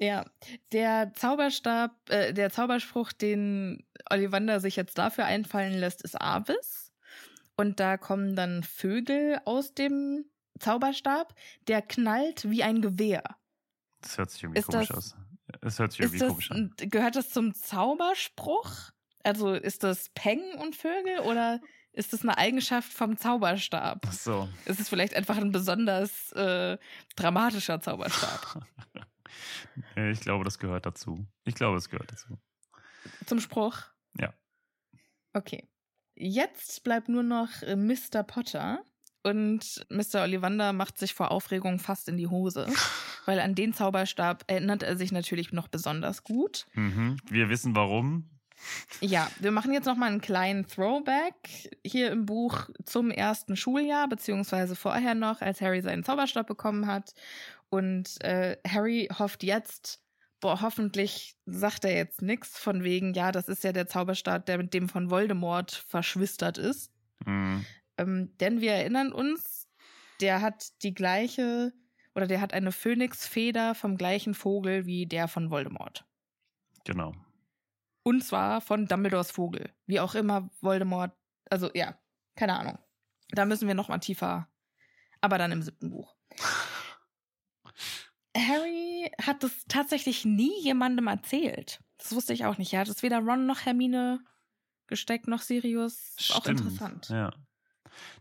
Ja, 0.00 0.24
der 0.72 1.12
Zauberstab, 1.14 1.92
äh, 2.10 2.32
der 2.32 2.50
Zauberspruch, 2.50 3.12
den 3.12 3.86
Ollivander 4.10 4.58
sich 4.60 4.74
jetzt 4.76 4.98
dafür 4.98 5.24
einfallen 5.26 5.74
lässt, 5.78 6.02
ist 6.02 6.20
Avis. 6.20 6.92
Und 7.56 7.78
da 7.78 7.96
kommen 7.96 8.34
dann 8.34 8.64
Vögel 8.64 9.38
aus 9.44 9.74
dem 9.74 10.24
Zauberstab, 10.58 11.34
der 11.68 11.80
knallt 11.82 12.50
wie 12.50 12.64
ein 12.64 12.82
Gewehr. 12.82 13.22
Das 14.00 14.18
hört 14.18 14.30
sich 14.30 14.42
irgendwie 14.42 14.60
Ist 14.60 14.66
komisch 14.66 14.88
das- 14.88 14.96
aus. 14.96 15.16
Es 15.60 15.78
hört 15.78 15.92
sich 15.92 16.00
irgendwie 16.00 16.18
das, 16.18 16.28
komisch 16.28 16.50
an. 16.50 16.72
gehört 16.76 17.14
das 17.16 17.30
zum 17.30 17.54
Zauberspruch? 17.54 18.72
Also 19.22 19.52
ist 19.54 19.84
das 19.84 20.08
Peng 20.10 20.40
und 20.60 20.74
Vögel 20.74 21.20
oder 21.20 21.60
ist 21.92 22.12
das 22.12 22.22
eine 22.22 22.36
Eigenschaft 22.36 22.92
vom 22.92 23.16
Zauberstab? 23.16 24.00
Ach 24.06 24.12
so. 24.12 24.48
Ist 24.64 24.80
es 24.80 24.88
vielleicht 24.88 25.14
einfach 25.14 25.36
ein 25.36 25.52
besonders 25.52 26.32
äh, 26.32 26.76
dramatischer 27.14 27.80
Zauberstab? 27.80 28.66
Nee, 29.96 30.10
ich 30.10 30.20
glaube, 30.20 30.44
das 30.44 30.58
gehört 30.58 30.86
dazu. 30.86 31.26
Ich 31.44 31.54
glaube, 31.54 31.76
es 31.78 31.88
gehört 31.88 32.12
dazu. 32.12 32.38
Zum 33.26 33.40
Spruch? 33.40 33.82
Ja. 34.18 34.32
Okay. 35.32 35.68
Jetzt 36.14 36.84
bleibt 36.84 37.08
nur 37.08 37.22
noch 37.22 37.62
äh, 37.62 37.76
Mr. 37.76 38.22
Potter. 38.22 38.84
Und 39.22 39.86
Mr. 39.88 40.22
Ollivander 40.22 40.74
macht 40.74 40.98
sich 40.98 41.14
vor 41.14 41.30
Aufregung 41.30 41.78
fast 41.78 42.08
in 42.10 42.18
die 42.18 42.26
Hose, 42.26 42.66
weil 43.24 43.40
an 43.40 43.54
den 43.54 43.72
Zauberstab 43.72 44.44
erinnert 44.48 44.82
er 44.82 44.98
sich 44.98 45.12
natürlich 45.12 45.50
noch 45.50 45.68
besonders 45.68 46.24
gut. 46.24 46.66
Mhm. 46.74 47.16
Wir 47.30 47.48
wissen 47.48 47.74
warum. 47.74 48.28
Ja, 49.00 49.30
wir 49.40 49.50
machen 49.50 49.72
jetzt 49.72 49.86
noch 49.86 49.96
mal 49.96 50.10
einen 50.10 50.20
kleinen 50.20 50.66
Throwback 50.66 51.34
hier 51.84 52.10
im 52.12 52.26
Buch 52.26 52.68
zum 52.84 53.10
ersten 53.10 53.56
Schuljahr, 53.56 54.08
beziehungsweise 54.08 54.76
vorher 54.76 55.14
noch, 55.14 55.40
als 55.40 55.60
Harry 55.60 55.82
seinen 55.82 56.04
Zauberstab 56.04 56.46
bekommen 56.46 56.86
hat. 56.86 57.14
Und 57.74 58.22
äh, 58.22 58.56
Harry 58.64 59.08
hofft 59.18 59.42
jetzt, 59.42 60.00
boah, 60.38 60.60
hoffentlich 60.60 61.36
sagt 61.44 61.84
er 61.84 61.96
jetzt 61.96 62.22
nichts 62.22 62.56
von 62.56 62.84
wegen, 62.84 63.14
ja, 63.14 63.32
das 63.32 63.48
ist 63.48 63.64
ja 63.64 63.72
der 63.72 63.88
Zauberstab, 63.88 64.46
der 64.46 64.58
mit 64.58 64.72
dem 64.74 64.88
von 64.88 65.10
Voldemort 65.10 65.72
verschwistert 65.72 66.56
ist. 66.56 66.92
Mhm. 67.26 67.66
Ähm, 67.98 68.36
denn 68.38 68.60
wir 68.60 68.74
erinnern 68.74 69.12
uns, 69.12 69.68
der 70.20 70.40
hat 70.40 70.84
die 70.84 70.94
gleiche, 70.94 71.72
oder 72.14 72.28
der 72.28 72.40
hat 72.40 72.54
eine 72.54 72.70
Phönixfeder 72.70 73.74
vom 73.74 73.96
gleichen 73.96 74.34
Vogel 74.34 74.86
wie 74.86 75.06
der 75.06 75.26
von 75.26 75.50
Voldemort. 75.50 76.04
Genau. 76.84 77.12
Und 78.04 78.22
zwar 78.22 78.60
von 78.60 78.86
Dumbledores 78.86 79.32
Vogel. 79.32 79.68
Wie 79.86 79.98
auch 79.98 80.14
immer 80.14 80.48
Voldemort. 80.60 81.10
Also 81.50 81.70
ja, 81.74 81.98
keine 82.36 82.56
Ahnung. 82.56 82.78
Da 83.30 83.44
müssen 83.46 83.66
wir 83.66 83.74
noch 83.74 83.88
mal 83.88 83.98
tiefer. 83.98 84.46
Aber 85.20 85.38
dann 85.38 85.50
im 85.50 85.62
siebten 85.62 85.90
Buch. 85.90 86.14
Harry 88.36 89.03
hat 89.20 89.42
das 89.42 89.52
tatsächlich 89.68 90.24
nie 90.24 90.60
jemandem 90.62 91.06
erzählt. 91.06 91.80
Das 91.98 92.14
wusste 92.14 92.32
ich 92.32 92.44
auch 92.44 92.58
nicht. 92.58 92.72
Er 92.72 92.80
hat 92.80 92.88
es 92.88 93.02
weder 93.02 93.20
Ron 93.20 93.46
noch 93.46 93.64
Hermine 93.64 94.20
gesteckt, 94.86 95.28
noch 95.28 95.40
Sirius. 95.40 96.14
Ist 96.18 96.32
auch 96.32 96.40
Stimmt. 96.40 96.60
interessant. 96.60 97.08
Ja. 97.08 97.32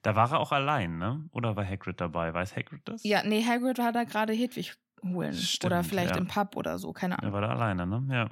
Da 0.01 0.15
war 0.15 0.31
er 0.31 0.39
auch 0.39 0.51
allein, 0.51 0.97
ne? 0.97 1.27
Oder 1.31 1.55
war 1.55 1.65
Hagrid 1.65 1.99
dabei? 1.99 2.33
Weiß 2.33 2.55
Hagrid 2.55 2.81
das? 2.85 3.03
Ja, 3.03 3.23
nee, 3.23 3.43
Hagrid 3.43 3.79
war 3.79 3.91
da 3.91 4.03
gerade 4.03 4.33
Hedwig 4.33 4.75
holen. 5.03 5.33
Stimmt, 5.33 5.71
oder 5.71 5.83
vielleicht 5.83 6.11
ja. 6.11 6.17
im 6.17 6.27
Pub 6.27 6.55
oder 6.55 6.77
so, 6.77 6.93
keine 6.93 7.17
Ahnung. 7.17 7.31
Er 7.31 7.33
war 7.33 7.41
da 7.41 7.49
alleine, 7.49 7.87
ne? 7.87 8.05
Ja. 8.09 8.29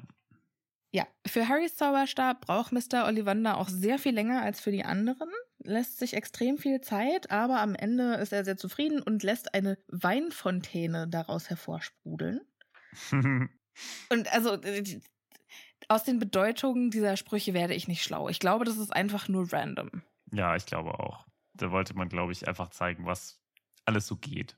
Ja, 0.93 1.07
für 1.25 1.47
Harrys 1.47 1.77
Zauberstab 1.77 2.41
braucht 2.41 2.73
Mr. 2.73 3.05
Ollivander 3.05 3.57
auch 3.57 3.69
sehr 3.69 3.97
viel 3.97 4.13
länger 4.13 4.41
als 4.41 4.59
für 4.59 4.71
die 4.71 4.83
anderen, 4.83 5.29
lässt 5.59 5.99
sich 5.99 6.13
extrem 6.13 6.57
viel 6.57 6.81
Zeit, 6.81 7.31
aber 7.31 7.61
am 7.61 7.75
Ende 7.75 8.15
ist 8.15 8.33
er 8.33 8.43
sehr 8.43 8.57
zufrieden 8.57 9.01
und 9.01 9.23
lässt 9.23 9.53
eine 9.53 9.77
Weinfontäne 9.87 11.07
daraus 11.07 11.49
hervorsprudeln. 11.49 12.41
Und 14.09 14.33
also, 14.33 14.61
äh, 14.61 14.99
aus 15.87 16.03
den 16.03 16.19
Bedeutungen 16.19 16.91
dieser 16.91 17.17
Sprüche 17.17 17.53
werde 17.53 17.73
ich 17.73 17.87
nicht 17.87 18.03
schlau. 18.03 18.29
Ich 18.29 18.39
glaube, 18.39 18.65
das 18.65 18.77
ist 18.77 18.93
einfach 18.93 19.27
nur 19.27 19.51
random. 19.51 19.89
Ja, 20.33 20.55
ich 20.55 20.65
glaube 20.65 20.99
auch. 20.99 21.25
Da 21.53 21.71
wollte 21.71 21.93
man, 21.95 22.09
glaube 22.09 22.31
ich, 22.31 22.47
einfach 22.47 22.69
zeigen, 22.69 23.05
was 23.05 23.39
alles 23.85 24.07
so 24.07 24.15
geht. 24.15 24.55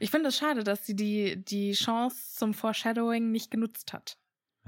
Ich 0.00 0.10
finde 0.10 0.28
es 0.28 0.38
schade, 0.38 0.64
dass 0.64 0.86
sie 0.86 0.94
die, 0.94 1.44
die 1.44 1.72
Chance 1.72 2.34
zum 2.36 2.54
Foreshadowing 2.54 3.30
nicht 3.30 3.50
genutzt 3.50 3.92
hat. 3.92 4.18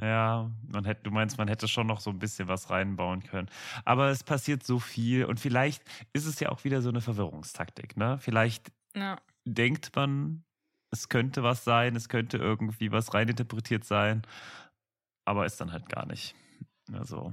Ja, 0.01 0.51
man 0.67 0.85
hätte, 0.85 1.03
du 1.03 1.11
meinst, 1.11 1.37
man 1.39 1.49
hätte 1.49 1.69
schon 1.69 1.87
noch 1.87 2.01
so 2.01 2.11
ein 2.11 2.19
bisschen 2.19 2.49
was 2.49 2.71
reinbauen 2.71 3.23
können. 3.23 3.51
Aber 3.85 4.09
es 4.09 4.25
passiert 4.25 4.65
so 4.65 4.79
viel 4.79 5.25
und 5.25 5.39
vielleicht 5.41 5.83
ist 6.13 6.27
es 6.27 6.41
ja 6.41 6.49
auch 6.51 6.65
wieder 6.65 6.81
so 6.81 6.89
eine 6.89 7.01
Verwirrungstaktik, 7.01 7.97
ne? 7.97 8.19
Vielleicht 8.19 8.73
Ja. 8.97 9.19
denkt 9.45 9.95
man, 9.95 10.45
es 10.91 11.09
könnte 11.09 11.43
was 11.43 11.65
sein, 11.65 11.97
es 11.97 12.09
könnte 12.09 12.37
irgendwie 12.39 12.93
was 12.93 13.15
reininterpretiert 13.15 13.85
sein, 13.85 14.23
aber 15.25 15.47
ist 15.47 15.61
dann 15.61 15.73
halt 15.73 15.89
gar 15.89 16.07
nicht. 16.07 16.35
Also, 16.93 17.33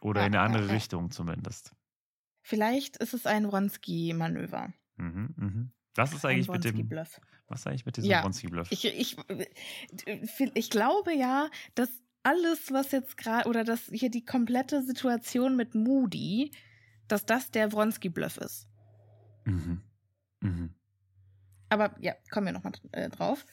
oder 0.00 0.22
Ja, 0.22 0.26
in 0.26 0.34
eine 0.34 0.44
andere 0.44 0.66
ja. 0.66 0.72
Richtung 0.72 1.10
zumindest. 1.10 1.72
Vielleicht 2.42 2.96
ist 2.96 3.12
es 3.14 3.26
ein 3.26 3.46
Wronski-Manöver. 3.46 4.72
Mhm, 4.96 5.34
mhm. 5.36 5.72
Was 5.96 6.12
ist 6.12 6.24
eigentlich 6.24 6.48
mit 6.48 6.64
dem, 6.64 6.76
Wronski-Bluff. 6.76 7.20
was 7.48 7.60
ist 7.60 7.66
eigentlich 7.66 7.86
mit 7.86 7.96
diesem 7.96 8.10
Ja, 8.10 8.22
Bronski-Bluff? 8.22 8.70
Ich, 8.72 8.84
ich, 8.86 9.16
ich 10.54 10.70
glaube 10.70 11.14
ja, 11.14 11.50
dass 11.74 11.90
alles, 12.22 12.72
was 12.72 12.92
jetzt 12.92 13.16
gerade, 13.16 13.48
oder 13.48 13.64
dass 13.64 13.90
hier 13.92 14.10
die 14.10 14.24
komplette 14.24 14.82
Situation 14.82 15.56
mit 15.56 15.74
Moody, 15.74 16.52
dass 17.08 17.26
das 17.26 17.50
der 17.50 17.72
Wronski-Bluff 17.72 18.38
ist. 18.38 18.68
Mhm. 19.44 19.82
Mhm. 20.40 20.74
Aber 21.70 21.94
ja, 22.00 22.14
kommen 22.30 22.46
wir 22.46 22.52
nochmal 22.52 22.72
äh, 22.92 23.08
drauf. 23.08 23.46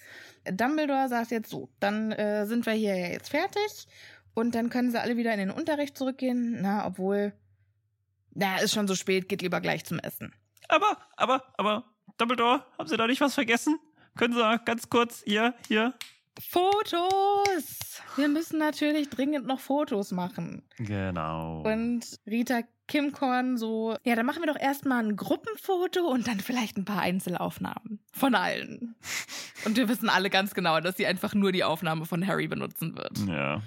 Dumbledore 0.51 1.07
sagt 1.07 1.31
jetzt 1.31 1.49
so, 1.49 1.69
dann 1.79 2.11
äh, 2.11 2.45
sind 2.45 2.65
wir 2.65 2.73
hier 2.73 2.95
ja 2.95 3.07
jetzt 3.07 3.29
fertig 3.29 3.87
und 4.33 4.55
dann 4.55 4.69
können 4.69 4.91
sie 4.91 4.99
alle 4.99 5.17
wieder 5.17 5.31
in 5.33 5.39
den 5.39 5.51
Unterricht 5.51 5.97
zurückgehen. 5.97 6.61
Na, 6.61 6.85
obwohl, 6.85 7.33
na, 8.33 8.57
ist 8.57 8.73
schon 8.73 8.87
so 8.87 8.95
spät, 8.95 9.29
geht 9.29 9.41
lieber 9.41 9.61
gleich 9.61 9.85
zum 9.85 9.99
Essen. 9.99 10.33
Aber, 10.67 10.97
aber, 11.15 11.43
aber, 11.57 11.85
Dumbledore, 12.17 12.65
haben 12.77 12.87
Sie 12.87 12.97
da 12.97 13.07
nicht 13.07 13.21
was 13.21 13.35
vergessen? 13.35 13.79
Können 14.17 14.33
Sie 14.33 14.59
ganz 14.65 14.89
kurz 14.89 15.21
hier, 15.23 15.53
hier? 15.67 15.93
Fotos! 16.39 18.01
Wir 18.15 18.27
müssen 18.27 18.59
natürlich 18.59 19.09
dringend 19.09 19.45
noch 19.45 19.59
Fotos 19.59 20.11
machen. 20.11 20.63
Genau. 20.77 21.61
Und 21.61 22.19
Rita 22.25 22.61
Kimkorn 22.87 23.57
so, 23.57 23.97
ja, 24.03 24.15
dann 24.15 24.25
machen 24.25 24.41
wir 24.41 24.51
doch 24.51 24.59
erstmal 24.59 25.03
ein 25.03 25.15
Gruppenfoto 25.15 26.01
und 26.07 26.27
dann 26.27 26.39
vielleicht 26.39 26.77
ein 26.77 26.85
paar 26.85 27.01
Einzelaufnahmen. 27.01 27.99
Von 28.11 28.35
allen. 28.35 28.95
Und 29.65 29.77
wir 29.77 29.89
wissen 29.89 30.09
alle 30.09 30.29
ganz 30.29 30.53
genau, 30.53 30.79
dass 30.79 30.97
sie 30.97 31.05
einfach 31.05 31.33
nur 31.33 31.51
die 31.51 31.63
Aufnahme 31.63 32.05
von 32.05 32.25
Harry 32.25 32.47
benutzen 32.47 32.95
wird. 32.95 33.17
ja. 33.27 33.61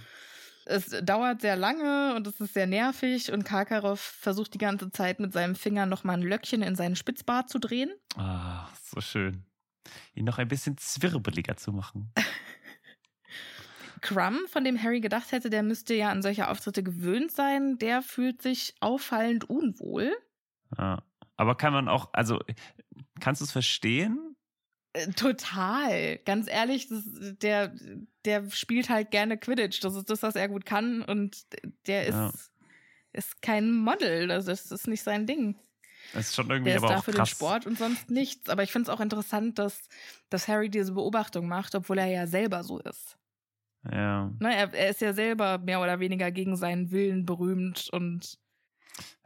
Es 0.67 0.95
dauert 1.03 1.41
sehr 1.41 1.57
lange 1.57 2.15
und 2.15 2.29
es 2.29 2.41
ist 2.41 2.55
sehr 2.55 2.67
nervig 2.67 3.33
und 3.33 3.45
Karkaroff 3.45 4.01
versucht 4.01 4.55
die 4.55 4.59
ganze 4.59 4.93
Zeit 4.93 5.19
mit 5.19 5.33
seinem 5.33 5.57
Finger 5.57 5.85
nochmal 5.85 6.19
ein 6.19 6.23
Löckchen 6.23 6.63
in 6.63 6.77
seinen 6.77 6.95
Spitzbart 6.95 7.49
zu 7.49 7.59
drehen. 7.59 7.91
Ah, 8.17 8.69
so 8.85 9.01
schön. 9.01 9.45
Ihn 10.15 10.27
noch 10.27 10.39
ein 10.39 10.47
bisschen 10.47 10.77
zwirbeliger 10.77 11.57
zu 11.57 11.73
machen. 11.73 12.13
Crumb, 14.01 14.49
von 14.49 14.65
dem 14.65 14.83
Harry 14.83 15.01
gedacht 15.01 15.33
hätte, 15.33 15.51
der 15.51 15.63
müsste 15.63 15.95
ja 15.95 16.11
an 16.11 16.23
solche 16.23 16.49
Auftritte 16.49 16.83
gewöhnt 16.83 17.31
sein, 17.33 17.79
der 17.79 18.03
fühlt 18.03 18.43
sich 18.43 18.75
auffallend 18.81 19.49
unwohl. 19.49 20.13
Ja. 20.79 21.03
Aber 21.37 21.55
kann 21.57 21.73
man 21.73 21.89
auch, 21.89 22.11
also, 22.13 22.39
kannst 23.21 23.41
du 23.41 23.45
es 23.47 23.53
verstehen? 23.53 24.37
Äh, 24.93 25.09
Total. 25.13 26.19
Ganz 26.25 26.49
ehrlich, 26.51 26.89
das, 26.89 27.03
der, 27.41 27.75
der 28.25 28.51
spielt 28.51 28.91
halt 28.91 29.11
gerne 29.11 29.39
Quidditch. 29.39 29.81
Das 29.81 29.95
ist 29.95 30.11
das, 30.11 30.23
was 30.23 30.35
er 30.37 30.49
gut 30.49 30.67
kann. 30.67 31.03
Und 31.03 31.47
der 31.87 32.07
ist, 32.07 32.15
Ja. 32.15 32.33
ist 33.13 33.41
kein 33.43 33.71
Model. 33.73 34.29
Das 34.29 34.49
ist, 34.49 34.71
das 34.71 34.81
ist 34.83 34.87
nicht 34.87 35.03
sein 35.03 35.27
Ding. 35.27 35.57
Das 36.13 36.29
ist 36.29 36.35
schon 36.35 36.51
irgendwie 36.51 36.71
Der 36.71 36.77
ist 36.79 36.83
aber 36.83 36.95
da 36.95 36.99
auch 36.99 37.05
für 37.05 37.13
den 37.13 37.19
krass. 37.19 37.31
Sport 37.31 37.67
und 37.67 37.79
sonst 37.79 38.11
nichts. 38.11 38.49
Aber 38.51 38.63
ich 38.63 38.73
finde 38.73 38.91
es 38.91 38.95
auch 38.97 39.01
interessant, 39.01 39.59
dass, 39.59 39.89
dass 40.29 40.49
Harry 40.49 40.69
diese 40.69 40.93
Beobachtung 40.93 41.47
macht, 41.49 41.75
obwohl 41.75 41.99
er 41.99 42.07
ja 42.07 42.27
selber 42.27 42.65
so 42.65 42.79
ist. 42.81 43.17
Ja, 43.91 44.31
Ne, 44.39 44.55
er, 44.55 44.75
er 44.75 44.91
ist 44.91 45.01
ja 45.01 45.13
selber 45.13 45.59
mehr 45.59 45.81
oder 45.81 46.01
weniger 46.01 46.31
gegen 46.31 46.57
seinen 46.57 46.91
Willen 46.91 47.25
berühmt 47.25 47.89
und 47.93 48.39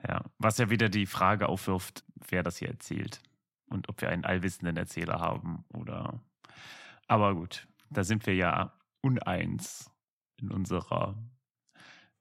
ja. 0.07 0.23
Was 0.39 0.59
ja 0.59 0.71
wieder 0.71 0.89
die 0.89 1.07
Frage 1.07 1.49
aufwirft, 1.49 2.05
wer 2.29 2.43
das 2.43 2.59
hier 2.59 2.69
erzählt. 2.69 3.21
Und 3.69 3.89
ob 3.89 4.01
wir 4.01 4.11
einen 4.11 4.25
allwissenden 4.25 4.77
Erzähler 4.77 5.21
haben 5.21 5.65
oder. 5.73 6.21
Aber 7.09 7.35
gut, 7.35 7.67
da 7.91 8.05
sind 8.05 8.27
wir 8.27 8.35
ja 8.35 8.73
uneins 9.01 9.91
in 10.37 10.51
unserer 10.51 11.17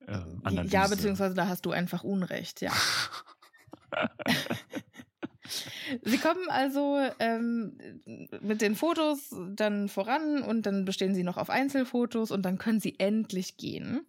äh, 0.08 0.20
Analyse. 0.44 0.74
ja, 0.74 0.88
beziehungsweise 0.88 1.36
da 1.36 1.48
hast 1.48 1.66
du 1.66 1.72
einfach 1.72 2.04
Unrecht, 2.04 2.62
ja. 2.62 2.72
Sie 6.02 6.18
kommen 6.18 6.50
also 6.50 7.00
ähm, 7.20 7.78
mit 8.42 8.62
den 8.62 8.76
Fotos 8.76 9.36
dann 9.56 9.90
voran 9.90 10.42
und 10.42 10.66
dann 10.66 10.86
bestehen 10.86 11.16
sie 11.16 11.24
noch 11.24 11.38
auf 11.38 11.50
Einzelfotos 11.50 12.32
und 12.32 12.44
dann 12.44 12.58
können 12.58 12.80
sie 12.80 13.00
endlich 13.00 13.58
gehen. 13.58 14.02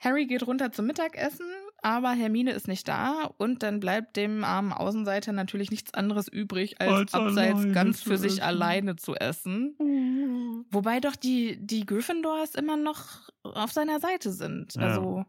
Harry 0.00 0.26
geht 0.26 0.46
runter 0.46 0.70
zum 0.70 0.86
Mittagessen, 0.86 1.46
aber 1.82 2.12
Hermine 2.12 2.52
ist 2.52 2.68
nicht 2.68 2.86
da 2.86 3.30
und 3.36 3.64
dann 3.64 3.80
bleibt 3.80 4.16
dem 4.16 4.44
armen 4.44 4.72
Außenseiter 4.72 5.32
natürlich 5.32 5.70
nichts 5.72 5.92
anderes 5.92 6.28
übrig, 6.28 6.80
als, 6.80 7.12
Als 7.12 7.14
abseits 7.14 7.72
ganz 7.72 8.02
für 8.02 8.16
sich 8.16 8.34
essen. 8.34 8.42
alleine 8.42 8.96
zu 8.96 9.14
essen. 9.16 10.64
Wobei 10.70 11.00
doch 11.00 11.16
die, 11.16 11.58
die 11.60 11.84
Gryffindors 11.84 12.54
immer 12.54 12.76
noch 12.76 13.28
auf 13.42 13.72
seiner 13.72 13.98
Seite 13.98 14.30
sind. 14.30 14.74
Ja. 14.74 14.82
Also 14.82 15.24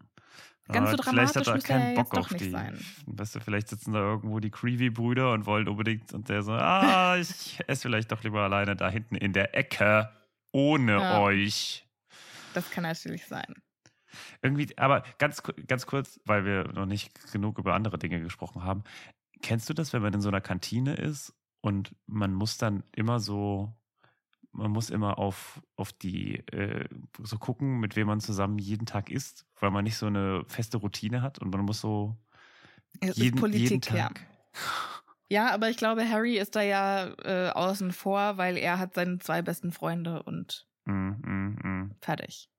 ganz 0.74 0.92
so 0.92 1.04
vielleicht 1.04 1.36
hat 1.36 1.48
er 1.48 1.60
keinen 1.60 1.94
Bock 1.96 2.16
auf 2.16 2.34
die. 2.34 2.52
sein. 2.52 2.80
Weißt 3.06 3.36
du, 3.36 3.40
vielleicht 3.40 3.68
sitzen 3.70 3.94
da 3.94 4.00
irgendwo 4.00 4.40
die 4.40 4.52
Creevy-Brüder 4.52 5.34
und 5.34 5.46
wollen 5.46 5.68
unbedingt 5.68 6.14
und 6.14 6.30
der 6.30 6.42
so, 6.44 6.54
ah, 6.54 7.18
ich 7.20 7.60
esse 7.68 7.84
vielleicht 7.84 8.12
doch 8.12 8.24
lieber 8.24 8.42
alleine 8.42 8.76
da 8.76 8.90
hinten 8.90 9.16
in 9.16 9.34
der 9.34 9.56
Ecke 9.58 10.10
ohne 10.52 10.94
Ja. 11.00 11.20
euch. 11.22 11.86
Das 12.54 12.70
kann 12.72 12.84
natürlich 12.84 13.26
sein. 13.26 13.54
Irgendwie, 14.42 14.76
aber 14.78 15.04
ganz, 15.20 15.44
ganz 15.68 15.86
kurz, 15.86 16.20
weil 16.26 16.46
wir 16.46 16.64
noch 16.74 16.86
nicht 16.86 17.32
genug 17.32 17.60
über 17.60 17.76
andere 17.76 18.00
Dinge 18.00 18.20
gesprochen 18.22 18.64
haben. 18.64 18.84
Kennst 19.42 19.70
du 19.70 19.74
das, 19.74 19.94
wenn 19.94 20.02
man 20.02 20.14
in 20.14 20.22
so 20.22 20.30
einer 20.30 20.42
Kantine 20.42 20.96
ist 20.96 21.34
und 21.62 21.96
man 22.08 22.34
muss 22.34 22.58
dann 22.58 22.84
immer 22.96 23.20
so, 23.20 23.74
man 24.52 24.72
muss 24.72 24.90
immer 24.90 25.18
auf, 25.18 25.62
auf 25.76 25.94
die, 25.94 26.40
äh, 26.48 26.88
so 27.22 27.38
gucken, 27.38 27.80
mit 27.80 27.96
wem 27.96 28.08
man 28.08 28.20
zusammen 28.20 28.58
jeden 28.58 28.86
Tag 28.86 29.10
isst, 29.10 29.46
weil 29.60 29.72
man 29.72 29.84
nicht 29.84 29.98
so 29.98 30.08
eine 30.08 30.44
feste 30.48 30.78
Routine 30.78 31.22
hat 31.22 31.40
und 31.40 31.52
man 31.52 31.66
muss 31.66 31.82
so 31.82 32.18
Es 33.00 33.18
jeden, 33.18 33.38
ist 33.38 33.42
Politik, 33.42 33.86
jeden 33.86 33.98
ja. 33.98 34.08
Tag. 34.08 34.26
Ja, 35.32 35.52
aber 35.52 35.70
ich 35.70 35.78
glaube, 35.78 36.10
Harry 36.10 36.38
ist 36.38 36.56
da 36.56 36.62
ja 36.62 37.14
äh, 37.24 37.52
außen 37.52 37.92
vor, 37.92 38.38
weil 38.38 38.58
er 38.58 38.80
hat 38.80 38.96
seine 38.96 39.20
zwei 39.20 39.44
besten 39.44 39.72
Freunde 39.72 40.24
und 40.24 40.68
Mm, 40.90 41.22
mm, 41.22 41.58
mm. 41.64 41.96
fertig. 42.02 42.50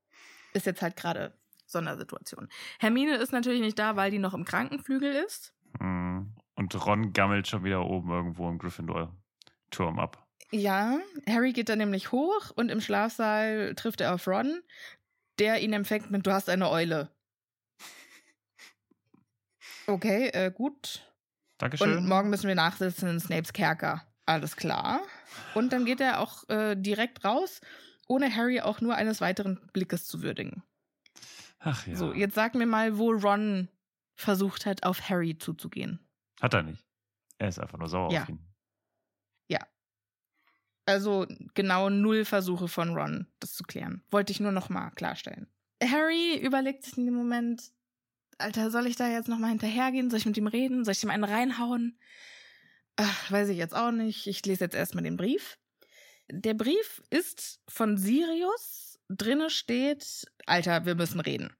Ist 0.52 0.66
jetzt 0.66 0.82
halt 0.82 0.96
gerade 0.96 1.34
Sondersituation. 1.66 2.48
Hermine 2.78 3.16
ist 3.16 3.32
natürlich 3.32 3.60
nicht 3.60 3.78
da, 3.78 3.96
weil 3.96 4.10
die 4.10 4.18
noch 4.18 4.34
im 4.34 4.44
Krankenflügel 4.44 5.12
ist. 5.12 5.52
Mm. 5.80 6.22
Und 6.54 6.86
Ron 6.86 7.12
gammelt 7.12 7.48
schon 7.48 7.64
wieder 7.64 7.84
oben 7.86 8.10
irgendwo 8.10 8.48
im 8.48 8.58
Gryffindor-Turm 8.58 9.98
ab. 9.98 10.26
Ja, 10.52 10.98
Harry 11.28 11.52
geht 11.52 11.68
dann 11.68 11.78
nämlich 11.78 12.10
hoch 12.12 12.50
und 12.56 12.70
im 12.70 12.80
Schlafsaal 12.80 13.74
trifft 13.76 14.00
er 14.00 14.14
auf 14.14 14.26
Ron, 14.26 14.62
der 15.38 15.60
ihn 15.60 15.72
empfängt 15.72 16.10
mit 16.10 16.26
Du 16.26 16.32
hast 16.32 16.48
eine 16.48 16.68
Eule. 16.70 17.10
Okay, 19.86 20.28
äh, 20.28 20.50
gut. 20.50 21.06
Dankeschön. 21.58 21.98
Und 21.98 22.08
morgen 22.08 22.30
müssen 22.30 22.48
wir 22.48 22.54
nachsitzen 22.54 23.08
in 23.08 23.20
Snapes 23.20 23.52
Kerker. 23.52 24.06
Alles 24.26 24.56
klar. 24.56 25.00
Und 25.54 25.72
dann 25.72 25.84
geht 25.84 26.00
er 26.00 26.20
auch 26.20 26.48
äh, 26.48 26.76
direkt 26.76 27.24
raus, 27.24 27.60
ohne 28.06 28.34
Harry 28.34 28.60
auch 28.60 28.80
nur 28.80 28.94
eines 28.94 29.20
weiteren 29.20 29.60
Blickes 29.72 30.06
zu 30.06 30.22
würdigen. 30.22 30.62
Ach 31.58 31.86
ja. 31.86 31.96
So, 31.96 32.12
jetzt 32.12 32.34
sag 32.34 32.54
mir 32.54 32.66
mal, 32.66 32.96
wo 32.98 33.10
Ron 33.12 33.68
versucht 34.16 34.66
hat, 34.66 34.84
auf 34.84 35.08
Harry 35.08 35.36
zuzugehen. 35.38 36.00
Hat 36.40 36.54
er 36.54 36.62
nicht. 36.62 36.82
Er 37.38 37.48
ist 37.48 37.58
einfach 37.58 37.78
nur 37.78 37.88
sauer 37.88 38.12
Ja. 38.12 38.22
auf 38.22 38.28
ihn. 38.28 38.46
Also 40.90 41.24
genau 41.54 41.88
null 41.88 42.24
Versuche 42.24 42.66
von 42.66 42.96
Ron, 42.96 43.26
das 43.38 43.54
zu 43.54 43.62
klären. 43.62 44.02
Wollte 44.10 44.32
ich 44.32 44.40
nur 44.40 44.50
noch 44.50 44.70
mal 44.70 44.90
klarstellen. 44.90 45.46
Harry 45.80 46.36
überlegt 46.36 46.82
sich 46.82 46.98
in 46.98 47.06
dem 47.06 47.14
Moment, 47.14 47.70
Alter, 48.38 48.72
soll 48.72 48.88
ich 48.88 48.96
da 48.96 49.08
jetzt 49.08 49.28
noch 49.28 49.38
mal 49.38 49.50
hinterhergehen? 49.50 50.10
Soll 50.10 50.18
ich 50.18 50.26
mit 50.26 50.36
ihm 50.36 50.48
reden? 50.48 50.84
Soll 50.84 50.92
ich 50.92 51.04
ihm 51.04 51.10
einen 51.10 51.22
reinhauen? 51.22 51.96
Ach, 52.96 53.30
weiß 53.30 53.50
ich 53.50 53.58
jetzt 53.58 53.74
auch 53.74 53.92
nicht. 53.92 54.26
Ich 54.26 54.44
lese 54.44 54.64
jetzt 54.64 54.74
erstmal 54.74 55.04
den 55.04 55.16
Brief. 55.16 55.58
Der 56.28 56.54
Brief 56.54 57.02
ist 57.10 57.60
von 57.68 57.96
Sirius. 57.96 58.98
Drinne 59.08 59.48
steht, 59.48 60.26
Alter, 60.46 60.86
wir 60.86 60.96
müssen 60.96 61.20
reden. 61.20 61.52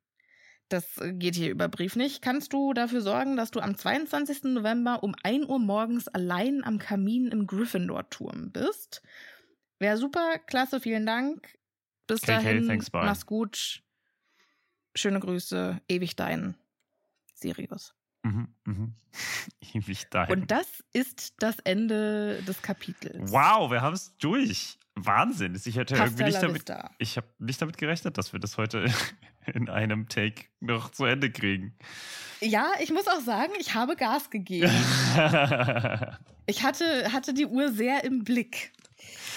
Das 0.70 1.00
geht 1.02 1.34
hier 1.34 1.50
über 1.50 1.68
Brief 1.68 1.96
nicht. 1.96 2.22
Kannst 2.22 2.52
du 2.52 2.72
dafür 2.72 3.00
sorgen, 3.00 3.36
dass 3.36 3.50
du 3.50 3.58
am 3.58 3.76
22. 3.76 4.44
November 4.44 5.02
um 5.02 5.16
1 5.24 5.46
Uhr 5.46 5.58
morgens 5.58 6.06
allein 6.06 6.62
am 6.62 6.78
Kamin 6.78 7.26
im 7.26 7.48
Gryffindor-Turm 7.48 8.52
bist? 8.52 9.02
Wäre 9.80 9.96
super, 9.96 10.38
klasse, 10.38 10.78
vielen 10.78 11.06
Dank. 11.06 11.58
Bis 12.06 12.20
KK, 12.22 12.26
dahin, 12.26 12.66
thanks, 12.68 12.92
mach's 12.92 13.26
gut. 13.26 13.82
Schöne 14.94 15.18
Grüße, 15.18 15.80
ewig 15.88 16.14
dein 16.14 16.54
Sirius. 17.34 17.94
Mhm, 18.22 18.54
mhm. 18.64 18.94
Ewig 19.74 20.08
dein. 20.10 20.30
Und 20.30 20.50
das 20.52 20.84
ist 20.92 21.34
das 21.40 21.58
Ende 21.60 22.42
des 22.42 22.62
Kapitels. 22.62 23.32
wow, 23.32 23.70
wir 23.70 23.80
haben 23.80 23.94
es 23.94 24.16
durch. 24.18 24.78
Wahnsinn. 24.94 25.58
Ich 25.64 25.76
hätte 25.76 25.94
Hasta 25.94 26.04
irgendwie 26.04 26.24
nicht 26.24 26.42
damit, 26.42 26.56
vista. 26.56 26.90
ich 26.98 27.16
habe 27.16 27.26
nicht 27.38 27.60
damit 27.62 27.78
gerechnet, 27.78 28.18
dass 28.18 28.32
wir 28.32 28.40
das 28.40 28.58
heute 28.58 28.86
in 29.46 29.68
einem 29.68 30.08
Take 30.08 30.44
noch 30.60 30.90
zu 30.90 31.04
Ende 31.04 31.30
kriegen. 31.30 31.74
Ja, 32.40 32.70
ich 32.80 32.90
muss 32.90 33.06
auch 33.06 33.20
sagen, 33.20 33.52
ich 33.58 33.74
habe 33.74 33.96
Gas 33.96 34.30
gegeben. 34.30 34.72
Ich 36.46 36.64
hatte, 36.64 37.12
hatte 37.12 37.32
die 37.32 37.46
Uhr 37.46 37.70
sehr 37.70 38.02
im 38.02 38.24
Blick. 38.24 38.72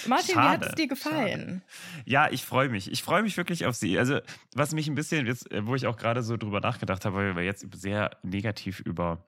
Martin, 0.07 0.35
wie 0.35 0.39
hat 0.39 0.61
Schade, 0.61 0.67
es 0.69 0.75
dir 0.75 0.87
gefallen? 0.87 1.61
Ja, 2.05 2.29
ich 2.31 2.43
freue 2.43 2.69
mich. 2.69 2.91
Ich 2.91 3.03
freue 3.03 3.21
mich 3.21 3.37
wirklich 3.37 3.67
auf 3.67 3.75
sie. 3.75 3.99
Also, 3.99 4.19
was 4.55 4.73
mich 4.73 4.87
ein 4.87 4.95
bisschen, 4.95 5.27
jetzt, 5.27 5.47
wo 5.61 5.75
ich 5.75 5.85
auch 5.85 5.95
gerade 5.95 6.23
so 6.23 6.37
drüber 6.37 6.59
nachgedacht 6.59 7.05
habe, 7.05 7.17
weil 7.17 7.35
wir 7.35 7.43
jetzt 7.43 7.67
sehr 7.75 8.17
negativ 8.23 8.79
über 8.79 9.23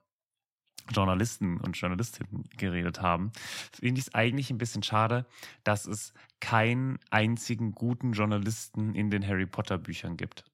Journalisten 0.90 1.58
und 1.60 1.76
Journalistinnen 1.76 2.48
geredet 2.56 3.00
haben, 3.00 3.32
finde 3.72 4.00
ich 4.00 4.06
es 4.06 4.14
eigentlich 4.14 4.50
ein 4.50 4.58
bisschen 4.58 4.82
schade, 4.82 5.26
dass 5.64 5.86
es 5.86 6.12
keinen 6.40 6.98
einzigen 7.10 7.72
guten 7.72 8.12
Journalisten 8.12 8.94
in 8.94 9.10
den 9.10 9.26
Harry 9.26 9.46
Potter 9.46 9.78
Büchern 9.78 10.16
gibt. 10.16 10.44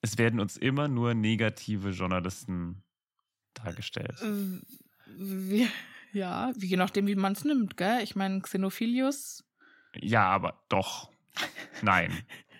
Es 0.00 0.18
werden 0.18 0.40
uns 0.40 0.56
immer 0.56 0.88
nur 0.88 1.14
negative 1.14 1.90
Journalisten 1.90 2.82
dargestellt. 3.54 4.20
Äh, 4.20 4.60
Wie, 5.16 5.68
ja, 6.12 6.52
je 6.56 6.76
nachdem, 6.76 7.06
wie 7.06 7.14
man 7.14 7.32
es 7.32 7.44
nimmt, 7.44 7.76
gell? 7.76 8.00
Ich 8.02 8.16
meine, 8.16 8.40
Xenophilius. 8.40 9.44
Ja, 9.94 10.28
aber 10.28 10.62
doch. 10.68 11.10
Nein. 11.82 12.12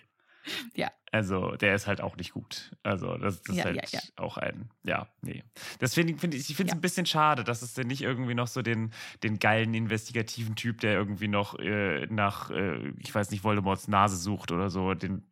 Ja. 0.75 0.91
Also, 1.11 1.51
der 1.57 1.75
ist 1.75 1.85
halt 1.85 2.01
auch 2.01 2.15
nicht 2.15 2.31
gut. 2.33 2.71
Also, 2.81 3.17
das, 3.17 3.43
das 3.43 3.55
Ja, 3.55 3.65
ist 3.69 3.77
halt 3.81 3.91
ja, 3.93 3.99
auch 4.17 4.37
ein, 4.37 4.71
ja, 4.83 5.07
nee. 5.21 5.43
Das 5.79 5.93
finde 5.93 6.17
find 6.17 6.33
ich, 6.33 6.49
ich 6.49 6.55
finde 6.55 6.71
es 6.71 6.73
Ja. 6.73 6.77
ein 6.77 6.81
bisschen 6.81 7.05
schade, 7.05 7.43
dass 7.43 7.61
es 7.61 7.75
denn 7.75 7.85
nicht 7.87 8.01
irgendwie 8.01 8.33
noch 8.33 8.47
so 8.47 8.63
den, 8.63 8.91
den 9.21 9.37
geilen 9.37 9.73
investigativen 9.75 10.55
Typ, 10.55 10.81
der 10.81 10.93
irgendwie 10.93 11.27
noch 11.27 11.59
äh, 11.59 12.07
nach, 12.07 12.49
äh, 12.49 12.89
ich 12.97 13.13
weiß 13.13 13.29
nicht, 13.29 13.43
Voldemorts 13.43 13.87
Nase 13.87 14.17
sucht 14.17 14.51
oder 14.51 14.71
so, 14.71 14.95
den 14.95 15.23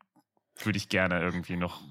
würde 0.64 0.78
ich 0.78 0.88
gerne 0.90 1.20
irgendwie 1.20 1.56
noch 1.56 1.82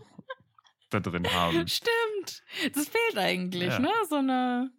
da 0.91 1.01
drin 1.01 1.27
haben. 1.33 1.67
Stimmt. 1.69 2.45
Das 2.75 2.89
fehlt 2.89 3.19
eigentlich, 3.19 3.71
Ja. 3.71 3.79
ne? 3.81 3.91
So 4.09 4.17
eine, 4.17 4.71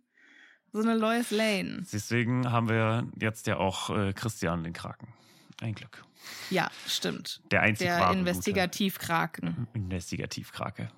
so 0.72 0.80
eine 0.80 0.96
Lois 0.96 1.32
Lane. 1.32 1.84
Deswegen 1.92 2.50
haben 2.50 2.70
wir 2.70 3.08
jetzt 3.20 3.46
ja 3.48 3.58
auch 3.58 3.90
äh, 3.90 4.14
Christian 4.14 4.64
den 4.64 4.72
Kraken. 4.72 5.14
Ein 5.60 5.76
Glück. 5.76 6.04
Ja, 6.50 6.70
stimmt. 6.88 7.42
Der 7.52 7.62
einzig 7.62 7.88
Der 7.88 8.12
Investigativkraken. 8.12 9.68
Investigativkrake. 9.74 10.90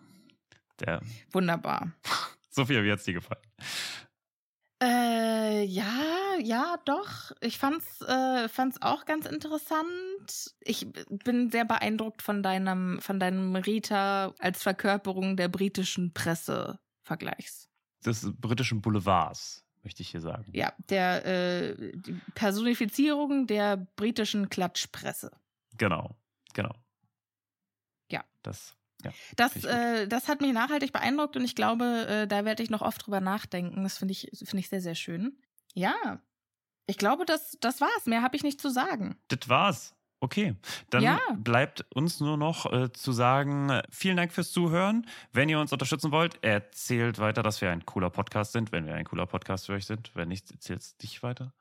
Der, 0.79 1.01
Wunderbar. 1.31 1.91
so 2.49 2.65
viel 2.65 2.83
wie 2.83 2.87
jetzt 2.87 3.07
dir 3.07 3.13
gefallen. 3.13 3.41
Äh, 4.83 5.63
ja, 5.63 6.35
ja, 6.41 6.75
doch. 6.83 7.31
Ich 7.39 7.57
fand's, 7.57 8.01
äh, 8.01 8.49
fand's 8.49 8.81
auch 8.81 9.05
ganz 9.05 9.25
interessant. 9.25 10.55
Ich 10.59 10.87
bin 11.23 11.51
sehr 11.51 11.63
beeindruckt 11.63 12.21
von 12.21 12.43
deinem, 12.43 12.99
von 12.99 13.19
deinem 13.19 13.55
Rita 13.55 14.33
als 14.39 14.61
Verkörperung 14.61 15.37
der 15.37 15.47
britischen 15.47 16.13
Presse 16.13 16.79
Vergleichs. 17.03 17.69
Des 18.05 18.29
britischen 18.37 18.81
Boulevards, 18.81 19.62
möchte 19.83 20.01
ich 20.01 20.09
hier 20.09 20.21
sagen. 20.21 20.51
Ja, 20.53 20.73
der 20.89 21.25
äh, 21.25 21.91
Personifizierung 22.35 23.47
der 23.47 23.77
britischen 23.95 24.49
Klatschpresse. 24.49 25.31
Genau, 25.77 26.15
genau. 26.53 26.73
Ja. 28.09 28.23
Das, 28.41 28.75
ja. 29.03 29.11
Das, 29.35 29.63
äh, 29.63 30.07
das 30.07 30.27
hat 30.27 30.41
mich 30.41 30.53
nachhaltig 30.53 30.91
beeindruckt 30.91 31.35
und 31.35 31.43
ich 31.43 31.55
glaube, 31.55 32.05
äh, 32.07 32.27
da 32.27 32.45
werde 32.45 32.63
ich 32.63 32.69
noch 32.69 32.81
oft 32.81 33.05
drüber 33.05 33.21
nachdenken. 33.21 33.83
Das 33.83 33.97
finde 33.97 34.13
ich, 34.13 34.29
finde 34.33 34.59
ich 34.59 34.69
sehr, 34.69 34.81
sehr 34.81 34.95
schön. 34.95 35.37
Ja, 35.73 36.21
ich 36.85 36.97
glaube, 36.97 37.25
das, 37.25 37.57
das 37.61 37.81
war's. 37.81 38.05
Mehr 38.05 38.21
habe 38.21 38.35
ich 38.35 38.43
nicht 38.43 38.59
zu 38.59 38.69
sagen. 38.69 39.17
Das 39.29 39.47
war's. 39.47 39.95
Okay, 40.23 40.55
dann 40.89 41.03
Ja. 41.03 41.19
bleibt 41.35 41.85
uns 41.93 42.21
nur 42.21 42.37
noch 42.37 42.71
äh, 42.71 42.93
zu 42.93 43.11
sagen, 43.11 43.81
vielen 43.89 44.15
Dank 44.15 44.31
fürs 44.31 44.53
Zuhören. 44.53 45.05
Wenn 45.33 45.49
ihr 45.49 45.59
uns 45.59 45.73
unterstützen 45.73 46.11
wollt, 46.11 46.41
erzählt 46.41 47.19
weiter, 47.19 47.43
dass 47.43 47.59
wir 47.59 47.69
ein 47.71 47.85
cooler 47.85 48.09
Podcast 48.09 48.53
sind, 48.53 48.71
wenn 48.71 48.85
wir 48.85 48.95
ein 48.95 49.03
cooler 49.03 49.25
Podcast 49.25 49.65
für 49.65 49.73
euch 49.73 49.85
sind. 49.85 50.11
Wenn 50.15 50.29
nicht, 50.29 50.49
erzählt 50.49 51.01
dich 51.03 51.23
weiter. 51.23 51.53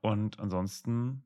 Und 0.00 0.38
ansonsten 0.38 1.24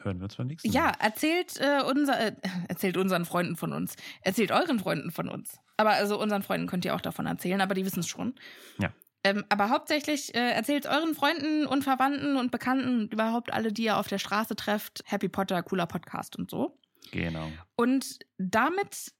hören 0.00 0.18
wir 0.18 0.24
uns 0.24 0.34
beim 0.34 0.48
nächsten 0.48 0.68
Mal. 0.72 0.74
Ja, 0.74 0.90
erzählt, 0.98 1.56
äh, 1.60 1.82
unser, 1.88 2.18
äh, 2.18 2.32
erzählt 2.66 2.96
unseren 2.96 3.24
Freunden 3.24 3.54
von 3.56 3.72
uns. 3.72 3.94
Erzählt 4.22 4.50
euren 4.50 4.80
Freunden 4.80 5.12
von 5.12 5.28
uns. 5.28 5.56
Aber 5.76 5.90
also 5.90 6.20
unseren 6.20 6.42
Freunden 6.42 6.66
könnt 6.66 6.84
ihr 6.84 6.96
auch 6.96 7.00
davon 7.00 7.26
erzählen, 7.26 7.60
aber 7.60 7.74
die 7.74 7.84
wissen 7.84 8.00
es 8.00 8.08
schon. 8.08 8.34
Ja. 8.78 8.90
Ähm, 9.22 9.44
aber 9.48 9.68
hauptsächlich 9.68 10.34
äh, 10.34 10.52
erzählt 10.52 10.86
euren 10.86 11.14
Freunden 11.14 11.66
und 11.66 11.84
Verwandten 11.84 12.36
und 12.36 12.50
Bekannten 12.50 13.00
und 13.00 13.12
überhaupt 13.12 13.52
alle, 13.52 13.72
die 13.72 13.84
ihr 13.84 13.98
auf 13.98 14.08
der 14.08 14.18
Straße 14.18 14.56
trefft. 14.56 15.02
Happy 15.06 15.28
Potter, 15.28 15.62
cooler 15.62 15.86
Podcast 15.86 16.36
und 16.36 16.50
so. 16.50 16.78
Genau. 17.10 17.50
Und 17.76 18.18
damit 18.38 19.12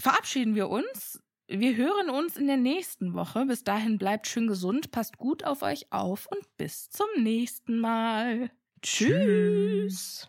verabschieden 0.00 0.54
wir 0.54 0.68
uns. 0.68 1.22
Wir 1.48 1.76
hören 1.76 2.10
uns 2.10 2.36
in 2.36 2.46
der 2.46 2.56
nächsten 2.56 3.14
Woche. 3.14 3.46
Bis 3.46 3.64
dahin 3.64 3.98
bleibt 3.98 4.26
schön 4.26 4.46
gesund, 4.46 4.90
passt 4.90 5.18
gut 5.18 5.44
auf 5.44 5.62
euch 5.62 5.92
auf 5.92 6.26
und 6.26 6.56
bis 6.56 6.90
zum 6.90 7.06
nächsten 7.18 7.78
Mal. 7.78 8.50
Tschüss. 8.82 10.28